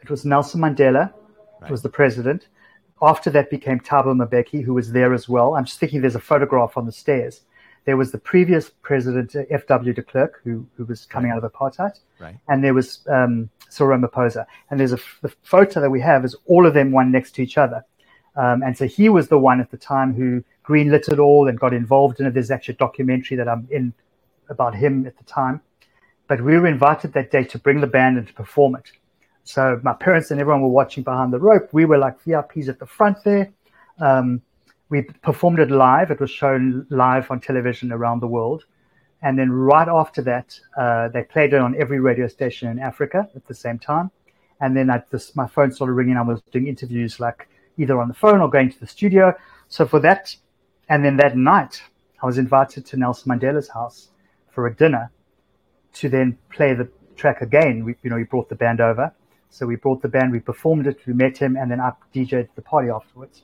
It 0.00 0.10
was 0.10 0.24
Nelson 0.24 0.60
Mandela. 0.60 1.12
Right. 1.60 1.70
was 1.70 1.82
the 1.82 1.88
president. 1.88 2.46
After 3.02 3.30
that 3.30 3.50
became 3.50 3.80
Thabo 3.80 4.14
Mbeki, 4.14 4.62
who 4.62 4.74
was 4.74 4.92
there 4.92 5.12
as 5.12 5.28
well. 5.28 5.56
I'm 5.56 5.64
just 5.64 5.80
thinking 5.80 6.00
there's 6.00 6.14
a 6.14 6.20
photograph 6.20 6.76
on 6.76 6.86
the 6.86 6.92
stairs. 6.92 7.40
There 7.84 7.96
was 7.96 8.12
the 8.12 8.18
previous 8.18 8.70
president, 8.70 9.34
F.W. 9.50 9.92
de 9.92 10.02
Klerk, 10.02 10.40
who, 10.44 10.64
who 10.76 10.84
was 10.84 11.04
coming 11.04 11.32
right. 11.32 11.36
out 11.36 11.44
of 11.44 11.52
apartheid. 11.52 11.98
Right. 12.20 12.38
And 12.48 12.62
there 12.62 12.74
was 12.74 13.00
um, 13.08 13.50
Cyril 13.68 13.98
Ramaphosa. 13.98 14.46
And 14.70 14.78
there's 14.78 14.92
a 14.92 15.00
the 15.20 15.34
photo 15.42 15.80
that 15.80 15.90
we 15.90 16.00
have 16.00 16.24
is 16.24 16.36
all 16.46 16.64
of 16.64 16.74
them 16.74 16.92
one 16.92 17.10
next 17.10 17.32
to 17.32 17.42
each 17.42 17.58
other. 17.58 17.84
Um, 18.36 18.62
and 18.62 18.78
so 18.78 18.86
he 18.86 19.08
was 19.08 19.26
the 19.26 19.38
one 19.38 19.60
at 19.60 19.72
the 19.72 19.76
time 19.76 20.14
who 20.14 20.44
greenlit 20.64 21.12
it 21.12 21.18
all 21.18 21.48
and 21.48 21.58
got 21.58 21.74
involved 21.74 22.20
in 22.20 22.26
it. 22.26 22.34
There's 22.34 22.52
actually 22.52 22.74
a 22.74 22.78
documentary 22.78 23.36
that 23.36 23.48
I'm 23.48 23.66
in 23.70 23.92
about 24.48 24.76
him 24.76 25.06
at 25.06 25.18
the 25.18 25.24
time. 25.24 25.60
But 26.28 26.40
we 26.40 26.56
were 26.56 26.68
invited 26.68 27.12
that 27.14 27.32
day 27.32 27.42
to 27.44 27.58
bring 27.58 27.80
the 27.80 27.86
band 27.88 28.16
and 28.16 28.28
to 28.28 28.32
perform 28.32 28.76
it. 28.76 28.92
So 29.44 29.80
my 29.82 29.92
parents 29.92 30.30
and 30.30 30.40
everyone 30.40 30.62
were 30.62 30.68
watching 30.68 31.02
behind 31.02 31.32
the 31.32 31.38
rope. 31.38 31.68
We 31.72 31.84
were 31.84 31.98
like 31.98 32.22
VIPs 32.24 32.68
at 32.68 32.78
the 32.78 32.86
front 32.86 33.18
there. 33.24 33.52
Um, 33.98 34.42
we 34.88 35.02
performed 35.02 35.58
it 35.58 35.70
live. 35.70 36.10
It 36.10 36.20
was 36.20 36.30
shown 36.30 36.86
live 36.90 37.30
on 37.30 37.40
television 37.40 37.92
around 37.92 38.20
the 38.20 38.26
world. 38.26 38.64
And 39.22 39.38
then 39.38 39.50
right 39.50 39.88
after 39.88 40.22
that, 40.22 40.58
uh, 40.76 41.08
they 41.08 41.22
played 41.22 41.54
it 41.54 41.60
on 41.60 41.80
every 41.80 42.00
radio 42.00 42.28
station 42.28 42.68
in 42.68 42.78
Africa 42.78 43.28
at 43.34 43.46
the 43.46 43.54
same 43.54 43.78
time. 43.78 44.10
And 44.60 44.76
then 44.76 44.90
I, 44.90 45.02
this, 45.10 45.34
my 45.34 45.46
phone 45.46 45.72
started 45.72 45.94
ringing. 45.94 46.16
I 46.16 46.22
was 46.22 46.40
doing 46.52 46.66
interviews 46.66 47.18
like 47.18 47.48
either 47.78 48.00
on 48.00 48.08
the 48.08 48.14
phone 48.14 48.40
or 48.40 48.50
going 48.50 48.70
to 48.70 48.78
the 48.78 48.86
studio. 48.86 49.34
So 49.68 49.86
for 49.86 49.98
that, 50.00 50.36
and 50.88 51.04
then 51.04 51.16
that 51.16 51.36
night, 51.36 51.82
I 52.22 52.26
was 52.26 52.38
invited 52.38 52.84
to 52.86 52.96
Nelson 52.96 53.32
Mandela's 53.32 53.68
house 53.68 54.10
for 54.50 54.66
a 54.66 54.74
dinner 54.74 55.10
to 55.94 56.08
then 56.08 56.38
play 56.50 56.74
the 56.74 56.88
track 57.16 57.40
again. 57.40 57.84
We, 57.84 57.96
you 58.02 58.10
know, 58.10 58.16
he 58.16 58.24
brought 58.24 58.48
the 58.48 58.54
band 58.54 58.80
over 58.80 59.12
so 59.52 59.66
we 59.66 59.76
brought 59.76 60.00
the 60.00 60.08
band, 60.08 60.32
we 60.32 60.40
performed 60.40 60.86
it, 60.86 60.98
we 61.06 61.12
met 61.12 61.36
him, 61.36 61.56
and 61.56 61.70
then 61.70 61.78
I 61.78 61.92
DJed 62.14 62.48
the 62.54 62.62
party 62.62 62.88
afterwards. 62.88 63.42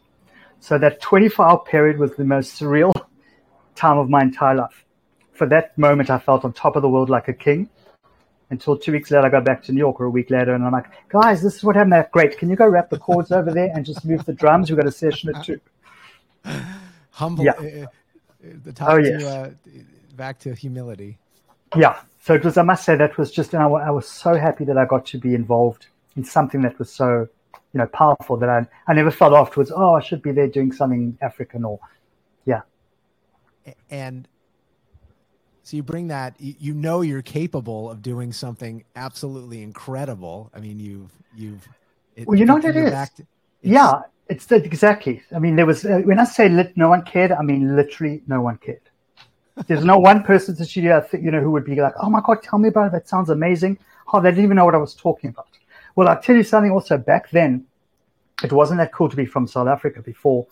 So 0.58 0.78
that 0.78 1.02
24 1.02 1.46
hour 1.46 1.58
period 1.58 1.98
was 1.98 2.16
the 2.16 2.24
most 2.24 2.58
surreal 2.58 2.92
time 3.74 3.98
of 3.98 4.08
my 4.08 4.22
entire 4.22 4.54
life. 4.54 4.86
For 5.32 5.46
that 5.48 5.76
moment, 5.76 6.08
I 6.08 6.18
felt 6.18 6.46
on 6.46 6.54
top 6.54 6.76
of 6.76 6.82
the 6.82 6.88
world 6.88 7.10
like 7.10 7.28
a 7.28 7.34
king. 7.34 7.68
Until 8.48 8.78
two 8.78 8.92
weeks 8.92 9.10
later, 9.10 9.26
I 9.26 9.28
got 9.28 9.44
back 9.44 9.62
to 9.64 9.72
New 9.72 9.80
York, 9.80 10.00
or 10.00 10.06
a 10.06 10.10
week 10.10 10.30
later, 10.30 10.54
and 10.54 10.64
I'm 10.64 10.72
like, 10.72 10.86
guys, 11.10 11.42
this 11.42 11.56
is 11.56 11.62
what 11.62 11.76
happened. 11.76 12.06
Great. 12.10 12.38
Can 12.38 12.48
you 12.48 12.56
go 12.56 12.66
wrap 12.66 12.88
the 12.88 12.98
cords 12.98 13.30
over 13.30 13.52
there 13.52 13.70
and 13.74 13.84
just 13.84 14.06
move 14.06 14.24
the 14.24 14.32
drums? 14.32 14.70
We've 14.70 14.78
got 14.78 14.88
a 14.88 14.90
session 14.90 15.36
at 15.36 15.44
two. 15.44 15.60
Humble. 17.10 17.44
Yeah. 17.44 17.52
Uh, 17.52 17.84
uh 17.84 17.86
the 18.64 18.72
time 18.72 18.88
oh, 18.90 18.96
yes. 18.96 19.22
to, 19.22 19.28
uh, 19.28 19.50
back 20.16 20.38
to 20.38 20.54
humility. 20.54 21.18
Yeah. 21.76 22.00
So 22.22 22.32
it 22.32 22.44
was, 22.44 22.56
I 22.56 22.62
must 22.62 22.86
say, 22.86 22.96
that 22.96 23.18
was 23.18 23.30
just, 23.30 23.52
and 23.52 23.62
I, 23.62 23.66
I 23.66 23.90
was 23.90 24.08
so 24.08 24.36
happy 24.36 24.64
that 24.64 24.78
I 24.78 24.86
got 24.86 25.04
to 25.06 25.18
be 25.18 25.34
involved 25.34 25.88
in 26.18 26.24
something 26.24 26.60
that 26.62 26.78
was 26.78 26.92
so, 26.92 27.28
you 27.72 27.78
know, 27.78 27.86
powerful 27.86 28.36
that 28.36 28.48
I, 28.48 28.66
I 28.86 28.92
never 28.92 29.10
felt 29.10 29.32
afterwards, 29.32 29.72
oh, 29.74 29.94
I 29.94 30.00
should 30.00 30.20
be 30.20 30.32
there 30.32 30.48
doing 30.48 30.72
something 30.72 31.16
African 31.22 31.64
or, 31.64 31.78
yeah. 32.44 32.62
And 33.88 34.28
so 35.62 35.76
you 35.76 35.82
bring 35.82 36.08
that, 36.08 36.34
you 36.38 36.74
know, 36.74 37.02
you're 37.02 37.22
capable 37.22 37.90
of 37.90 38.02
doing 38.02 38.32
something 38.32 38.84
absolutely 38.96 39.62
incredible. 39.62 40.50
I 40.54 40.60
mean, 40.60 40.80
you've, 40.80 41.12
you've, 41.36 41.68
it, 42.16 42.26
well, 42.26 42.38
you 42.38 42.44
know 42.44 42.54
what 42.54 42.64
it 42.64 42.76
is? 42.76 43.10
To, 43.10 43.26
yeah, 43.62 44.02
it's 44.28 44.46
the, 44.46 44.56
exactly. 44.56 45.22
I 45.34 45.38
mean, 45.38 45.56
there 45.56 45.66
was, 45.66 45.84
uh, 45.84 46.00
when 46.04 46.18
I 46.18 46.24
say 46.24 46.48
lit, 46.48 46.76
no 46.76 46.88
one 46.88 47.02
cared, 47.02 47.32
I 47.32 47.42
mean, 47.42 47.76
literally 47.76 48.22
no 48.26 48.40
one 48.40 48.58
cared. 48.58 48.80
There's 49.66 49.84
no 49.84 49.98
one 49.98 50.22
person 50.22 50.54
in 50.54 50.58
the 50.58 50.64
studio, 50.64 51.04
you 51.12 51.30
know, 51.30 51.40
who 51.40 51.50
would 51.50 51.64
be 51.64 51.74
like, 51.74 51.94
"Oh 52.00 52.08
my 52.08 52.20
god, 52.24 52.44
tell 52.44 52.60
me 52.60 52.68
about 52.68 52.86
it. 52.86 52.92
That 52.92 53.08
sounds 53.08 53.28
amazing." 53.28 53.76
Oh, 54.12 54.20
they 54.20 54.30
didn't 54.30 54.44
even 54.44 54.56
know 54.56 54.64
what 54.64 54.76
I 54.76 54.78
was 54.78 54.94
talking 54.94 55.30
about. 55.30 55.48
Well, 55.98 56.06
I'll 56.06 56.22
tell 56.22 56.36
you 56.36 56.44
something 56.44 56.70
also. 56.70 56.96
Back 56.96 57.28
then, 57.30 57.66
it 58.44 58.52
wasn't 58.52 58.78
that 58.78 58.92
cool 58.92 59.08
to 59.08 59.16
be 59.16 59.26
from 59.26 59.48
South 59.48 59.66
Africa 59.66 60.00
before. 60.00 60.46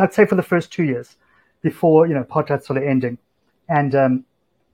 I'd 0.00 0.14
say 0.14 0.24
for 0.24 0.36
the 0.36 0.42
first 0.42 0.72
two 0.72 0.84
years, 0.84 1.16
before 1.60 2.06
you 2.06 2.14
know 2.14 2.24
apartheid 2.24 2.62
started 2.62 2.88
ending, 2.88 3.18
and 3.68 3.94
um, 3.94 4.24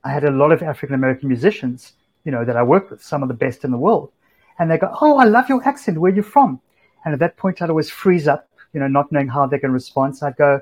I 0.04 0.12
had 0.12 0.22
a 0.22 0.30
lot 0.30 0.52
of 0.52 0.62
African 0.62 0.94
American 0.94 1.26
musicians, 1.26 1.94
you 2.24 2.30
know, 2.30 2.44
that 2.44 2.56
I 2.56 2.62
worked 2.62 2.92
with, 2.92 3.02
some 3.02 3.24
of 3.24 3.28
the 3.28 3.34
best 3.34 3.64
in 3.64 3.72
the 3.72 3.76
world, 3.76 4.12
and 4.60 4.70
they 4.70 4.78
go, 4.78 4.96
"Oh, 5.00 5.16
I 5.16 5.24
love 5.24 5.48
your 5.48 5.60
accent. 5.66 5.98
Where 5.98 6.12
are 6.12 6.14
you 6.14 6.22
from?" 6.22 6.60
And 7.04 7.12
at 7.12 7.18
that 7.18 7.36
point, 7.36 7.60
I'd 7.60 7.70
always 7.70 7.90
freeze 7.90 8.28
up, 8.28 8.48
you 8.72 8.78
know, 8.78 8.86
not 8.86 9.10
knowing 9.10 9.26
how 9.26 9.48
they're 9.48 9.58
going 9.58 9.70
to 9.70 9.80
respond. 9.82 10.18
So 10.18 10.28
I'd 10.28 10.36
go, 10.36 10.60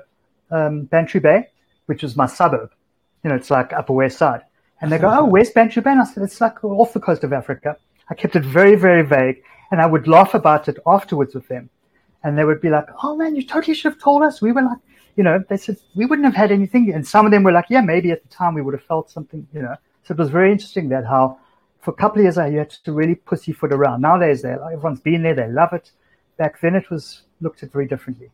um, 0.49 0.85
Bantry 0.85 1.19
Bay, 1.19 1.49
which 1.85 2.01
was 2.01 2.17
my 2.17 2.25
suburb. 2.25 2.71
You 3.23 3.29
know, 3.29 3.35
it's 3.35 3.51
like 3.51 3.73
Upper 3.73 3.93
West 3.93 4.17
Side. 4.17 4.41
And 4.81 4.91
they 4.91 4.97
go, 4.97 5.07
oh, 5.07 5.25
where's 5.25 5.51
Bantry 5.51 5.83
Bay? 5.83 5.91
And 5.91 6.01
I 6.01 6.05
said, 6.05 6.23
it's 6.23 6.41
like 6.41 6.63
off 6.63 6.93
the 6.93 6.99
coast 6.99 7.23
of 7.23 7.31
Africa. 7.31 7.77
I 8.11 8.13
kept 8.13 8.35
it 8.35 8.43
very, 8.43 8.75
very 8.75 9.03
vague. 9.03 9.41
And 9.71 9.81
I 9.81 9.85
would 9.85 10.07
laugh 10.07 10.33
about 10.33 10.67
it 10.67 10.77
afterwards 10.85 11.33
with 11.33 11.47
them. 11.47 11.69
And 12.23 12.37
they 12.37 12.43
would 12.43 12.61
be 12.61 12.69
like, 12.69 12.85
oh 13.01 13.15
man, 13.15 13.35
you 13.35 13.43
totally 13.43 13.73
should 13.73 13.93
have 13.93 14.01
told 14.01 14.21
us. 14.21 14.41
We 14.41 14.51
were 14.51 14.61
like, 14.61 14.77
you 15.15 15.23
know, 15.23 15.43
they 15.49 15.57
said, 15.57 15.77
we 15.95 16.05
wouldn't 16.05 16.25
have 16.25 16.35
had 16.35 16.51
anything. 16.51 16.93
And 16.93 17.07
some 17.07 17.25
of 17.25 17.31
them 17.31 17.43
were 17.43 17.53
like, 17.53 17.65
yeah, 17.69 17.81
maybe 17.81 18.11
at 18.11 18.21
the 18.21 18.29
time 18.29 18.53
we 18.53 18.61
would 18.61 18.73
have 18.73 18.83
felt 18.83 19.09
something, 19.09 19.47
you 19.53 19.61
know. 19.61 19.75
So 20.03 20.13
it 20.13 20.17
was 20.17 20.29
very 20.29 20.51
interesting 20.51 20.89
that 20.89 21.05
how 21.05 21.39
for 21.79 21.91
a 21.91 21.93
couple 21.93 22.19
of 22.19 22.23
years 22.23 22.37
I 22.37 22.51
had 22.51 22.69
to 22.69 22.91
really 22.91 23.15
pussyfoot 23.15 23.71
around. 23.71 24.01
Nowadays, 24.01 24.41
they 24.41 24.51
everyone's 24.51 24.99
been 24.99 25.23
there, 25.23 25.33
they 25.33 25.47
love 25.47 25.73
it. 25.73 25.91
Back 26.37 26.59
then, 26.61 26.75
it 26.75 26.89
was 26.91 27.23
looked 27.39 27.63
at 27.63 27.71
very 27.71 27.87
differently. 27.87 28.29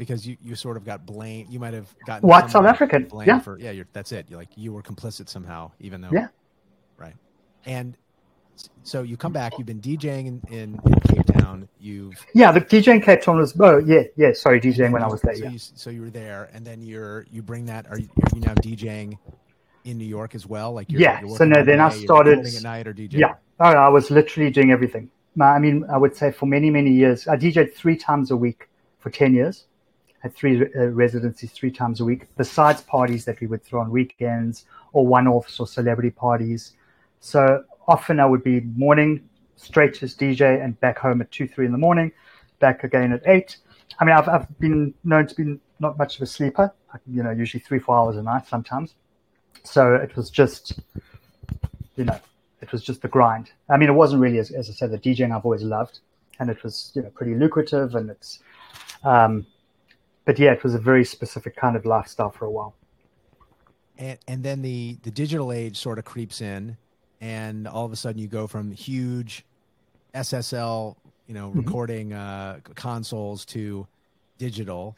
because 0.00 0.26
you, 0.26 0.36
you 0.42 0.54
sort 0.54 0.78
of 0.78 0.84
got 0.86 1.04
blamed. 1.04 1.50
You 1.50 1.60
might 1.60 1.74
have 1.74 1.94
gotten 2.06 2.26
what 2.26 2.50
South 2.50 2.64
African? 2.64 3.06
Yeah, 3.26 3.38
for 3.38 3.58
yeah. 3.58 3.70
You're, 3.70 3.86
that's 3.92 4.12
it. 4.12 4.26
You're 4.30 4.38
like 4.38 4.48
you 4.56 4.72
were 4.72 4.82
complicit 4.82 5.28
somehow, 5.28 5.72
even 5.78 6.00
though 6.00 6.08
yeah, 6.10 6.28
right. 6.96 7.14
And 7.66 7.96
so 8.82 9.02
you 9.02 9.16
come 9.16 9.32
back. 9.32 9.58
You've 9.58 9.66
been 9.66 9.80
DJing 9.80 10.26
in, 10.26 10.42
in, 10.48 10.80
in 10.84 11.00
Cape 11.00 11.26
Town. 11.38 11.68
You've 11.78 12.14
yeah, 12.34 12.52
the 12.52 12.60
DJing 12.60 13.02
Cape 13.02 13.22
Town 13.22 13.38
was 13.38 13.54
oh 13.60 13.78
yeah 13.78 14.02
yeah 14.16 14.32
sorry 14.32 14.60
DJing 14.60 14.92
when 14.92 15.02
I 15.02 15.06
was 15.06 15.20
there. 15.22 15.34
So, 15.34 15.44
yeah. 15.44 15.50
you, 15.50 15.58
so 15.58 15.90
you 15.90 16.02
were 16.02 16.10
there, 16.10 16.50
and 16.52 16.64
then 16.64 16.82
you're 16.82 17.26
you 17.30 17.42
bring 17.42 17.66
that. 17.66 17.86
Are 17.88 17.98
you, 17.98 18.08
are 18.22 18.36
you 18.36 18.40
now 18.40 18.54
DJing 18.54 19.18
in 19.84 19.98
New 19.98 20.04
York 20.04 20.34
as 20.34 20.46
well? 20.46 20.72
Like 20.72 20.90
you're, 20.90 21.00
yeah. 21.00 21.20
So 21.36 21.44
no, 21.44 21.64
then 21.64 21.80
I 21.80 21.90
started 21.90 22.46
at 22.46 22.62
night 22.62 22.86
or 22.86 22.94
DJ. 22.94 23.14
Yeah, 23.14 23.34
oh, 23.60 23.64
I 23.64 23.88
was 23.88 24.10
literally 24.10 24.50
doing 24.50 24.70
everything. 24.70 25.10
I 25.40 25.58
mean, 25.58 25.84
I 25.90 25.96
would 25.96 26.16
say 26.16 26.32
for 26.32 26.46
many 26.46 26.70
many 26.70 26.90
years, 26.90 27.28
I 27.28 27.36
DJed 27.36 27.74
three 27.74 27.96
times 27.96 28.30
a 28.30 28.36
week 28.36 28.68
for 28.98 29.10
ten 29.10 29.34
years 29.34 29.66
had 30.20 30.34
three 30.34 30.62
uh, 30.62 30.86
residencies 30.88 31.50
three 31.50 31.70
times 31.70 32.00
a 32.00 32.04
week, 32.04 32.26
besides 32.36 32.82
parties 32.82 33.24
that 33.24 33.40
we 33.40 33.46
would 33.46 33.64
throw 33.64 33.80
on 33.80 33.90
weekends 33.90 34.66
or 34.92 35.06
one-offs 35.06 35.58
or 35.58 35.66
celebrity 35.66 36.10
parties. 36.10 36.74
So 37.20 37.64
often 37.90 38.20
I 38.20 38.26
would 38.26 38.44
be 38.44 38.60
morning 38.60 39.28
straight 39.56 39.94
to 39.94 40.06
DJ 40.06 40.64
and 40.64 40.78
back 40.80 40.98
home 40.98 41.20
at 41.20 41.30
two, 41.32 41.48
three 41.48 41.66
in 41.66 41.72
the 41.72 41.78
morning, 41.78 42.12
back 42.60 42.84
again 42.84 43.12
at 43.12 43.22
eight. 43.26 43.56
I 43.98 44.04
mean, 44.04 44.14
I've, 44.16 44.28
I've 44.28 44.58
been 44.60 44.94
known 45.04 45.26
to 45.26 45.34
be 45.34 45.58
not 45.80 45.98
much 45.98 46.16
of 46.16 46.22
a 46.22 46.26
sleeper, 46.26 46.72
you 47.06 47.22
know, 47.22 47.32
usually 47.32 47.60
three, 47.60 47.80
four 47.80 47.96
hours 47.96 48.16
a 48.16 48.22
night 48.22 48.46
sometimes. 48.46 48.94
So 49.64 49.96
it 49.96 50.14
was 50.16 50.30
just, 50.30 50.80
you 51.96 52.04
know, 52.04 52.18
it 52.62 52.70
was 52.70 52.82
just 52.82 53.02
the 53.02 53.08
grind. 53.08 53.50
I 53.68 53.76
mean, 53.76 53.88
it 53.88 53.94
wasn't 53.94 54.22
really, 54.22 54.38
as, 54.38 54.52
as 54.52 54.70
I 54.70 54.72
said, 54.72 54.92
the 54.92 54.98
DJing 54.98 55.36
I've 55.36 55.44
always 55.44 55.62
loved, 55.62 55.98
and 56.38 56.48
it 56.48 56.62
was, 56.62 56.92
you 56.94 57.02
know, 57.02 57.10
pretty 57.10 57.34
lucrative, 57.34 57.96
and 57.96 58.08
it's, 58.08 58.38
um, 59.02 59.46
but 60.24 60.38
yeah, 60.38 60.52
it 60.52 60.62
was 60.62 60.74
a 60.74 60.78
very 60.78 61.04
specific 61.04 61.56
kind 61.56 61.76
of 61.76 61.84
lifestyle 61.84 62.30
for 62.30 62.44
a 62.44 62.50
while. 62.50 62.74
And 63.98 64.18
and 64.28 64.42
then 64.42 64.62
the 64.62 64.98
the 65.02 65.10
digital 65.10 65.52
age 65.52 65.76
sort 65.76 65.98
of 65.98 66.04
creeps 66.04 66.40
in, 66.40 66.78
and 67.20 67.68
all 67.68 67.84
of 67.84 67.92
a 67.92 67.96
sudden 67.96 68.20
you 68.20 68.28
go 68.28 68.46
from 68.46 68.70
huge 68.70 69.44
SSL, 70.14 70.96
you 71.26 71.34
know, 71.34 71.48
mm-hmm. 71.48 71.60
recording 71.60 72.12
uh, 72.12 72.60
consoles 72.74 73.44
to 73.46 73.86
digital, 74.38 74.96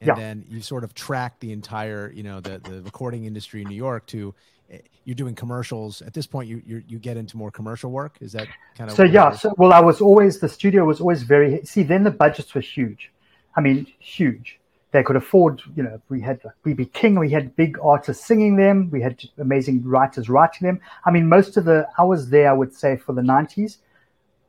and 0.00 0.08
yeah. 0.08 0.14
then 0.14 0.44
you 0.48 0.60
sort 0.60 0.84
of 0.84 0.94
track 0.94 1.38
the 1.40 1.52
entire, 1.52 2.12
you 2.14 2.22
know, 2.22 2.40
the 2.40 2.58
the 2.58 2.82
recording 2.82 3.24
industry 3.24 3.62
in 3.62 3.68
New 3.68 3.76
York 3.76 4.06
to 4.06 4.34
eh, 4.70 4.78
you're 5.04 5.14
doing 5.14 5.34
commercials. 5.34 6.02
At 6.02 6.12
this 6.14 6.26
point 6.26 6.48
you 6.48 6.62
you 6.66 6.82
you 6.86 6.98
get 6.98 7.16
into 7.16 7.36
more 7.36 7.50
commercial 7.50 7.90
work. 7.90 8.18
Is 8.20 8.32
that 8.32 8.48
kind 8.76 8.90
of 8.90 8.96
so 8.96 9.04
yeah. 9.04 9.30
so 9.32 9.54
well 9.56 9.72
i 9.72 9.80
was 9.80 10.00
always 10.00 10.40
the 10.40 10.48
studio 10.48 10.84
was 10.84 11.00
always 11.00 11.22
very 11.22 11.64
see 11.64 11.82
then 11.82 12.02
the 12.02 12.10
budgets 12.10 12.54
were 12.54 12.60
huge. 12.60 13.12
I 13.56 13.60
mean 13.60 13.86
huge 13.98 14.58
they 14.92 15.02
could 15.02 15.16
afford, 15.16 15.62
you 15.74 15.82
know, 15.82 16.00
we 16.10 16.20
had 16.20 16.40
BB 16.64 16.92
King, 16.92 17.18
we 17.18 17.30
had 17.30 17.56
big 17.56 17.78
artists 17.82 18.26
singing 18.26 18.56
them, 18.56 18.90
we 18.90 19.00
had 19.00 19.22
amazing 19.38 19.82
writers 19.82 20.28
writing 20.28 20.66
them. 20.66 20.80
I 21.06 21.10
mean, 21.10 21.26
most 21.28 21.56
of 21.56 21.64
the, 21.64 21.88
I 21.98 22.04
was 22.04 22.28
there, 22.28 22.50
I 22.50 22.52
would 22.52 22.74
say, 22.74 22.96
for 22.96 23.14
the 23.14 23.22
90s, 23.22 23.78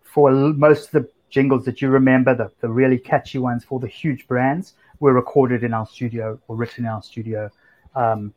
for 0.04 0.32
most 0.32 0.88
of 0.88 0.92
the 0.92 1.10
jingles 1.30 1.64
that 1.66 1.82
you 1.82 1.90
remember, 1.90 2.36
the, 2.36 2.52
the 2.60 2.70
really 2.70 3.00
catchy 3.00 3.40
ones 3.40 3.64
for 3.64 3.80
the 3.80 3.88
huge 3.88 4.28
brands, 4.28 4.74
were 5.00 5.14
recorded 5.14 5.64
in 5.64 5.74
our 5.74 5.88
studio 5.88 6.40
or 6.48 6.58
written 6.58 6.86
in 6.86 6.92
our 6.92 7.02
studio. 7.02 7.50
Um, 7.96 8.34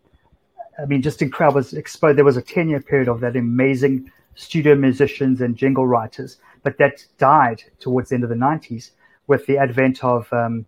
I 0.79 0.87
mean, 0.87 1.03
just 1.03 1.23
incredible. 1.23 1.57
Was 1.57 1.75
exposed. 1.75 2.19
There 2.19 2.25
was 2.25 2.37
a 2.37 2.43
10 2.43 2.69
year 2.69 2.81
period 2.81 3.09
of 3.09 3.21
that 3.21 3.37
amazing 3.37 4.11
studio 4.37 4.75
musicians 4.75 5.41
and 5.41 5.57
jingle 5.57 5.87
writers, 5.87 6.39
but 6.63 6.79
that 6.79 7.05
died 7.19 7.63
towards 7.81 8.11
the 8.11 8.15
end 8.15 8.25
of 8.25 8.31
the 8.31 8.37
90s 8.37 8.91
with 9.27 9.45
the 9.47 9.59
advent 9.59 10.05
of 10.05 10.33
um, 10.33 10.67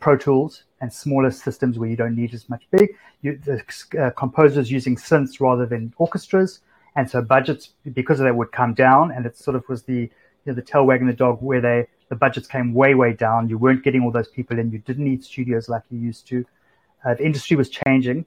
Pro 0.00 0.16
Tools 0.16 0.64
and 0.80 0.92
smaller 0.92 1.30
systems 1.30 1.78
where 1.78 1.88
you 1.88 1.96
don't 1.96 2.14
need 2.14 2.34
as 2.34 2.48
much 2.48 2.64
big. 2.70 2.94
You, 3.22 3.40
the 3.44 3.62
uh, 3.98 4.10
composers 4.10 4.70
using 4.70 4.96
synths 4.96 5.40
rather 5.40 5.66
than 5.66 5.92
orchestras, 5.98 6.60
and 6.96 7.10
so 7.10 7.22
budgets 7.22 7.70
because 7.94 8.20
of 8.20 8.24
that 8.24 8.36
would 8.36 8.52
come 8.52 8.74
down. 8.74 9.10
And 9.10 9.26
it 9.26 9.36
sort 9.36 9.56
of 9.56 9.64
was 9.68 9.82
the 9.82 10.02
you 10.02 10.52
know, 10.52 10.54
the 10.54 10.62
tail 10.62 10.84
wagging 10.84 11.06
the 11.06 11.12
dog 11.12 11.42
where 11.42 11.60
they 11.60 11.86
the 12.08 12.16
budgets 12.16 12.46
came 12.46 12.72
way 12.72 12.94
way 12.94 13.12
down. 13.12 13.48
You 13.48 13.58
weren't 13.58 13.82
getting 13.82 14.02
all 14.02 14.10
those 14.10 14.28
people 14.28 14.58
in. 14.58 14.70
You 14.70 14.78
didn't 14.78 15.04
need 15.04 15.24
studios 15.24 15.68
like 15.68 15.82
you 15.90 15.98
used 15.98 16.26
to. 16.28 16.44
Uh, 17.04 17.14
the 17.14 17.24
industry 17.24 17.56
was 17.56 17.68
changing, 17.68 18.24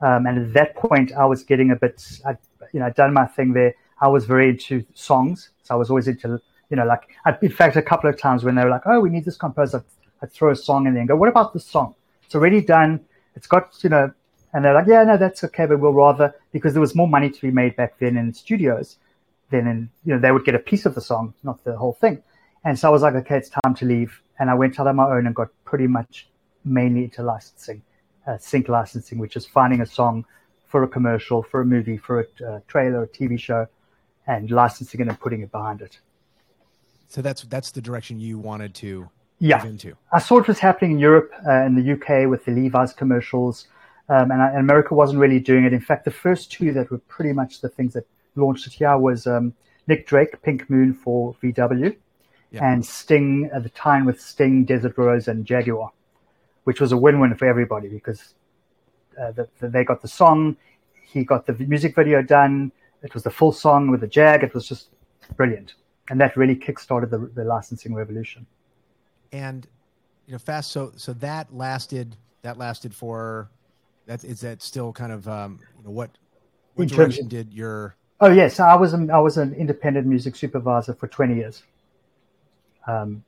um, 0.00 0.26
and 0.26 0.38
at 0.38 0.52
that 0.54 0.74
point, 0.74 1.12
I 1.12 1.26
was 1.26 1.42
getting 1.42 1.70
a 1.70 1.76
bit. 1.76 2.02
I, 2.26 2.36
you 2.72 2.80
know, 2.80 2.86
I'd 2.86 2.94
done 2.94 3.12
my 3.12 3.26
thing 3.26 3.52
there. 3.52 3.74
I 4.00 4.08
was 4.08 4.24
very 4.24 4.50
into 4.50 4.84
songs, 4.94 5.50
so 5.62 5.74
I 5.74 5.76
was 5.76 5.90
always 5.90 6.08
into 6.08 6.40
you 6.70 6.76
know 6.76 6.86
like 6.86 7.08
in 7.42 7.50
fact 7.50 7.76
a 7.76 7.82
couple 7.82 8.08
of 8.08 8.18
times 8.18 8.44
when 8.44 8.54
they 8.54 8.64
were 8.64 8.70
like, 8.70 8.86
oh, 8.86 9.00
we 9.00 9.10
need 9.10 9.24
this 9.24 9.36
composer 9.36 9.84
I'd 10.22 10.32
throw 10.32 10.50
a 10.50 10.56
song 10.56 10.86
in 10.86 10.94
there 10.94 11.00
and 11.00 11.08
go, 11.08 11.16
what 11.16 11.28
about 11.28 11.52
the 11.52 11.60
song? 11.60 11.94
It's 12.24 12.34
already 12.34 12.60
done. 12.60 13.00
It's 13.34 13.46
got, 13.46 13.72
you 13.82 13.90
know, 13.90 14.12
and 14.52 14.64
they're 14.64 14.74
like, 14.74 14.86
yeah, 14.86 15.04
no, 15.04 15.16
that's 15.16 15.44
okay, 15.44 15.66
but 15.66 15.78
we'll 15.78 15.92
rather, 15.92 16.34
because 16.52 16.72
there 16.72 16.80
was 16.80 16.94
more 16.94 17.08
money 17.08 17.30
to 17.30 17.40
be 17.40 17.50
made 17.50 17.76
back 17.76 17.98
then 17.98 18.16
in 18.16 18.32
studios 18.34 18.98
than 19.50 19.66
in, 19.66 19.90
you 20.04 20.14
know, 20.14 20.20
they 20.20 20.32
would 20.32 20.44
get 20.44 20.54
a 20.54 20.58
piece 20.58 20.86
of 20.86 20.94
the 20.94 21.00
song, 21.00 21.34
not 21.42 21.62
the 21.64 21.76
whole 21.76 21.92
thing. 21.92 22.22
And 22.64 22.78
so 22.78 22.88
I 22.88 22.90
was 22.90 23.02
like, 23.02 23.14
okay, 23.14 23.36
it's 23.36 23.48
time 23.48 23.74
to 23.76 23.84
leave. 23.84 24.20
And 24.38 24.50
I 24.50 24.54
went 24.54 24.78
out 24.80 24.86
on 24.86 24.96
my 24.96 25.08
own 25.08 25.26
and 25.26 25.34
got 25.34 25.48
pretty 25.64 25.86
much 25.86 26.28
mainly 26.64 27.04
into 27.04 27.22
licensing, 27.22 27.82
uh, 28.26 28.38
sync 28.38 28.68
licensing, 28.68 29.18
which 29.18 29.36
is 29.36 29.46
finding 29.46 29.80
a 29.80 29.86
song 29.86 30.24
for 30.66 30.82
a 30.82 30.88
commercial, 30.88 31.42
for 31.42 31.60
a 31.60 31.64
movie, 31.64 31.96
for 31.96 32.20
a 32.20 32.44
uh, 32.46 32.60
trailer, 32.68 33.02
a 33.02 33.08
TV 33.08 33.38
show, 33.38 33.66
and 34.26 34.50
licensing 34.50 35.00
it 35.00 35.08
and 35.08 35.18
putting 35.18 35.42
it 35.42 35.50
behind 35.50 35.80
it. 35.80 35.98
So 37.08 37.22
that's 37.22 37.42
that's 37.42 37.72
the 37.72 37.80
direction 37.80 38.20
you 38.20 38.38
wanted 38.38 38.74
to 38.76 39.08
yeah. 39.40 39.66
into? 39.66 39.96
I 40.12 40.20
saw 40.20 40.38
it 40.38 40.46
was 40.46 40.58
happening 40.58 40.92
in 40.92 40.98
Europe, 40.98 41.32
uh, 41.40 41.68
the 41.68 41.92
UK 41.92 42.30
with 42.30 42.44
the 42.44 42.52
Levi's 42.52 42.92
commercials, 42.92 43.66
um, 44.08 44.30
and, 44.30 44.42
I, 44.42 44.48
and, 44.50 44.58
America 44.58 44.94
wasn't 44.94 45.18
really 45.18 45.40
doing 45.40 45.64
it. 45.64 45.72
In 45.72 45.80
fact, 45.80 46.04
the 46.04 46.10
first 46.10 46.52
two 46.52 46.72
that 46.72 46.90
were 46.90 46.98
pretty 46.98 47.32
much 47.32 47.60
the 47.60 47.68
things 47.68 47.94
that 47.94 48.06
launched 48.36 48.66
it 48.66 48.74
here 48.74 48.96
was 48.98 49.26
um, 49.26 49.54
Nick 49.86 50.06
Drake, 50.06 50.40
Pink 50.42 50.68
Moon 50.68 50.92
for 50.92 51.34
VW, 51.42 51.96
yeah. 52.52 52.72
and 52.72 52.84
Sting 52.84 53.50
at 53.52 53.62
the 53.62 53.70
time 53.70 54.04
with 54.04 54.20
Sting, 54.20 54.64
Desert 54.64 54.98
Rose, 54.98 55.26
and 55.26 55.46
Jaguar, 55.46 55.90
which 56.64 56.80
was 56.80 56.92
a 56.92 56.96
win-win 56.96 57.34
for 57.34 57.46
everybody 57.46 57.88
because 57.88 58.34
uh, 59.20 59.32
the, 59.32 59.48
the, 59.58 59.68
they 59.68 59.84
got 59.84 60.02
the 60.02 60.08
song, 60.08 60.56
he 61.02 61.24
got 61.24 61.46
the 61.46 61.54
music 61.54 61.94
video 61.94 62.22
done. 62.22 62.70
It 63.02 63.14
was 63.14 63.22
the 63.22 63.30
full 63.30 63.52
song 63.52 63.90
with 63.90 64.00
the 64.00 64.06
Jag. 64.06 64.42
It 64.44 64.52
was 64.54 64.68
just 64.68 64.90
brilliant, 65.36 65.74
and 66.10 66.20
that 66.20 66.36
really 66.36 66.56
kick-started 66.56 67.10
the, 67.10 67.30
the 67.34 67.44
licensing 67.44 67.94
revolution 67.94 68.46
and 69.32 69.66
you 70.26 70.32
know 70.32 70.38
fast 70.38 70.70
so 70.70 70.92
so 70.96 71.12
that 71.14 71.54
lasted 71.54 72.16
that 72.42 72.58
lasted 72.58 72.94
for 72.94 73.50
that 74.06 74.24
is 74.24 74.40
that 74.40 74.62
still 74.62 74.92
kind 74.92 75.12
of 75.12 75.26
um 75.28 75.58
you 75.78 75.84
know 75.84 75.90
what 75.90 76.10
what 76.74 76.88
direction 76.88 77.28
did 77.28 77.52
your 77.52 77.96
oh 78.20 78.30
yes. 78.30 78.60
I 78.60 78.74
was 78.76 78.94
a, 78.94 79.08
i 79.12 79.18
was 79.18 79.36
an 79.36 79.54
independent 79.54 80.06
music 80.06 80.36
supervisor 80.36 80.94
for 80.94 81.08
20 81.08 81.36
years. 81.36 81.62
Um 82.86 83.24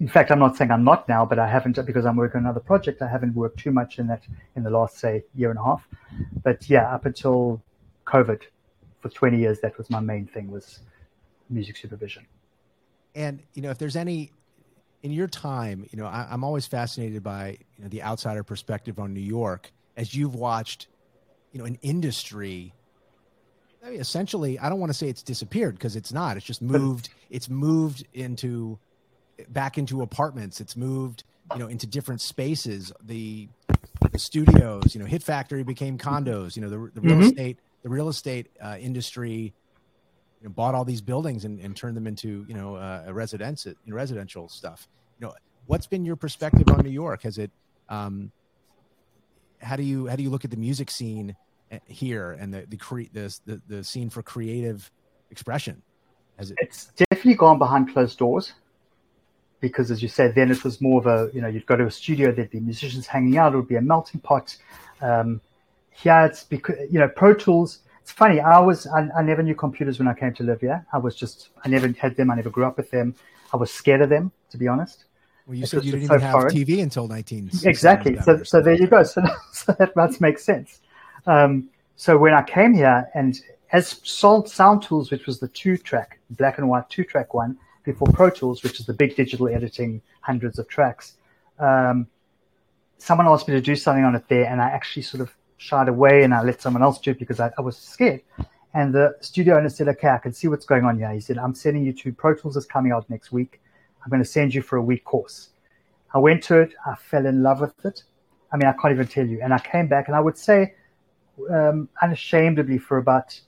in 0.00 0.08
fact 0.08 0.30
i'm 0.32 0.40
not 0.40 0.56
saying 0.56 0.72
i'm 0.72 0.82
not 0.82 1.08
now 1.08 1.24
but 1.24 1.38
i 1.38 1.48
haven't 1.48 1.78
because 1.86 2.04
i'm 2.04 2.16
working 2.16 2.38
on 2.38 2.44
another 2.46 2.58
project 2.58 3.00
i 3.00 3.08
haven't 3.08 3.32
worked 3.32 3.60
too 3.60 3.70
much 3.70 4.00
in 4.00 4.08
that 4.08 4.22
in 4.56 4.64
the 4.64 4.70
last 4.70 4.98
say 4.98 5.22
year 5.34 5.50
and 5.50 5.58
a 5.58 5.62
half. 5.62 5.86
But 6.42 6.68
yeah 6.68 6.92
up 6.94 7.06
until 7.06 7.62
covid 8.06 8.42
for 9.00 9.08
20 9.08 9.38
years 9.38 9.60
that 9.60 9.78
was 9.78 9.88
my 9.90 10.00
main 10.00 10.26
thing 10.26 10.50
was 10.50 10.80
music 11.48 11.76
supervision. 11.76 12.26
And 13.14 13.42
you 13.54 13.62
know 13.62 13.70
if 13.70 13.78
there's 13.78 13.96
any 13.96 14.32
in 15.04 15.12
your 15.12 15.28
time, 15.28 15.86
you 15.92 15.98
know, 15.98 16.06
I, 16.06 16.28
am 16.30 16.42
always 16.42 16.66
fascinated 16.66 17.22
by 17.22 17.58
you 17.76 17.84
know, 17.84 17.88
the 17.88 18.02
outsider 18.02 18.42
perspective 18.42 18.98
on 18.98 19.12
New 19.12 19.20
York 19.20 19.70
as 19.98 20.14
you've 20.14 20.34
watched, 20.34 20.88
you 21.52 21.58
know, 21.58 21.66
an 21.66 21.78
industry. 21.82 22.72
I 23.84 23.90
mean, 23.90 24.00
essentially, 24.00 24.58
I 24.58 24.70
don't 24.70 24.80
want 24.80 24.88
to 24.88 24.94
say 24.96 25.10
it's 25.10 25.22
disappeared 25.22 25.74
because 25.74 25.94
it's 25.94 26.10
not. 26.10 26.38
It's 26.38 26.46
just 26.46 26.62
moved. 26.62 27.10
It's 27.28 27.50
moved 27.50 28.06
into 28.14 28.78
back 29.50 29.76
into 29.76 30.00
apartments. 30.00 30.58
It's 30.58 30.74
moved, 30.74 31.22
you 31.52 31.58
know, 31.58 31.66
into 31.66 31.86
different 31.86 32.22
spaces. 32.22 32.90
The 33.02 33.48
the 34.10 34.18
studios, 34.18 34.94
you 34.94 35.00
know, 35.00 35.06
Hit 35.06 35.22
Factory 35.22 35.64
became 35.64 35.98
condos. 35.98 36.56
You 36.56 36.62
know, 36.62 36.70
the, 36.70 36.90
the 36.94 37.00
real 37.02 37.16
mm-hmm. 37.16 37.22
estate 37.24 37.58
the 37.82 37.90
real 37.90 38.08
estate 38.08 38.48
uh, 38.58 38.78
industry 38.80 39.52
you 40.44 40.50
know, 40.50 40.54
bought 40.54 40.74
all 40.74 40.84
these 40.84 41.00
buildings 41.00 41.46
and, 41.46 41.58
and 41.58 41.74
turned 41.74 41.96
them 41.96 42.06
into 42.06 42.44
you 42.46 42.54
know 42.54 42.76
uh, 42.76 43.04
a 43.06 43.14
residence 43.14 43.66
residential 43.86 44.46
stuff. 44.46 44.86
You 45.18 45.26
know, 45.26 45.34
what's 45.64 45.86
been 45.86 46.04
your 46.04 46.16
perspective 46.16 46.68
on 46.68 46.84
New 46.84 46.90
York? 46.90 47.22
Has 47.22 47.38
it 47.38 47.50
um, 47.88 48.30
how 49.62 49.76
do 49.76 49.82
you 49.82 50.06
how 50.06 50.16
do 50.16 50.22
you 50.22 50.28
look 50.28 50.44
at 50.44 50.50
the 50.50 50.58
music 50.58 50.90
scene 50.90 51.34
uh, 51.72 51.78
here 51.86 52.32
and 52.32 52.52
the 52.52 52.66
the 52.68 52.76
cre- 52.76 53.10
the, 53.10 53.34
the, 53.46 53.62
the 53.68 53.84
scene 53.84 54.10
for 54.10 54.22
creative 54.22 54.90
expression? 55.30 55.80
Has 56.38 56.50
it? 56.50 56.58
It's 56.60 56.92
definitely 57.10 57.36
gone 57.36 57.58
behind 57.58 57.90
closed 57.94 58.18
doors 58.18 58.52
because, 59.60 59.90
as 59.90 60.02
you 60.02 60.08
said, 60.08 60.34
then 60.34 60.50
it 60.50 60.62
was 60.62 60.78
more 60.78 61.00
of 61.00 61.06
a 61.06 61.34
you 61.34 61.40
know 61.40 61.48
you'd 61.48 61.64
go 61.64 61.74
to 61.74 61.86
a 61.86 61.90
studio, 61.90 62.30
there'd 62.32 62.50
be 62.50 62.60
musicians 62.60 63.06
hanging 63.06 63.38
out, 63.38 63.54
it 63.54 63.56
would 63.56 63.68
be 63.68 63.76
a 63.76 63.80
melting 63.80 64.20
pot. 64.20 64.54
Um, 65.00 65.40
here 65.90 66.26
it's 66.26 66.44
because 66.44 66.76
you 66.90 67.00
know 67.00 67.08
Pro 67.08 67.32
Tools 67.32 67.78
it's 68.04 68.12
funny. 68.12 68.38
I 68.38 68.60
was 68.60 68.86
I, 68.86 69.08
I, 69.16 69.22
never 69.22 69.42
knew 69.42 69.54
computers 69.54 69.98
when 69.98 70.06
I 70.08 70.12
came 70.12 70.34
to 70.34 70.42
live 70.42 70.60
here. 70.60 70.84
I 70.92 70.98
was 70.98 71.16
just 71.16 71.48
I 71.64 71.70
never 71.70 71.88
had 71.88 72.14
them. 72.16 72.30
I 72.30 72.34
never 72.34 72.50
grew 72.50 72.66
up 72.66 72.76
with 72.76 72.90
them. 72.90 73.14
I 73.50 73.56
was 73.56 73.70
scared 73.70 74.02
of 74.02 74.10
them, 74.10 74.30
to 74.50 74.58
be 74.58 74.68
honest. 74.68 75.06
Well, 75.46 75.56
you 75.56 75.64
said 75.64 75.84
you 75.86 75.92
didn't 75.92 76.08
so 76.08 76.16
even 76.16 76.20
have 76.26 76.32
foreign. 76.32 76.54
TV 76.54 76.82
until 76.82 77.08
19. 77.08 77.50
Exactly. 77.64 78.20
So, 78.20 78.42
so 78.42 78.60
there 78.60 78.74
you 78.74 78.88
go. 78.88 79.02
So, 79.04 79.22
so 79.52 79.72
that 79.78 79.96
must 79.96 80.20
make 80.20 80.38
sense. 80.38 80.80
Um, 81.26 81.70
so 81.96 82.18
when 82.18 82.34
I 82.34 82.42
came 82.42 82.74
here, 82.74 83.08
and 83.14 83.40
as 83.72 84.00
Sound, 84.04 84.50
Sound 84.50 84.82
Tools, 84.82 85.10
which 85.10 85.26
was 85.26 85.40
the 85.40 85.48
two-track, 85.48 86.18
black 86.30 86.58
and 86.58 86.68
white 86.68 86.90
two-track 86.90 87.32
one, 87.32 87.56
before 87.84 88.08
Pro 88.12 88.28
Tools, 88.28 88.62
which 88.62 88.80
is 88.80 88.86
the 88.86 88.92
big 88.92 89.16
digital 89.16 89.48
editing, 89.48 90.02
hundreds 90.20 90.58
of 90.58 90.68
tracks, 90.68 91.14
um, 91.58 92.06
someone 92.98 93.26
asked 93.28 93.48
me 93.48 93.54
to 93.54 93.60
do 93.60 93.76
something 93.76 94.04
on 94.04 94.14
it 94.14 94.28
there, 94.28 94.44
and 94.44 94.60
I 94.60 94.68
actually 94.68 95.02
sort 95.02 95.22
of 95.22 95.34
shied 95.64 95.88
away, 95.88 96.22
and 96.24 96.34
I 96.34 96.42
let 96.42 96.60
someone 96.60 96.82
else 96.82 96.98
do 97.00 97.10
it 97.12 97.18
because 97.18 97.40
I, 97.40 97.50
I 97.58 97.62
was 97.62 97.76
scared. 97.76 98.22
And 98.74 98.92
the 98.92 99.16
studio 99.20 99.56
owner 99.56 99.68
said, 99.68 99.88
"Okay, 99.88 100.08
I 100.08 100.18
can 100.18 100.32
see 100.32 100.48
what's 100.48 100.66
going 100.66 100.84
on 100.84 100.98
here." 100.98 101.10
He 101.12 101.20
said, 101.20 101.38
"I'm 101.38 101.54
sending 101.54 101.84
you 101.84 101.92
to 101.92 102.12
Pro 102.12 102.34
Tools 102.34 102.56
is 102.56 102.66
coming 102.66 102.92
out 102.92 103.08
next 103.08 103.32
week. 103.32 103.60
I'm 104.02 104.10
going 104.10 104.22
to 104.22 104.28
send 104.28 104.54
you 104.54 104.62
for 104.62 104.76
a 104.76 104.82
week 104.82 105.04
course." 105.04 105.50
I 106.12 106.18
went 106.18 106.42
to 106.44 106.58
it. 106.60 106.74
I 106.86 106.94
fell 106.94 107.26
in 107.26 107.42
love 107.42 107.60
with 107.60 107.84
it. 107.84 108.04
I 108.52 108.56
mean, 108.56 108.68
I 108.68 108.72
can't 108.72 108.92
even 108.92 109.06
tell 109.06 109.26
you. 109.26 109.40
And 109.42 109.52
I 109.52 109.58
came 109.58 109.88
back, 109.88 110.06
and 110.08 110.16
I 110.16 110.20
would 110.20 110.38
say, 110.38 110.74
um, 111.50 111.88
unashamedly, 112.02 112.78
for 112.78 112.98
about 112.98 113.40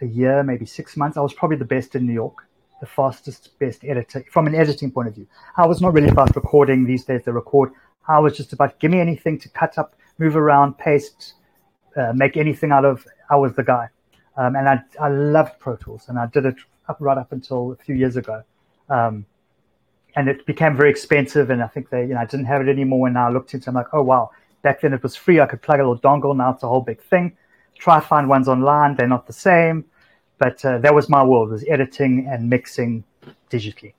a 0.00 0.06
year, 0.06 0.42
maybe 0.42 0.64
six 0.64 0.96
months, 0.96 1.16
I 1.16 1.20
was 1.20 1.34
probably 1.34 1.56
the 1.56 1.64
best 1.76 1.96
in 1.96 2.06
New 2.06 2.12
York, 2.12 2.46
the 2.80 2.86
fastest, 2.86 3.58
best 3.58 3.84
editor 3.84 4.24
from 4.30 4.46
an 4.46 4.54
editing 4.54 4.90
point 4.90 5.08
of 5.08 5.14
view. 5.14 5.26
I 5.56 5.66
was 5.66 5.80
not 5.80 5.92
really 5.92 6.08
about 6.08 6.34
recording 6.36 6.84
these 6.84 7.04
days. 7.04 7.22
They 7.24 7.32
record. 7.32 7.72
I 8.06 8.18
was 8.18 8.36
just 8.36 8.52
about 8.52 8.78
give 8.78 8.90
me 8.90 9.00
anything 9.00 9.38
to 9.40 9.48
cut 9.48 9.76
up, 9.76 9.94
move 10.20 10.36
around, 10.36 10.78
paste, 10.78 11.34
uh, 11.96 12.12
make 12.14 12.36
anything 12.36 12.70
out 12.70 12.84
of. 12.84 13.04
I 13.28 13.36
was 13.36 13.54
the 13.54 13.64
guy, 13.64 13.88
um, 14.36 14.54
and 14.54 14.68
I 14.68 14.80
I 15.00 15.08
loved 15.08 15.58
Pro 15.58 15.74
Tools, 15.76 16.04
and 16.08 16.18
I 16.18 16.26
did 16.26 16.44
it 16.46 16.56
up 16.88 16.98
right 17.00 17.18
up 17.18 17.32
until 17.32 17.72
a 17.72 17.76
few 17.76 17.96
years 17.96 18.16
ago. 18.16 18.42
Um, 18.88 19.26
and 20.16 20.28
it 20.28 20.44
became 20.46 20.76
very 20.76 20.90
expensive. 20.90 21.50
And 21.50 21.62
I 21.62 21.68
think 21.68 21.90
they, 21.90 22.02
you 22.02 22.14
know, 22.14 22.20
I 22.20 22.26
didn't 22.26 22.46
have 22.46 22.60
it 22.62 22.68
anymore. 22.68 23.06
And 23.06 23.14
now 23.14 23.28
I 23.28 23.30
looked 23.30 23.54
into, 23.54 23.64
it, 23.64 23.68
I'm 23.68 23.74
like, 23.74 23.92
oh 23.92 24.02
wow, 24.02 24.30
back 24.62 24.80
then 24.80 24.92
it 24.92 25.02
was 25.02 25.16
free. 25.16 25.40
I 25.40 25.46
could 25.46 25.62
plug 25.62 25.80
a 25.80 25.82
little 25.82 25.98
dongle. 25.98 26.36
Now 26.36 26.50
it's 26.52 26.62
a 26.62 26.68
whole 26.68 26.80
big 26.80 27.00
thing. 27.00 27.36
Try 27.78 28.00
to 28.00 28.06
find 28.06 28.28
ones 28.28 28.48
online. 28.48 28.96
They're 28.96 29.08
not 29.08 29.26
the 29.26 29.32
same. 29.32 29.84
But 30.38 30.64
uh, 30.64 30.78
that 30.78 30.94
was 30.94 31.08
my 31.08 31.22
world: 31.22 31.50
was 31.50 31.64
editing 31.68 32.26
and 32.30 32.48
mixing 32.48 33.04
digitally. 33.50 33.92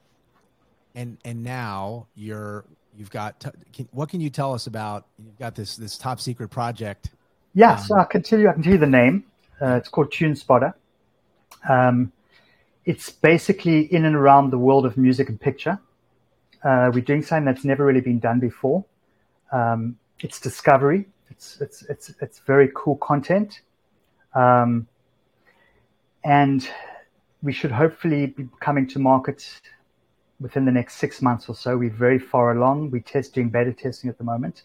And 0.96 1.18
and 1.24 1.44
now 1.44 2.08
you're 2.16 2.66
you've 3.02 3.10
got 3.10 3.40
t- 3.40 3.50
can, 3.74 3.90
what 3.92 4.10
can 4.10 4.22
you 4.22 4.30
tell 4.30 4.54
us 4.54 4.68
about 4.68 5.08
you've 5.18 5.40
got 5.40 5.56
this 5.56 5.76
this 5.76 5.98
top 5.98 6.20
secret 6.22 6.50
project 6.50 7.10
Yeah, 7.56 7.74
Um, 7.74 7.78
so 7.80 7.96
I 7.98 8.04
can 8.06 8.22
tell 8.22 8.40
you, 8.40 8.48
I 8.48 8.54
can 8.54 8.62
tell 8.62 8.74
you 8.74 8.78
the 8.78 8.86
name. 8.86 9.26
Uh, 9.60 9.76
it's 9.76 9.90
called 9.90 10.12
Tunespotter. 10.12 10.74
Um, 11.68 12.12
it's 12.86 13.10
basically 13.10 13.92
in 13.94 14.06
and 14.06 14.16
around 14.16 14.52
the 14.52 14.58
world 14.58 14.86
of 14.86 14.98
music 14.98 15.30
and 15.30 15.40
picture. 15.40 15.80
Uh, 16.64 16.92
we're 16.94 17.02
doing 17.02 17.24
something 17.24 17.46
that's 17.46 17.66
never 17.66 17.84
really 17.84 18.02
been 18.02 18.20
done 18.20 18.40
before. 18.40 18.86
Um, 19.52 19.98
it's 20.20 20.40
discovery. 20.40 21.08
It's 21.32 21.60
it's 21.60 21.82
it's 21.90 22.14
it's 22.22 22.40
very 22.40 22.70
cool 22.76 22.98
content, 22.98 23.62
um, 24.36 24.88
and 26.24 26.70
we 27.42 27.52
should 27.52 27.72
hopefully 27.72 28.28
be 28.28 28.48
coming 28.60 28.86
to 28.90 29.00
market 29.00 29.40
within 30.42 30.66
the 30.66 30.72
next 30.72 30.96
six 30.96 31.22
months 31.22 31.48
or 31.48 31.56
so. 31.56 31.78
We're 31.78 31.90
very 31.90 32.20
far 32.20 32.52
along. 32.52 32.92
We're 32.92 33.02
testing 33.02 33.50
beta 33.50 33.72
testing 33.74 34.10
at 34.10 34.18
the 34.18 34.24
moment, 34.24 34.64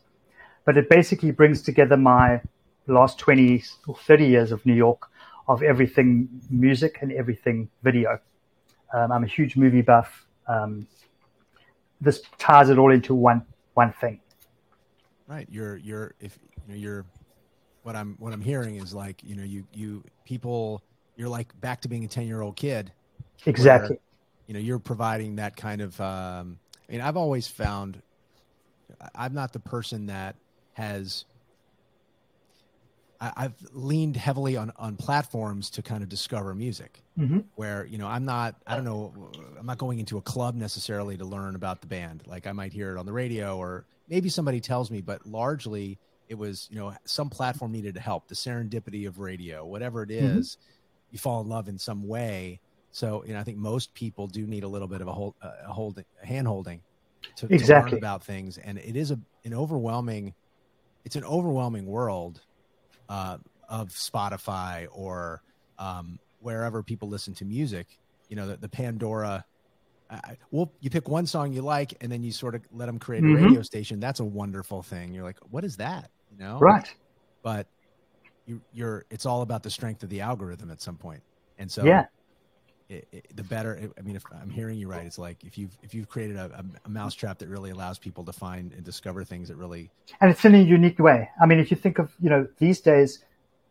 but 0.65 0.77
it 0.77 0.89
basically 0.89 1.31
brings 1.31 1.63
together 1.63 1.97
my 1.97 2.41
last 2.89 3.19
20 3.19 3.63
or 3.87 3.97
30 3.97 4.27
years 4.27 4.53
of 4.53 4.65
New 4.67 4.75
York 4.75 5.09
of 5.49 5.63
everything 5.63 6.29
music 6.51 6.99
and 7.03 7.13
everything 7.13 7.69
video. 7.83 8.19
Um, 8.93 9.13
I'm 9.13 9.23
a 9.25 9.29
huge 9.29 9.57
movie 9.57 9.83
buff. 9.83 10.27
Um, 10.49 10.89
this 12.01 12.23
ties 12.39 12.71
it 12.71 12.79
all 12.79 12.93
into 12.93 13.15
one 13.15 13.43
one 13.75 13.93
thing. 14.01 14.21
right 15.27 15.47
you're 15.51 15.77
you're 15.77 16.15
if 16.21 16.39
you 16.67 16.73
know 16.73 16.79
you're 16.79 17.05
what 17.83 17.97
i'm 17.97 18.17
what 18.19 18.33
i'm 18.33 18.41
hearing 18.41 18.77
is 18.77 18.95
like 18.95 19.23
you 19.25 19.35
know 19.35 19.43
you 19.43 19.67
you 19.73 20.05
people 20.25 20.83
you're 21.17 21.29
like 21.29 21.59
back 21.61 21.81
to 21.81 21.89
being 21.89 22.05
a 22.05 22.09
10 22.09 22.27
year 22.27 22.43
old 22.43 22.57
kid 22.57 22.93
Exactly. 23.45 23.99
You 24.47 24.55
know 24.55 24.61
you're 24.61 24.79
providing 24.79 25.37
that 25.37 25.57
kind 25.57 25.81
of 25.81 26.01
um 26.01 26.59
i 26.89 26.93
mean 26.93 27.01
i've 27.01 27.17
always 27.17 27.47
found 27.49 28.01
i'm 29.15 29.35
not 29.35 29.53
the 29.53 29.61
person 29.61 30.07
that 30.07 30.37
has 30.73 31.25
I, 33.21 33.33
i've 33.37 33.55
leaned 33.73 34.17
heavily 34.17 34.57
on 34.57 34.73
on 34.77 34.97
platforms 34.97 35.71
to 35.71 35.83
kind 35.83 36.03
of 36.03 36.09
discover 36.09 36.55
music 36.55 37.03
Mhm. 37.19 37.45
where 37.55 37.87
you 37.87 37.99
know 37.99 38.07
i'm 38.07 38.25
not 38.25 38.57
i 38.67 38.75
don't 38.77 38.85
know 38.85 39.13
i'm 39.59 39.67
not 39.67 39.79
going 39.79 39.99
into 39.99 40.19
a 40.19 40.23
club 40.23 40.55
necessarily 40.55 41.17
to 41.17 41.25
learn 41.25 41.55
about 41.57 41.81
the 41.81 41.87
band 41.87 42.23
like 42.27 42.47
i 42.47 42.53
might 42.53 42.73
hear 42.73 42.95
it 42.95 42.99
on 42.99 43.07
the 43.07 43.13
radio 43.13 43.57
or 43.57 43.87
maybe 44.09 44.29
somebody 44.29 44.61
tells 44.61 44.91
me 44.91 45.01
but 45.01 45.25
largely 45.27 45.99
it 46.29 46.35
was 46.35 46.69
you 46.71 46.77
know 46.77 46.95
some 47.07 47.31
platform 47.31 47.73
needed 47.73 47.95
to 47.95 48.01
help 48.01 48.29
the 48.29 48.35
serendipity 48.35 49.07
of 49.09 49.19
radio 49.19 49.65
whatever 49.65 50.03
it 50.03 50.11
Mhm. 50.11 50.57
you 51.11 51.19
fall 51.19 51.41
in 51.41 51.49
love 51.49 51.69
in 51.69 51.79
some 51.79 52.07
way 52.07 52.61
so 52.97 53.23
you 53.27 53.35
know 53.35 53.41
i 53.41 53.43
think 53.43 53.59
most 53.59 53.93
people 53.95 54.27
do 54.27 54.47
need 54.47 54.65
a 54.65 54.69
little 54.69 54.89
bit 54.89 55.03
of 55.03 55.07
a 55.09 55.13
hold 55.13 55.35
a 55.43 55.71
holding 55.71 56.05
a 56.23 56.27
hand 56.27 56.49
holding 56.49 56.81
to, 57.37 57.47
to 57.49 57.67
learn 57.67 57.93
about 57.93 58.25
things 58.25 58.57
and 58.57 58.79
it 58.79 58.97
is 58.97 59.11
a 59.11 59.19
an 59.45 59.53
overwhelming 59.53 60.35
it's 61.05 61.15
an 61.17 61.25
overwhelming 61.25 61.85
world 61.85 62.41
uh, 63.11 63.37
of 63.69 63.91
spotify 63.91 64.87
or 64.91 65.43
um, 65.79 66.19
wherever 66.39 66.83
people 66.83 67.09
listen 67.09 67.35
to 67.35 67.45
music 67.45 67.87
you 68.31 68.37
know 68.37 68.47
the, 68.47 68.57
the 68.57 68.69
pandora 68.69 69.45
I, 70.09 70.37
well 70.51 70.73
you 70.81 70.89
pick 70.89 71.07
one 71.09 71.27
song 71.27 71.53
you 71.53 71.61
like 71.61 71.95
and 72.01 72.11
then 72.11 72.23
you 72.23 72.33
sort 72.33 72.55
of 72.55 72.63
let 72.71 72.87
them 72.87 72.99
create 72.99 73.25
a 73.25 73.27
Mhm. 73.27 73.47
radio 73.47 73.63
station 73.63 74.01
that's 74.01 74.21
a 74.21 74.25
wonderful 74.25 74.83
thing 74.83 75.13
you're 75.13 75.25
like 75.25 75.39
what 75.51 75.65
is 75.65 75.77
that 75.77 76.11
you 76.31 76.39
know 76.39 76.61
Right. 76.61 76.89
but 77.43 77.67
you, 78.47 78.63
you're 78.73 79.05
it's 79.11 79.27
all 79.27 79.43
about 79.43 79.63
the 79.63 79.71
strength 79.71 80.03
of 80.03 80.09
the 80.09 80.23
algorithm 80.23 80.71
at 80.71 80.81
some 80.81 80.97
point. 80.97 81.19
point 81.19 81.23
and 81.59 81.71
so 81.71 81.85
Yeah. 81.85 82.07
It, 82.89 83.09
it, 83.13 83.37
the 83.37 83.43
better 83.43 83.91
i 83.99 84.01
mean 84.03 84.17
if 84.17 84.25
i'm 84.41 84.51
hearing 84.51 84.79
you 84.79 84.89
right 84.89 85.07
it's 85.07 85.19
like 85.19 85.43
if 85.45 85.59
you've 85.59 85.77
if 85.83 85.93
you've 85.93 86.09
created 86.09 86.37
a, 86.37 86.65
a, 86.85 86.89
mousetrap 86.89 87.39
that 87.39 87.49
really 87.49 87.71
allows 87.71 87.99
people 87.99 88.25
to 88.25 88.33
find 88.33 88.73
and 88.73 88.85
discover 88.85 89.25
things 89.25 89.49
that 89.49 89.57
really 89.57 89.91
And 90.21 90.31
it's 90.31 90.45
in 90.45 90.55
a 90.55 90.59
unique 90.59 90.99
way. 90.99 91.29
I 91.41 91.47
mean, 91.47 91.59
if 91.59 91.71
you 91.71 91.77
think 91.77 91.99
of, 91.99 92.13
you 92.21 92.31
know, 92.31 92.47
these 92.59 92.81
days, 92.81 93.25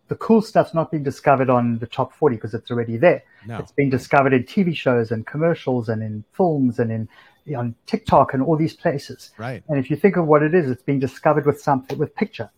the 0.08 0.16
cool 0.16 0.42
stuff's 0.42 0.74
not 0.74 0.92
being 0.92 1.04
discovered 1.04 1.50
on 1.50 1.80
the 1.80 1.88
top 1.88 2.14
40 2.14 2.36
because 2.36 2.54
it's 2.54 2.70
already 2.70 2.98
there. 2.98 3.24
no 3.48 3.58
It's 3.58 3.72
being 3.72 3.90
discovered 3.90 4.34
in 4.34 4.44
TV 4.44 4.76
shows 4.76 5.12
and 5.12 5.26
commercials 5.26 5.90
and 5.90 6.04
in 6.04 6.24
films 6.34 6.80
and 6.80 6.92
in 6.92 7.10
on 7.56 7.76
TikTok 7.86 8.34
and 8.34 8.42
all 8.42 8.58
these 8.58 8.76
places. 8.76 9.32
right 9.38 9.64
And 9.68 9.78
if 9.80 9.90
you 9.90 9.96
think 9.96 10.18
of 10.18 10.26
what 10.28 10.44
it 10.44 10.54
is, 10.54 10.70
it's 10.70 10.84
being 10.84 11.00
discovered 11.00 11.46
with 11.46 11.62
something 11.62 11.98
with 11.98 12.16
picture. 12.16 12.50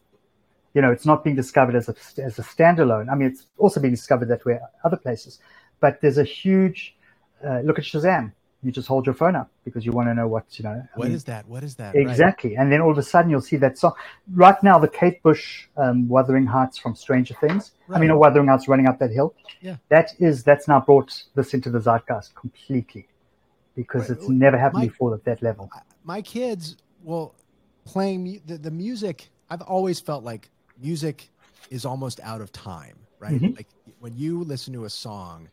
You 0.74 0.82
know, 0.82 0.91
it's 0.91 1.05
not 1.05 1.24
being 1.24 1.36
discovered 1.36 1.76
as 1.76 1.89
a 1.89 1.95
as 2.22 2.38
a 2.39 2.43
standalone. 2.43 3.10
I 3.12 3.16
mean, 3.16 3.30
it's 3.30 3.47
also 3.58 3.80
being 3.80 3.93
discovered 3.93 4.28
that 4.28 4.45
way 4.45 4.60
other 4.84 4.97
places. 4.97 5.39
But 5.80 6.01
there's 6.01 6.17
a 6.17 6.23
huge 6.23 6.95
uh, 7.45 7.59
look 7.61 7.78
at 7.80 7.86
Shazam. 7.86 8.34
You 8.63 8.71
just 8.71 8.88
hold 8.88 9.05
your 9.05 9.13
phone 9.13 9.36
up 9.36 9.51
because 9.63 9.86
you 9.86 9.91
want 9.91 10.09
to 10.09 10.15
know 10.15 10.28
what 10.28 10.45
you 10.57 10.63
know. 10.63 10.71
I 10.93 10.97
What 10.97 11.07
is 11.09 11.28
mean, 11.28 11.36
that 11.36 11.47
what 11.47 11.63
is 11.63 11.75
that 11.75 11.93
Right. 11.93 12.01
Exactly. 12.07 12.55
And 12.57 12.71
then 12.71 12.82
all 12.82 12.91
of 12.91 12.97
a 12.97 13.03
sudden 13.03 13.30
you'll 13.30 13.39
see 13.41 13.55
that 13.57 13.78
song. 13.78 13.93
Right 14.34 14.61
now, 14.63 14.80
the 14.80 14.88
Kate 14.88 15.21
Bush 15.21 15.67
um, 15.78 16.07
Wuthering 16.07 16.47
Heights 16.47 16.78
from 16.80 16.95
Stranger 16.95 17.36
Things. 17.39 17.71
I 17.93 17.99
mean, 17.99 18.09
Right. 18.09 18.15
or 18.15 18.17
Wuthering 18.17 18.47
Heights 18.47 18.67
running 18.67 18.88
up 18.88 18.97
that 18.99 19.11
hill. 19.11 19.36
Yeah. 19.61 19.75
That 19.89 20.15
is, 20.19 20.43
that's 20.43 20.67
now 20.67 20.80
brought 20.82 21.23
this 21.36 21.53
into 21.53 21.69
the 21.69 21.80
zeitgeist 21.80 22.34
completely 22.34 23.07
because 23.75 24.09
Right. 24.09 24.17
it's 24.17 24.28
never 24.28 24.57
happened 24.57 24.82
Mike- 24.82 24.89
before 24.91 25.13
at 25.13 25.23
that 25.25 25.43
level. 25.43 25.69
my 26.03 26.21
kids 26.23 26.78
well 27.03 27.36
playing 27.86 28.41
the, 28.47 28.57
the 28.57 28.71
music 28.71 29.30
i've 29.51 29.61
always 29.61 29.99
felt 29.99 30.23
like 30.23 30.49
music 30.82 31.30
is 31.69 31.86
almost 31.86 32.19
out 32.23 32.41
of 32.41 32.51
time 32.51 32.97
right 33.19 33.39
Mhm. 33.39 33.55
like 33.55 33.67
when 33.99 34.15
you 34.17 34.43
listen 34.43 34.73
to 34.73 34.86
a 34.86 34.89
song 34.89 35.47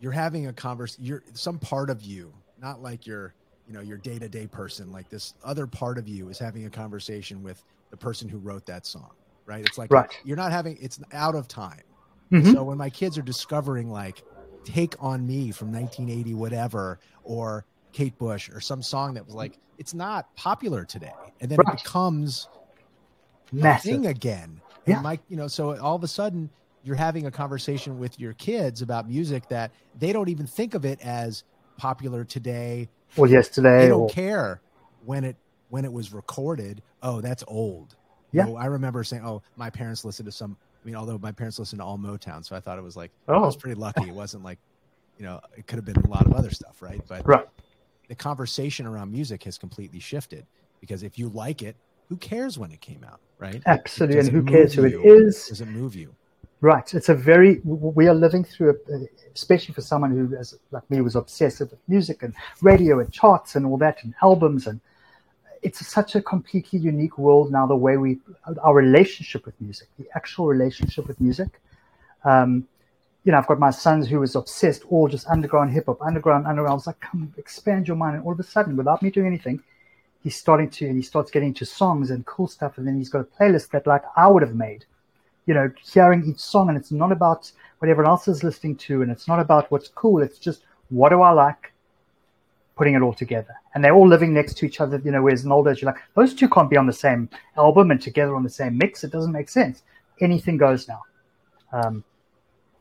you're 0.00 0.12
having 0.12 0.48
a 0.48 0.54
converse 0.54 0.98
you're 0.98 1.24
some 1.34 1.60
part 1.60 1.90
of 1.90 2.02
you 2.02 2.34
not 2.58 2.82
like 2.82 3.06
your 3.06 3.34
you 3.66 3.74
know 3.74 3.82
your 3.82 3.98
day-to-day 3.98 4.48
person 4.48 4.92
like 4.92 5.08
this 5.10 5.34
other 5.44 5.68
part 5.68 5.98
of 5.98 6.08
you 6.08 6.30
is 6.30 6.40
having 6.40 6.66
a 6.66 6.70
conversation 6.70 7.42
with 7.42 7.64
the 7.92 7.98
person 7.98 8.28
who 8.28 8.38
wrote 8.40 8.66
that 8.66 8.86
song 8.86 9.12
right 9.46 9.64
it's 9.64 9.78
like 9.78 9.92
Right. 9.92 10.10
you're 10.22 10.38
not 10.38 10.52
having 10.52 10.78
it's 10.80 11.00
out 11.12 11.36
of 11.36 11.48
time 11.48 11.82
Mhm. 12.30 12.54
so 12.54 12.64
when 12.64 12.78
my 12.78 12.90
kids 12.90 13.18
are 13.18 13.22
discovering 13.22 13.90
like 13.90 14.24
"Take 14.64 14.94
on 15.00 15.26
Me" 15.26 15.50
from 15.52 15.70
1980, 15.70 16.34
whatever, 16.34 17.00
or 17.24 17.66
Kate 17.92 18.18
Bush, 18.18 18.48
or 18.50 18.60
some 18.60 18.82
song 18.82 19.14
that 19.14 19.26
was 19.26 19.34
like 19.34 19.58
it's 19.78 19.94
not 19.94 20.34
popular 20.36 20.84
today, 20.86 21.34
and 21.40 21.50
then 21.50 21.60
Right. 21.60 21.62
it 21.62 21.70
becomes 21.70 22.48
a 23.62 23.68
Massive. 23.68 23.76
thing 23.76 24.06
again. 24.06 24.62
Yeah. 24.86 24.86
And 24.86 25.02
my, 25.02 25.20
you 25.28 25.36
know, 25.36 25.48
so 25.48 25.78
all 25.78 25.96
of 25.96 26.02
a 26.04 26.08
sudden 26.08 26.50
you're 26.82 26.96
having 26.96 27.26
a 27.26 27.30
conversation 27.30 27.98
with 27.98 28.18
your 28.18 28.32
kids 28.34 28.82
about 28.82 29.08
music 29.08 29.48
that 29.48 29.70
they 29.98 30.12
don't 30.12 30.28
even 30.28 30.46
think 30.46 30.74
of 30.74 30.84
it 30.84 31.00
as 31.02 31.44
popular 31.76 32.24
today. 32.24 32.88
Or 33.16 33.26
yesterday. 33.26 33.82
They 33.82 33.88
don't 33.88 34.02
Or, 34.02 34.08
care 34.08 34.60
when 35.04 35.24
it 35.24 35.36
when 35.68 35.84
it 35.84 35.92
was 35.92 36.12
recorded. 36.12 36.82
Oh, 37.02 37.20
that's 37.20 37.44
old. 37.46 37.96
Yeah. 38.32 38.48
I 38.50 38.66
remember 38.66 39.02
saying, 39.02 39.24
"Oh, 39.24 39.42
my 39.56 39.70
parents 39.70 40.04
listened 40.04 40.26
to 40.26 40.32
some." 40.32 40.56
I 40.82 40.86
mean, 40.86 40.94
although 40.94 41.18
my 41.18 41.32
parents 41.32 41.58
listened 41.58 41.80
to 41.80 41.84
all 41.84 41.98
Motown, 41.98 42.44
so 42.44 42.56
I 42.56 42.60
thought 42.60 42.78
it 42.78 42.84
was 42.84 42.96
like 42.96 43.10
oh. 43.28 43.34
I 43.34 43.36
oh, 43.38 43.40
was 43.42 43.56
pretty 43.56 43.78
lucky. 43.78 44.08
It 44.08 44.14
wasn't 44.14 44.44
like, 44.44 44.58
you 45.18 45.24
know, 45.24 45.40
it 45.56 45.66
could 45.66 45.76
have 45.76 45.84
been 45.84 45.96
a 45.96 46.08
lot 46.08 46.26
of 46.26 46.32
other 46.32 46.50
stuff, 46.50 46.80
right? 46.80 47.00
But 47.08 47.26
right. 47.26 47.46
the 48.08 48.14
conversation 48.14 48.86
around 48.86 49.10
music 49.10 49.42
has 49.44 49.58
completely 49.58 50.00
shifted 50.00 50.46
because 50.80 51.02
if 51.02 51.18
you 51.18 51.28
like 51.28 51.62
it, 51.62 51.76
who 52.08 52.16
cares 52.16 52.58
when 52.58 52.70
it 52.72 52.80
came 52.80 53.04
out, 53.04 53.20
right? 53.38 53.62
Absolutely, 53.66 54.20
and 54.20 54.28
who 54.28 54.42
cares 54.42 54.74
who 54.74 54.84
it 54.84 54.92
you? 54.92 55.02
is? 55.02 55.48
Does 55.48 55.60
it 55.60 55.68
move 55.68 55.94
you? 55.94 56.14
Right. 56.62 56.92
It's 56.92 57.08
a 57.08 57.14
very, 57.14 57.60
we 57.64 58.06
are 58.06 58.14
living 58.14 58.44
through, 58.44 58.78
a, 58.92 59.08
especially 59.34 59.72
for 59.72 59.80
someone 59.80 60.10
who, 60.10 60.36
as, 60.36 60.58
like 60.70 60.88
me, 60.90 61.00
was 61.00 61.16
obsessive 61.16 61.70
with 61.70 61.80
music 61.88 62.22
and 62.22 62.34
radio 62.60 63.00
and 63.00 63.10
charts 63.10 63.56
and 63.56 63.64
all 63.64 63.78
that 63.78 64.04
and 64.04 64.14
albums. 64.22 64.66
And 64.66 64.78
it's 65.62 65.86
such 65.86 66.16
a 66.16 66.22
completely 66.22 66.78
unique 66.78 67.16
world 67.16 67.50
now, 67.50 67.66
the 67.66 67.76
way 67.76 67.96
we, 67.96 68.18
our 68.62 68.74
relationship 68.74 69.46
with 69.46 69.58
music, 69.58 69.88
the 69.98 70.06
actual 70.14 70.46
relationship 70.46 71.08
with 71.08 71.18
music. 71.18 71.48
Um, 72.24 72.68
you 73.24 73.32
know, 73.32 73.38
I've 73.38 73.46
got 73.46 73.58
my 73.58 73.70
sons 73.70 74.08
who 74.08 74.20
was 74.20 74.34
obsessed, 74.36 74.84
all 74.90 75.08
just 75.08 75.26
underground 75.28 75.70
hip 75.70 75.86
hop, 75.86 76.02
underground, 76.02 76.46
underground. 76.46 76.72
I 76.72 76.74
was 76.74 76.86
like, 76.86 77.00
come 77.00 77.32
expand 77.38 77.88
your 77.88 77.96
mind. 77.96 78.16
And 78.16 78.24
all 78.26 78.32
of 78.32 78.40
a 78.40 78.42
sudden, 78.42 78.76
without 78.76 79.02
me 79.02 79.10
doing 79.10 79.26
anything, 79.26 79.62
he's 80.22 80.36
starting 80.36 80.68
to, 80.70 80.86
and 80.86 80.96
he 80.96 81.02
starts 81.02 81.30
getting 81.30 81.48
into 81.48 81.64
songs 81.64 82.10
and 82.10 82.26
cool 82.26 82.48
stuff. 82.48 82.76
And 82.76 82.86
then 82.86 82.96
he's 82.98 83.08
got 83.08 83.20
a 83.20 83.24
playlist 83.24 83.70
that 83.70 83.86
like 83.86 84.02
I 84.14 84.26
would 84.26 84.42
have 84.42 84.54
made 84.54 84.84
you 85.50 85.54
know, 85.58 85.68
hearing 85.94 86.22
each 86.30 86.38
song, 86.38 86.68
and 86.68 86.78
it's 86.80 86.92
not 87.02 87.10
about 87.18 87.42
what 87.78 87.90
everyone 87.90 88.10
else 88.14 88.28
is 88.28 88.44
listening 88.48 88.76
to, 88.86 89.02
and 89.02 89.10
it's 89.14 89.26
not 89.26 89.40
about 89.46 89.64
what's 89.72 89.88
cool. 90.02 90.22
It's 90.26 90.38
just 90.38 90.60
what 90.98 91.08
do 91.08 91.18
I 91.22 91.32
like, 91.32 91.72
putting 92.76 92.94
it 92.94 93.02
all 93.02 93.16
together, 93.24 93.54
and 93.74 93.82
they're 93.82 93.98
all 93.98 94.06
living 94.16 94.32
next 94.32 94.54
to 94.58 94.66
each 94.68 94.80
other. 94.80 94.96
You 95.04 95.12
know, 95.12 95.22
whereas 95.24 95.44
in 95.44 95.50
old 95.50 95.66
age, 95.66 95.82
you're 95.82 95.92
like 95.92 96.00
those 96.14 96.34
two 96.34 96.48
can't 96.48 96.70
be 96.70 96.76
on 96.76 96.86
the 96.86 97.00
same 97.06 97.28
album 97.56 97.90
and 97.90 98.00
together 98.00 98.34
on 98.36 98.44
the 98.44 98.56
same 98.62 98.74
mix. 98.78 99.02
It 99.02 99.10
doesn't 99.10 99.32
make 99.32 99.48
sense. 99.48 99.82
Anything 100.20 100.56
goes 100.66 100.86
now. 100.86 101.02
Um, 101.72 102.04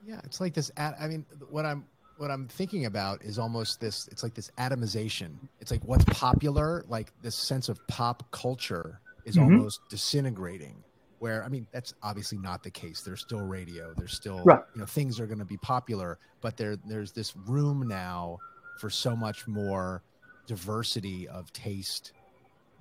Yeah, 0.06 0.22
it's 0.24 0.40
like 0.42 0.54
this. 0.54 0.72
At, 0.78 0.96
I 1.00 1.08
mean, 1.08 1.26
what 1.50 1.66
I'm 1.66 1.82
what 2.18 2.30
I'm 2.32 2.48
thinking 2.48 2.86
about 2.86 3.24
is 3.24 3.40
almost 3.40 3.80
this. 3.80 4.08
It's 4.12 4.24
like 4.26 4.36
this 4.40 4.52
atomization. 4.58 5.32
It's 5.62 5.72
like 5.72 5.84
what's 5.92 6.06
popular, 6.26 6.84
like 6.88 7.08
this 7.22 7.36
sense 7.36 7.70
of 7.70 7.78
pop 7.88 8.18
culture, 8.32 9.00
is 9.26 9.36
Mhm. 9.38 9.44
almost 9.44 9.80
disintegrating. 9.90 10.76
Where 11.20 11.44
I 11.44 11.50
mean, 11.50 11.68
that's 11.72 11.94
obviously 12.02 12.38
not 12.38 12.64
the 12.64 12.72
case. 12.72 13.02
There's 13.02 13.22
still 13.22 13.42
radio. 13.42 13.94
There's 13.96 14.14
still 14.14 14.44
Right. 14.46 14.62
you 14.74 14.80
know 14.82 14.86
things 14.88 15.20
are 15.20 15.28
going 15.28 15.40
to 15.40 15.46
be 15.46 15.58
popular, 15.58 16.18
but 16.42 16.58
there 16.58 16.76
there's 16.88 17.12
this 17.12 17.36
room 17.36 17.88
now 17.88 18.38
for 18.80 18.90
so 18.90 19.16
much 19.16 19.48
more 19.48 20.02
diversity 20.48 21.28
of 21.28 21.52
taste. 21.54 22.14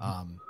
Um, 0.00 0.40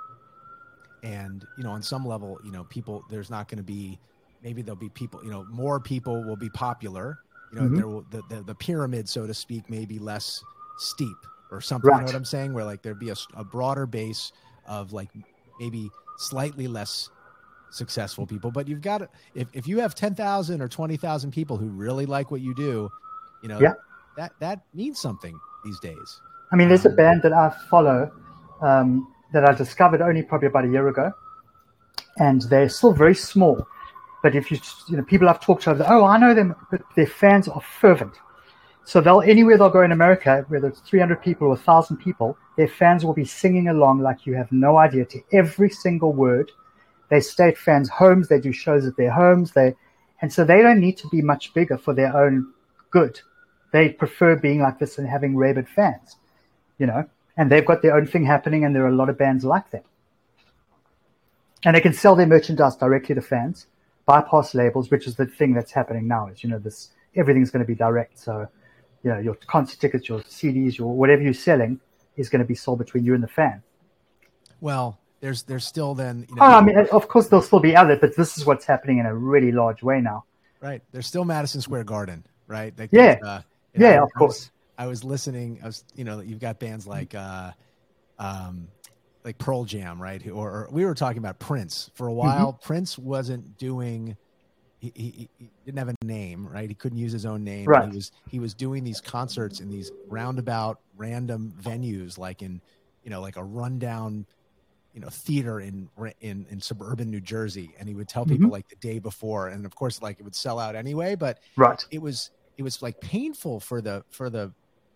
and 1.03 1.45
you 1.57 1.63
know, 1.63 1.71
on 1.71 1.81
some 1.81 2.05
level, 2.05 2.39
you 2.43 2.51
know, 2.51 2.65
people 2.65 3.03
there's 3.09 3.29
not 3.29 3.47
going 3.47 3.57
to 3.57 3.63
be 3.63 3.99
maybe 4.43 4.61
there'll 4.61 4.79
be 4.79 4.89
people 4.89 5.23
you 5.23 5.29
know 5.31 5.43
more 5.49 5.79
people 5.79 6.23
will 6.23 6.37
be 6.37 6.49
popular 6.51 7.19
you 7.51 7.59
know 7.59 7.65
Mhm. 7.67 7.75
there 7.75 7.87
will 7.89 8.05
the, 8.09 8.21
the 8.29 8.41
the 8.43 8.55
pyramid 8.55 9.09
so 9.09 9.27
to 9.27 9.33
speak 9.33 9.69
may 9.69 9.83
be 9.85 9.99
less 9.99 10.41
steep 10.77 11.17
or 11.51 11.59
something 11.59 11.89
you 11.91 11.97
know 11.99 12.05
what 12.05 12.15
i'm 12.15 12.23
saying 12.23 12.53
where 12.53 12.63
like 12.63 12.81
there'd 12.81 12.99
be 12.99 13.09
a, 13.09 13.15
a 13.35 13.43
broader 13.43 13.85
base 13.85 14.31
of 14.65 14.93
like 14.93 15.09
maybe 15.59 15.89
slightly 16.19 16.69
less 16.69 17.09
successful 17.71 18.25
people 18.25 18.51
but 18.51 18.67
you've 18.67 18.81
got 18.81 18.99
to 18.99 19.09
if, 19.35 19.47
if 19.53 19.67
you 19.67 19.79
have 19.79 19.93
10,000 19.95 20.61
or 20.61 20.67
20,000 20.67 21.31
people 21.31 21.57
who 21.57 21.67
really 21.67 22.05
like 22.05 22.31
what 22.31 22.41
you 22.41 22.55
do 22.55 22.89
you 23.43 23.49
know 23.49 23.59
Yeah. 23.59 23.73
that 24.17 24.31
that 24.39 24.61
means 24.73 24.99
something 24.99 25.39
these 25.63 25.79
days 25.79 26.21
I 26.51 26.55
mean, 26.55 26.67
there's 26.69 26.85
a 26.85 26.89
band 26.89 27.21
that 27.23 27.33
I 27.33 27.53
follow 27.69 28.11
um, 28.61 29.07
that 29.33 29.45
I 29.45 29.53
discovered 29.53 30.01
only 30.01 30.23
probably 30.23 30.47
about 30.47 30.65
a 30.65 30.69
year 30.69 30.87
ago, 30.87 31.11
and 32.17 32.41
they're 32.43 32.69
still 32.69 32.93
very 32.93 33.15
small. 33.15 33.65
But 34.23 34.35
if 34.35 34.51
you, 34.51 34.57
you 34.89 34.97
know, 34.97 35.03
people 35.03 35.29
I've 35.29 35.39
talked 35.41 35.63
to, 35.63 35.75
they're, 35.75 35.91
oh, 35.91 36.03
I 36.05 36.17
know 36.17 36.33
them, 36.33 36.55
but 36.71 36.81
their 36.95 37.05
fans 37.07 37.47
are 37.47 37.61
fervent. 37.61 38.13
So 38.83 38.99
they'll 38.99 39.21
anywhere 39.21 39.57
they'll 39.57 39.69
go 39.69 39.83
in 39.83 39.91
America, 39.91 40.43
whether 40.47 40.67
it's 40.67 40.79
300 40.81 41.21
people 41.21 41.47
or 41.47 41.51
1,000 41.51 41.97
people, 41.97 42.35
their 42.57 42.67
fans 42.67 43.05
will 43.05 43.13
be 43.13 43.25
singing 43.25 43.67
along 43.67 43.99
like 43.99 44.25
you 44.25 44.33
have 44.33 44.51
no 44.51 44.77
idea 44.77 45.05
to 45.05 45.21
every 45.31 45.69
single 45.69 46.13
word. 46.13 46.51
They 47.09 47.19
stay 47.19 47.49
at 47.49 47.57
fans' 47.57 47.89
homes. 47.89 48.27
They 48.27 48.39
do 48.39 48.51
shows 48.51 48.85
at 48.85 48.97
their 48.97 49.11
homes. 49.11 49.51
They, 49.51 49.75
and 50.21 50.31
so 50.31 50.43
they 50.43 50.61
don't 50.61 50.79
need 50.79 50.97
to 50.97 51.07
be 51.09 51.21
much 51.21 51.53
bigger 51.53 51.77
for 51.77 51.93
their 51.93 52.15
own 52.15 52.53
good. 52.91 53.19
They 53.71 53.89
prefer 53.89 54.35
being 54.35 54.61
like 54.61 54.79
this 54.79 54.97
and 54.97 55.07
having 55.07 55.35
rabid 55.35 55.67
fans 55.67 56.17
you 56.79 56.87
know, 56.87 57.07
and 57.37 57.51
they've 57.51 57.65
got 57.65 57.83
their 57.83 57.95
own 57.95 58.07
thing 58.07 58.25
happening, 58.25 58.65
and 58.65 58.75
there 58.75 58.83
are 58.83 58.89
a 58.89 58.95
lot 58.95 59.09
of 59.09 59.17
bands 59.17 59.45
like 59.45 59.69
that. 59.71 59.85
And 61.63 61.75
they 61.75 61.81
can 61.81 61.93
sell 61.93 62.15
their 62.15 62.25
merchandise 62.25 62.77
directly 62.77 63.13
to 63.13 63.21
fans, 63.21 63.67
bypass 64.05 64.55
labels, 64.55 64.89
which 64.89 65.05
is 65.05 65.15
the 65.15 65.27
thing 65.27 65.53
that's 65.53 65.71
happening 65.71 66.07
now. 66.07 66.27
Is 66.27 66.41
you 66.43 66.49
know 66.49 66.57
this 66.57 66.89
everything's 67.15 67.51
going 67.51 67.63
to 67.63 67.67
be 67.67 67.75
direct. 67.75 68.17
So, 68.17 68.47
you 69.03 69.11
know, 69.11 69.19
your 69.19 69.35
concert 69.35 69.79
tickets, 69.79 70.07
your 70.07 70.21
CDs, 70.21 70.77
your 70.77 70.95
whatever 70.95 71.21
you're 71.21 71.33
selling 71.33 71.79
is 72.15 72.29
going 72.29 72.41
to 72.41 72.47
be 72.47 72.55
sold 72.55 72.79
between 72.79 73.05
you 73.05 73.13
and 73.13 73.21
the 73.21 73.27
fan. 73.27 73.61
well 74.61 74.97
there's 75.21 75.43
there's 75.43 75.65
still 75.65 75.93
then 75.95 76.25
you 76.29 76.35
know 76.35 76.41
Oh, 76.43 76.45
I 76.45 76.61
mean, 76.61 76.77
of 76.77 77.07
course 77.07 77.27
there'll 77.27 77.43
still 77.43 77.59
be 77.59 77.75
other, 77.75 77.95
but 77.95 78.15
this 78.15 78.37
is 78.37 78.45
what's 78.45 78.65
happening 78.65 78.99
in 78.99 79.05
a 79.05 79.13
really 79.15 79.51
large 79.51 79.83
way 79.83 79.99
now. 80.01 80.23
Right. 80.61 80.81
There's 80.91 81.07
still 81.07 81.25
Madison 81.25 81.61
Square 81.61 81.85
Garden, 81.85 82.25
right? 82.47 82.73
Like, 82.77 82.89
Yeah. 82.91 83.17
Uh, 83.23 83.41
Yeah, 83.77 83.89
of 83.89 83.95
I 83.97 84.01
was- 84.03 84.11
course. 84.17 84.51
I 84.77 84.87
was 84.87 85.03
listening. 85.03 85.59
I 85.61 85.67
was, 85.67 85.83
you 85.93 86.05
know, 86.05 86.21
you've 86.21 86.39
got 86.39 86.57
bands 86.59 86.87
like, 86.87 87.13
uh, 87.13 87.51
um, 88.17 88.69
like 89.25 89.37
Pearl 89.37 89.65
Jam, 89.65 90.01
right? 90.01 90.25
Or, 90.29 90.49
or 90.49 90.69
we 90.71 90.85
were 90.85 90.95
talking 90.95 91.17
about 91.17 91.37
Prince 91.39 91.91
for 91.95 92.07
a 92.07 92.13
while. 92.13 92.53
Prince 92.53 92.97
wasn't 92.97 93.57
doing. 93.57 94.15
He, 94.79 94.93
he, 94.95 95.29
he 95.37 95.51
didn't 95.65 95.77
have 95.79 95.89
a 95.89 96.05
name, 96.05 96.47
right? 96.47 96.69
He 96.69 96.75
couldn't 96.75 96.97
use 96.97 97.11
his 97.11 97.25
own 97.25 97.43
name. 97.43 97.65
Right. 97.65 97.89
He 97.89 97.95
was 97.95 98.11
he 98.29 98.39
was 98.39 98.53
doing 98.53 98.85
these 98.85 99.01
concerts 99.01 99.59
in 99.59 99.67
these 99.69 99.91
roundabout, 100.07 100.79
random 100.95 101.53
venues, 101.61 102.17
like 102.17 102.41
in, 102.41 102.61
you 103.03 103.09
know, 103.09 103.19
like 103.19 103.35
a 103.35 103.43
rundown, 103.43 104.25
you 104.93 105.01
know, 105.01 105.09
theater 105.09 105.59
in 105.59 105.89
in 106.21 106.45
in 106.49 106.61
suburban 106.61 107.09
New 107.09 107.21
Jersey, 107.21 107.75
and 107.79 107.87
he 107.87 107.95
would 107.95 108.07
tell 108.07 108.23
mm-hmm. 108.23 108.33
people 108.33 108.49
like 108.49 108.67
the 108.69 108.75
day 108.75 108.99
before, 108.99 109.49
and 109.49 109.65
of 109.65 109.75
course, 109.75 110.01
like 110.01 110.19
it 110.19 110.23
would 110.23 110.35
sell 110.35 110.59
out 110.59 110.75
anyway. 110.75 111.15
But 111.15 111.39
Right. 111.55 111.83
it 111.91 112.01
was 112.01 112.31
it 112.57 112.63
was 112.63 112.81
like 112.81 112.99
painful 112.99 113.59
for 113.59 113.81
the 113.81 114.03
for 114.09 114.29
the 114.29 114.53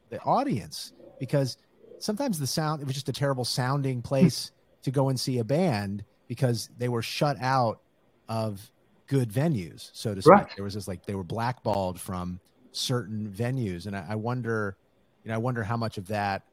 the 0.09 0.19
audience 0.21 0.93
because 1.19 1.57
sometimes 1.99 2.37
the 2.37 2.47
sound 2.47 2.81
it 2.81 2.85
was 2.85 2.93
just 2.93 3.09
a 3.09 3.13
terrible 3.13 3.45
sounding 3.45 3.97
hmm. 3.97 4.01
place 4.01 4.51
to 4.83 4.91
go 4.91 5.09
and 5.09 5.19
see 5.19 5.39
a 5.39 5.43
band 5.43 6.03
because 6.27 6.69
they 6.77 6.89
were 6.89 7.01
shut 7.01 7.37
out 7.39 7.79
of 8.27 8.69
good 9.07 9.31
venues 9.31 9.89
so 9.93 10.13
to 10.13 10.21
speak 10.21 10.31
Right. 10.31 10.47
there 10.55 10.63
was 10.63 10.73
this 10.73 10.87
like 10.87 11.05
they 11.05 11.15
were 11.15 11.23
blackballed 11.23 11.99
from 11.99 12.39
certain 12.71 13.33
venues 13.35 13.85
and 13.85 13.95
I, 13.95 14.05
I 14.09 14.15
wonder 14.15 14.75
you 15.23 15.29
know 15.29 15.35
i 15.35 15.37
wonder 15.37 15.63
how 15.63 15.77
much 15.77 15.97
of 15.97 16.07
that 16.07 16.43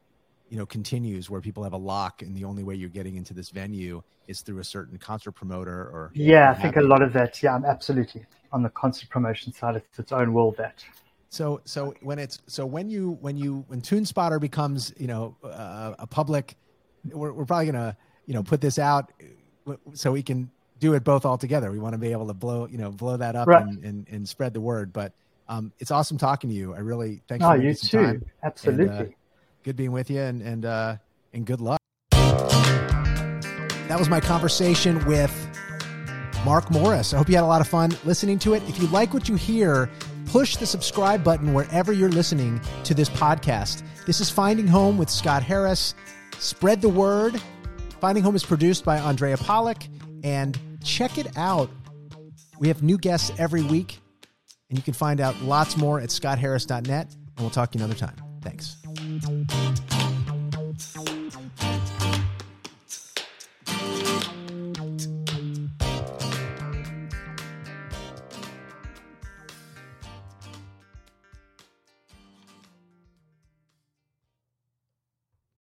you 0.51 0.59
know 0.59 0.67
continues 0.67 1.31
where 1.31 1.41
people 1.41 1.63
have 1.63 1.73
a 1.73 1.79
lock 1.79 2.23
and 2.23 2.37
the 2.37 2.45
only 2.45 2.63
way 2.65 2.75
you're 2.75 2.91
getting 2.91 3.17
into 3.17 3.33
this 3.33 3.51
venue 3.51 4.03
is 4.27 4.43
through 4.43 4.59
a 4.59 4.65
certain 4.65 4.99
concert 4.99 5.33
promoter 5.33 5.73
or 5.73 6.11
Yeah, 6.15 6.51
I 6.51 6.55
think 6.61 6.77
a 6.77 6.81
lot 6.83 7.03
of 7.03 7.13
that. 7.15 7.43
Yeah, 7.43 7.55
i'm 7.55 7.65
absolutely. 7.65 8.27
On 8.53 8.63
the 8.63 8.69
concert 8.71 9.09
promotion 9.09 9.53
side, 9.53 9.77
it's 9.77 9.99
its 9.99 10.13
own 10.13 10.33
world. 10.33 10.57
That. 10.59 10.85
So 11.29 11.61
so 11.65 11.95
when 12.03 12.19
it's 12.19 12.39
so 12.49 12.67
when 12.67 12.91
you 12.91 13.17
when 13.21 13.37
you 13.37 13.65
when 13.69 13.81
TuneSpotter 13.81 14.41
becomes 14.41 14.93
you 14.99 15.07
know 15.07 15.37
uh, 15.45 15.95
a 16.01 16.07
public, 16.07 16.57
we're 17.05 17.33
we're 17.33 17.45
probably 17.45 17.67
gonna 17.67 17.97
you 18.27 18.35
know 18.35 18.43
put 18.43 18.61
this 18.61 18.79
out 18.79 19.13
so 19.95 20.11
we 20.11 20.23
can 20.25 20.51
do 20.79 20.95
it 20.95 21.05
both 21.05 21.25
all 21.25 21.39
together. 21.39 21.71
We 21.71 21.79
want 21.79 21.93
to 21.93 21.99
be 21.99 22.11
able 22.11 22.27
to 22.27 22.35
blow 22.35 22.67
you 22.67 22.79
know 22.79 22.91
blow 22.91 23.17
that 23.17 23.37
up 23.37 23.47
Right. 23.47 23.63
and, 23.63 23.85
and 23.85 24.09
and 24.11 24.29
spread 24.29 24.53
the 24.53 24.61
word. 24.61 24.93
But 24.93 25.13
um, 25.49 25.73
it's 25.79 25.93
awesome 25.93 26.19
talking 26.19 26.51
to 26.51 26.57
you. 26.57 26.75
I 26.75 26.79
really 26.81 27.23
thanks 27.29 27.45
Oh, 27.45 27.51
for 27.53 27.57
you 27.63 27.73
too. 27.75 27.99
time. 27.99 28.23
Absolutely. 28.43 28.87
And, 28.87 29.07
uh, 29.07 29.11
good 29.65 29.77
being 29.77 29.93
with 29.93 30.11
you 30.11 30.21
and 30.21 30.43
and 30.43 30.65
uh, 30.65 30.97
and 31.33 31.47
good 31.47 31.61
luck. 31.61 31.79
That 32.11 33.99
was 33.99 34.09
my 34.09 34.21
conversation 34.21 35.05
with 35.05 35.35
Marc 36.45 36.71
Morris. 36.71 37.13
I 37.13 37.19
hope 37.19 37.29
you 37.29 37.35
had 37.35 37.45
a 37.45 37.47
lot 37.47 37.61
of 37.61 37.69
fun 37.69 37.93
listening 38.05 38.39
to 38.41 38.55
it. 38.55 38.63
If 38.69 38.81
you 38.81 38.87
like 38.89 39.13
what 39.13 39.29
you 39.29 39.35
hear, 39.35 39.91
push 40.27 40.57
the 40.57 40.67
subscribe 40.67 41.25
button 41.25 41.53
wherever 41.53 41.93
you're 41.93 42.09
listening 42.09 42.61
to 42.85 42.95
this 42.95 43.09
podcast. 43.09 43.83
This 44.07 44.21
is 44.21 44.31
Finding 44.31 44.67
Home 44.67 44.97
with 44.97 45.11
Scott 45.11 45.43
Harris. 45.43 45.95
Spread 46.39 46.81
the 46.81 46.89
word. 46.89 47.41
Finding 48.01 48.23
Home 48.25 48.35
is 48.35 48.45
produced 48.45 48.85
by 48.85 48.99
Andrea 48.99 49.37
Pollock, 49.37 49.83
and 50.25 50.59
check 50.83 51.19
it 51.19 51.37
out. 51.37 51.69
We 52.59 52.69
have 52.69 52.83
new 52.83 52.97
guests 52.97 53.33
every 53.39 53.63
week, 53.63 53.99
and 54.69 54.79
you 54.79 54.83
can 54.83 54.95
find 54.95 55.21
out 55.21 55.39
lots 55.43 55.77
more 55.77 56.01
at 56.01 56.09
scottharris.net, 56.09 56.89
and 56.89 57.41
we'll 57.41 57.51
talk 57.51 57.73
to 57.73 57.79
you 57.79 57.85
another 57.85 57.99
time. 57.99 58.17
Thanks. 58.41 58.80